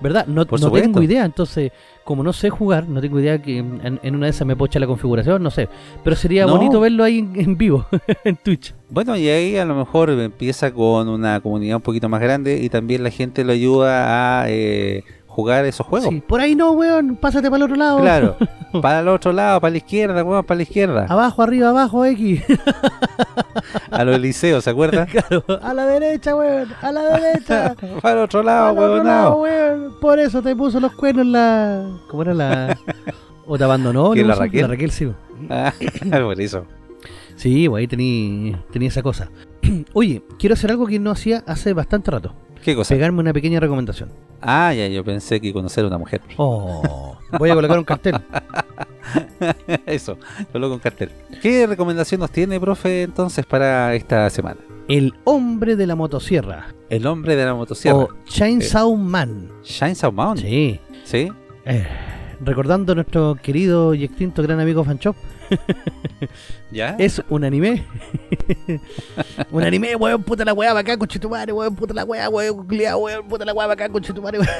[0.00, 0.26] ¿verdad?
[0.26, 1.72] No, no tengo idea, entonces,
[2.04, 4.68] como no sé jugar, no tengo idea que en, en una de esas me puedo
[4.68, 5.68] echar la configuración, no sé.
[6.02, 6.56] Pero sería No.
[6.56, 7.86] bonito verlo ahí en, en vivo,
[8.24, 8.74] en Twitch.
[8.88, 12.68] Bueno, y ahí a lo mejor empieza con una comunidad un poquito más grande y
[12.70, 16.10] también la gente lo ayuda a eh, jugar esos juegos.
[16.10, 18.00] Sí, por ahí no, weón, pásate para el otro lado.
[18.00, 18.36] Claro,
[18.82, 21.06] para el otro lado, para la izquierda, weón, para la izquierda.
[21.08, 22.42] Abajo, arriba, abajo, X.
[23.90, 25.06] A los liceos, ¿se acuerdan?
[25.10, 27.74] claro, a la derecha, weón, a la derecha.
[28.00, 29.80] para el otro lado, otro lado, weón.
[29.80, 30.00] weón.
[30.00, 31.86] Por eso te puso los cuernos la.
[32.08, 32.78] ¿Cómo era la.?
[33.46, 34.10] ¿O te abandonó?
[34.10, 34.34] ¿Quién, la?
[34.34, 34.62] Raquel?
[34.62, 35.10] La Raquel, sí.
[35.48, 35.72] Ah,
[36.22, 36.66] por eso.
[37.36, 39.30] Sí, pues ahí tenía tenía esa cosa.
[39.92, 42.34] Oye, quiero hacer algo que no hacía hace bastante rato.
[42.62, 42.94] ¿Qué cosa?
[42.94, 44.10] Pegarme una pequeña recomendación.
[44.40, 46.20] Ah, ya, yo pensé que conocer a una mujer.
[46.36, 48.14] Oh, voy a colocar un cartel.
[49.86, 50.16] Eso,
[50.52, 51.10] coloco un cartel.
[51.40, 54.60] ¿Qué recomendación nos tiene, profe, entonces para esta semana?
[54.88, 56.68] El hombre de la motosierra.
[56.88, 57.98] El hombre de la motosierra.
[57.98, 59.50] O Chainsaw Man.
[59.62, 60.38] Chainsaw Man.
[60.38, 60.78] Sí.
[61.04, 61.30] ¿Sí?
[61.64, 61.86] Eh,
[62.40, 65.16] recordando a nuestro querido y extinto gran amigo Fanchop,
[66.70, 66.96] ¿Ya?
[66.98, 67.84] es un anime.
[69.50, 73.28] un anime, weón, puta la weá, bacán, conchetumare, weón, puta la weá, weón, culiao, weón,
[73.28, 74.50] puta la weá, bacán, conchetumare, weón.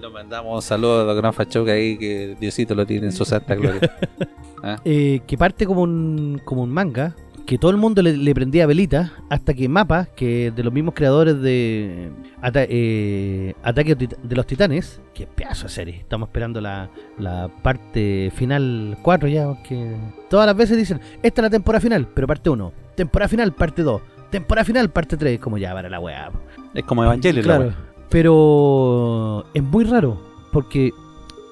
[0.00, 3.24] Lo mandamos un saludo a los gran fachoca ahí que Diosito lo tiene en su
[3.24, 3.80] santa gloria.
[4.62, 4.80] ¿Ah?
[4.84, 7.14] Eh, que parte como un, como un manga,
[7.50, 10.94] que todo el mundo le, le prendía velita, hasta que Mapa, que de los mismos
[10.94, 16.88] creadores de Ata- eh, Ataque de los Titanes, que pedazo de serie, estamos esperando la,
[17.18, 19.96] la parte final 4 ya, que
[20.28, 23.82] todas las veces dicen, esta es la temporada final, pero parte 1, temporada final, parte
[23.82, 26.30] 2, temporada final, parte 3, como ya para la weá.
[26.72, 27.72] Es como Evangelio, la Claro,
[28.10, 30.20] pero es muy raro
[30.52, 30.92] porque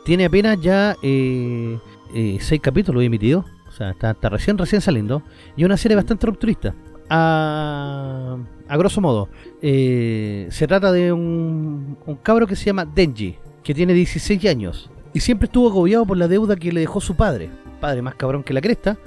[0.04, 1.76] tiene apenas ya eh,
[2.14, 3.44] eh, seis capítulos emitidos,
[3.78, 5.22] sea, está, está recién recién saliendo
[5.56, 6.74] y una serie bastante rupturista.
[7.10, 8.36] A,
[8.68, 9.30] a grosso modo,
[9.62, 14.90] eh, se trata de un, un cabro que se llama Denji, que tiene 16 años
[15.14, 17.50] y siempre estuvo agobiado por la deuda que le dejó su padre,
[17.80, 18.98] padre más cabrón que la cresta.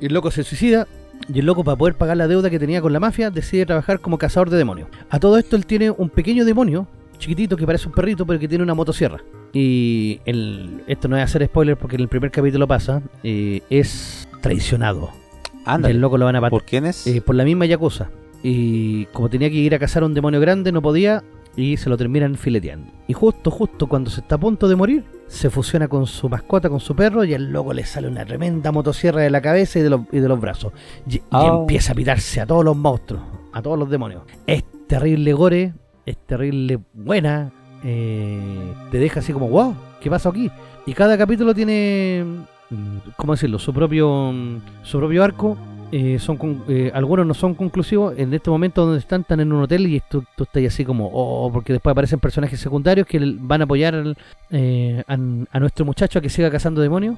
[0.00, 0.86] Y el loco se suicida
[1.32, 4.00] y el loco, para poder pagar la deuda que tenía con la mafia, decide trabajar
[4.00, 4.88] como cazador de demonios.
[5.10, 6.86] A todo esto, él tiene un pequeño demonio,
[7.18, 9.20] chiquitito, que parece un perrito, pero que tiene una motosierra.
[9.58, 14.28] Y el, esto no es hacer spoiler porque en el primer capítulo pasa, eh, es
[14.42, 15.08] traicionado.
[15.54, 15.94] Y Ándale.
[15.94, 17.06] el loco lo van a matar ¿Por quién es?
[17.06, 18.10] eh, por la misma Yakuza.
[18.42, 21.24] Y como tenía que ir a cazar a un demonio grande, no podía
[21.56, 22.92] y se lo terminan fileteando.
[23.08, 26.68] Y justo, justo cuando se está a punto de morir, se fusiona con su mascota,
[26.68, 29.82] con su perro, y al loco le sale una tremenda motosierra de la cabeza y
[29.82, 30.74] de los, y de los brazos.
[31.08, 31.62] Y, y Oh.
[31.62, 33.22] empieza a pitarse a todos los monstruos,
[33.54, 34.24] a todos los demonios.
[34.46, 35.72] Es terrible gore,
[36.04, 37.50] es terrible buena,
[37.84, 40.50] eh, te deja así como, wow, ¿qué pasó aquí?
[40.86, 42.24] Y cada capítulo tiene,
[42.70, 43.58] mm, ¿cómo decirlo?
[43.58, 45.56] Su propio, mm, su propio arco.
[45.92, 49.62] Eh, son eh, algunos no son conclusivos en este momento donde están están en un
[49.62, 53.60] hotel y tú, tú estás así como oh porque después aparecen personajes secundarios que van
[53.60, 57.16] a apoyar a, nuestro muchacho a que siga cazando demonios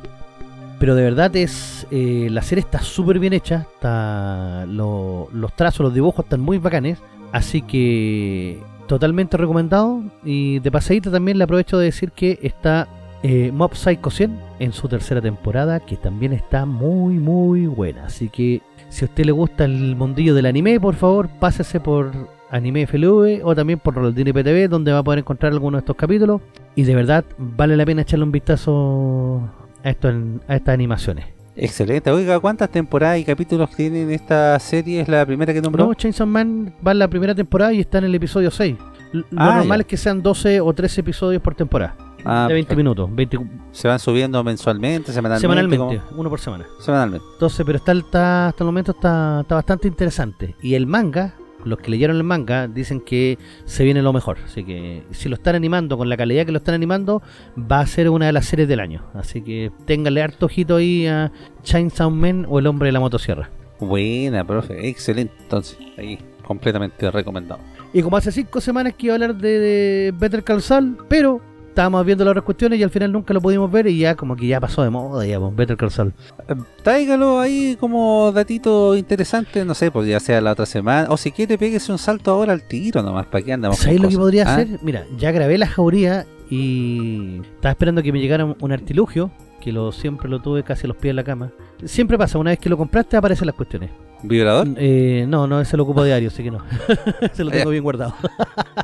[0.78, 5.94] pero de verdad es la serie está súper bien hecha está lo- los trazos los
[5.94, 6.98] dibujos están muy bacanes
[7.32, 10.02] así que totalmente recomendado.
[10.24, 12.88] Y de pasadita también le aprovecho de decir que está
[13.22, 18.06] eh, Mob Psycho 100 en su tercera temporada que también está muy muy buena.
[18.06, 22.10] Así que si a usted le gusta el mundillo del anime por favor pásese por
[22.50, 25.96] Anime FLV o también por Rolandini PTV donde va a poder encontrar algunos de estos
[25.96, 26.40] capítulos.
[26.74, 29.42] Y de verdad vale la pena echarle un vistazo
[29.84, 30.08] a, esto,
[30.48, 32.10] a estas animaciones Excelente.
[32.12, 35.00] Oiga, ¿cuántas temporadas y capítulos tienen esta serie?
[35.00, 35.86] ¿Es la primera que nombró?
[35.86, 38.76] No, Chainsaw Man va en la primera temporada y está en el episodio 6
[39.12, 39.82] L- Lo Ah, normal ya.
[39.82, 42.76] es que sean 12 o 13 episodios por temporada Ah, de 20 perfecto.
[42.76, 43.38] minutos 20
[43.72, 45.40] ¿Se van subiendo mensualmente, semanalmente?
[45.40, 46.20] semanalmente, ¿Cómo?
[46.20, 47.26] uno por semana Semanalmente.
[47.32, 50.54] Entonces, pero está, está- hasta el momento está, está bastante interesante.
[50.62, 51.34] Y el manga,
[51.64, 54.38] los que leyeron el manga, dicen que se viene lo mejor.
[54.44, 57.22] Así que si lo están animando con la calidad que lo están animando,
[57.56, 59.02] va a ser una de las series del año.
[59.14, 61.32] Así que ténganle harto ojito ahí a
[61.62, 63.50] Chainsaw Man o El Hombre de la Motosierra.
[63.80, 64.88] Buena, profe.
[64.88, 65.34] Excelente.
[65.40, 67.60] Entonces, ahí, completamente recomendado.
[67.92, 71.40] Y como hace cinco semanas que iba a hablar de, Better Call Saul, pero
[71.78, 74.34] estábamos viendo las otras cuestiones y al final nunca lo pudimos ver y ya como
[74.34, 76.12] que ya pasó de moda, ya, pues, Better Call Saul.
[76.48, 81.06] Eh, Tráigalo ahí como datito interesante, no sé, pues ya sea la otra semana.
[81.08, 83.78] O si quiere, péguese un salto ahora al tiro nomás, para que andamos.
[83.78, 84.54] ¿Sabéis con lo que podría ¿Ah?
[84.54, 84.80] hacer?
[84.82, 89.30] Mira, ya grabé la jauría y estaba esperando que me llegara un- un artilugio,
[89.60, 91.50] que lo siempre lo tuve casi a los pies de la cama.
[91.84, 93.90] Siempre pasa, una vez que lo compraste aparecen las cuestiones.
[94.22, 94.68] ¿Vibrador?
[94.76, 96.58] Eh, no, no, ese lo ocupo diario, así que no.
[97.32, 98.14] se lo tengo bien guardado.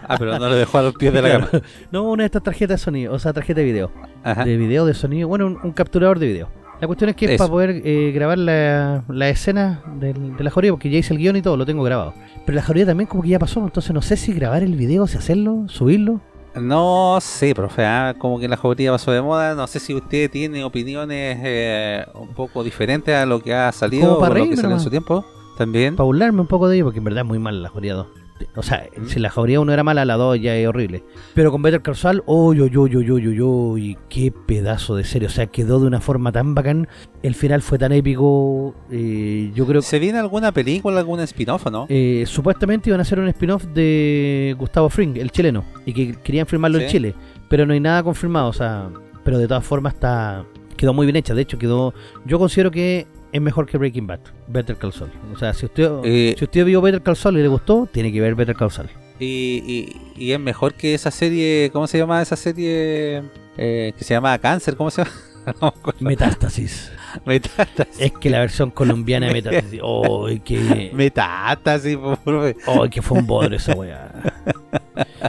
[0.07, 1.49] Ah, pero no lo dejó a los pies de la Claro.
[1.51, 1.63] cama.
[1.91, 3.91] No, una de estas tarjetas de sonido, o sea, tarjeta de video.
[4.23, 4.45] Ajá.
[4.45, 6.49] De video, de sonido, bueno, un, un capturador de video.
[6.79, 10.51] La cuestión es que es para poder eh, grabar la, la escena del- de la
[10.51, 12.13] jauría, porque ya hice el guion y todo, lo tengo grabado.
[12.45, 15.07] Pero la jauría también como que ya pasó, entonces no sé si grabar el video,
[15.07, 16.21] si hacerlo, subirlo.
[16.61, 19.55] No sé, profe, ah, como que la jauría pasó de moda.
[19.55, 24.19] No sé si usted tiene opiniones eh, un poco diferentes a lo que ha salido
[24.19, 25.25] o lo que salió en su tiempo.
[25.59, 25.97] También.
[25.97, 28.07] Para burlarme un poco de ello, porque en verdad es muy mala la 2.
[28.57, 29.07] O sea, ¿Mm?
[29.07, 31.05] si la jauría 1 era mala, la 2 ya es horrible.
[31.35, 35.05] Pero con Better Call Saul, uy, uy, uy, uy, uy, uy, uy, qué pedazo de
[35.05, 35.29] serie.
[35.29, 36.89] O sea, quedó de una forma tan bacán.
[37.23, 38.75] El final fue tan épico.
[38.91, 41.87] eh, yo creo que ¿Se viene alguna película, algún spin-off o no?
[41.89, 45.65] eh, supuestamente iban a hacer un spin-off de Gustavo Fring, el chileno.
[45.87, 46.89] Y que querían filmarlo en.
[46.89, 47.15] Chile.
[47.49, 48.49] Pero no hay nada confirmado.
[48.49, 48.91] O sea,
[49.25, 50.45] pero de todas formas está
[50.77, 51.35] quedó muy bien hecha.
[51.35, 51.95] De hecho, quedó.
[52.27, 54.21] Yo considero que es mejor que Breaking Bad.
[54.47, 55.11] Better Call Saul.
[55.35, 58.13] O sea, si usted, Eh, si usted vio Better Call Saul y le gustó, tiene
[58.13, 58.89] que ver Better Call Saul.
[59.19, 63.23] Y, y- y es mejor que esa serie, ¿cómo se llama esa serie?
[63.57, 65.17] Eh, que se llama Cáncer, ¿cómo se llama?
[65.61, 65.75] No.
[66.01, 66.91] Metástasis.
[67.27, 68.01] Metástasis.
[68.01, 69.81] es que la versión colombiana de Metástasis.
[69.83, 72.57] ¡Oh, que, Metástasis, po, profe.
[72.67, 74.11] oh, que fue un bodrio esa weá!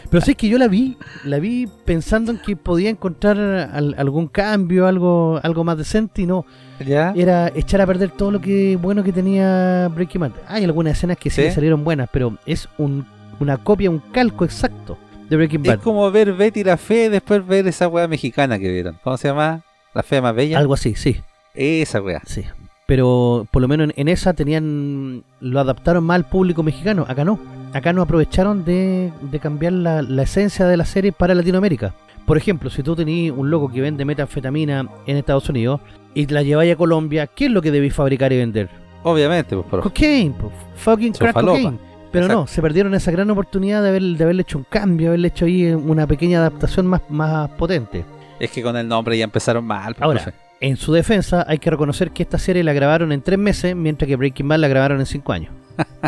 [0.09, 3.37] Pero sí es que yo la vi, la vi pensando en que podía encontrar
[3.73, 6.45] al- algún cambio, algo, algo más decente y no.
[6.85, 7.13] ¿Ya?
[7.15, 10.31] Era echar a perder todo lo que bueno que tenía Breaking Bad.
[10.47, 11.51] Hay algunas escenas que sí, ¿Sí?
[11.51, 13.05] salieron buenas, pero es un-
[13.39, 14.97] una copia, un calco exacto
[15.29, 15.79] de Breaking Es Bad.
[15.79, 18.97] como ver Betty la Fe y después ver esa weá mexicana que vieron.
[19.03, 19.61] ¿Cómo se llama?
[19.93, 20.57] La Fe más bella.
[20.59, 21.21] Algo así, sí.
[21.53, 22.21] Esa weá.
[22.25, 22.43] Sí.
[22.87, 25.23] Pero por lo menos en, en esa tenían.
[25.39, 27.05] Lo adaptaron más al público mexicano.
[27.07, 27.39] Acá no.
[27.73, 31.93] Acá no aprovecharon de, de cambiar la, la esencia de la serie para Latinoamérica.
[32.25, 35.81] Por ejemplo, si tú tenías un loco que vende metanfetamina en Estados Unidos
[36.15, 38.69] y la lleváis a Colombia, ¿qué es lo que debéis fabricar y vender?
[39.03, 39.83] Obviamente, pues, profe.
[39.83, 41.77] Cocaine, po, fucking crack cocaine.
[42.11, 45.27] Pero no, se perdieron esa gran oportunidad de, haber, de haberle hecho un cambio, haberle
[45.27, 48.05] hecho ahí una pequeña adaptación más, más potente.
[48.39, 49.93] Es que con el nombre ya empezaron mal.
[49.93, 50.37] pues, Ahora, profe.
[50.61, 54.07] En su defensa, hay que reconocer que esta serie la grabaron en tres meses, mientras
[54.07, 55.51] que Breaking Bad la grabaron en cinco años.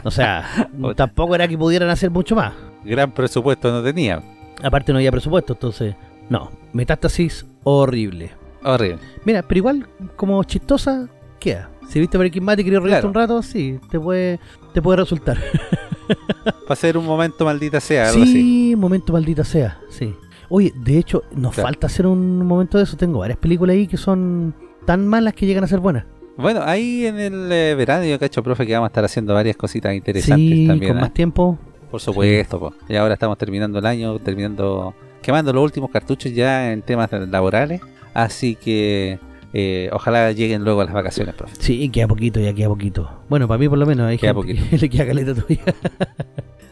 [0.06, 2.54] O sea, tampoco era que pudieran hacer mucho más.
[2.86, 4.24] Gran presupuesto no tenía.
[4.64, 5.96] Aparte no había presupuesto, entonces...
[6.30, 8.32] No, Metástasis, horrible.
[8.64, 9.00] Horrible.
[9.26, 11.08] Mira, pero igual, como chistosa,
[11.40, 11.70] queda.
[11.88, 13.08] Si viste Breaking Bad y querías reírte Claro.
[13.10, 14.40] un rato, sí, te puede,
[14.74, 15.38] te puede resultar.
[16.68, 18.32] Para ser un momento maldita sea, algo así.
[18.34, 20.14] Sí, momento maldita sea, sí.
[20.50, 21.68] Oye, de hecho, nos Claro.
[21.68, 22.96] falta hacer un momento de eso.
[22.98, 24.54] Tengo varias películas ahí que son
[24.86, 26.06] tan malas que llegan a ser buenas.
[26.38, 29.58] Bueno, ahí en el eh, verano yo cacho, profe, que vamos a estar haciendo varias
[29.58, 30.92] cositas interesantes Sí, también.
[30.92, 31.02] con ¿eh?
[31.02, 31.58] más tiempo.
[31.92, 32.74] Por supuesto, po.
[32.90, 37.82] y ahora estamos terminando el año, terminando, quemando los últimos cartuchos ya en temas laborales,
[38.18, 39.19] así que
[39.53, 41.56] eh, ojalá lleguen luego las vacaciones, profe.
[41.60, 43.10] Sí, queda poquito, ya queda poquito.
[43.30, 45.64] Bueno, para mí por lo menos hay Queda gente que le queda caleta todavía.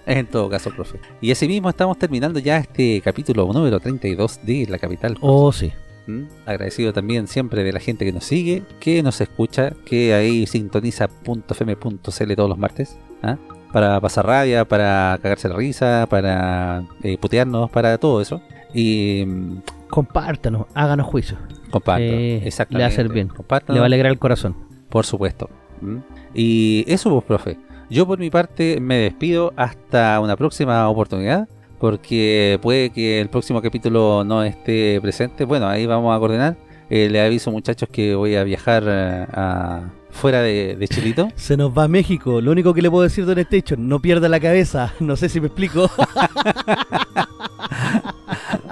[0.08, 1.00] En todo caso, profe.
[1.20, 5.14] Y así mismo estamos terminando ya este capítulo número 32 de La Capital.
[5.14, 5.28] profe.
[5.28, 5.72] Oh, sí.
[6.06, 6.26] ¿Mm?
[6.46, 11.10] Agradecido también siempre de la gente que nos sigue, que nos escucha, que ahí sintoniza
[11.26, 13.38] .fm.cl todos los martes, ¿ah?
[13.74, 18.44] para pasar rabia, para cagarse la risa, para eh, putearnos, para todo eso.
[18.76, 19.58] Y mm,
[19.90, 21.38] Compártanos, háganos juicio.
[21.72, 22.78] comparto, Eh, exactamente.
[22.78, 23.28] le va a hacer bien.
[23.28, 24.56] Compártanos, Le va a alegrar el corazón.
[24.90, 25.50] por supuesto.
[25.82, 25.98] ¿Mm?
[26.34, 27.58] Y eso, pues, profe.
[27.90, 31.48] Yo por mi parte me despido hasta una próxima oportunidad.
[31.80, 35.44] Porque puede que el próximo capítulo no esté presente.
[35.44, 36.56] Bueno, ahí vamos a coordinar.
[36.90, 41.28] Eh, le aviso muchachos que voy a viajar eh, a, fuera de, de Chilito.
[41.36, 42.40] Se nos va a México.
[42.40, 44.94] Lo único que le puedo decir de Station, no pierda la cabeza.
[45.02, 45.90] No sé si me explico.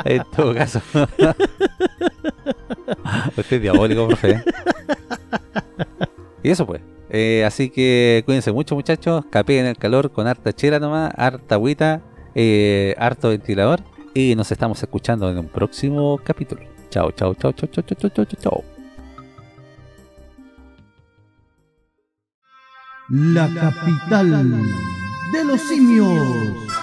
[0.05, 0.81] En todo caso.
[3.37, 4.43] Usted es diabólico, profe.
[6.41, 6.81] Y eso pues.
[7.09, 9.23] Eh, así que cuídense mucho muchachos.
[9.29, 12.01] Capeen el calor con harta chela nomás, harta agüita,
[12.35, 13.81] eh, harto ventilador.
[14.13, 16.61] Y nos estamos escuchando en un próximo capítulo.
[16.89, 18.63] Chao, chao, chao, chao, chao, chao, chao, chao, chao.
[23.09, 24.51] La capital
[25.33, 26.82] de los simios.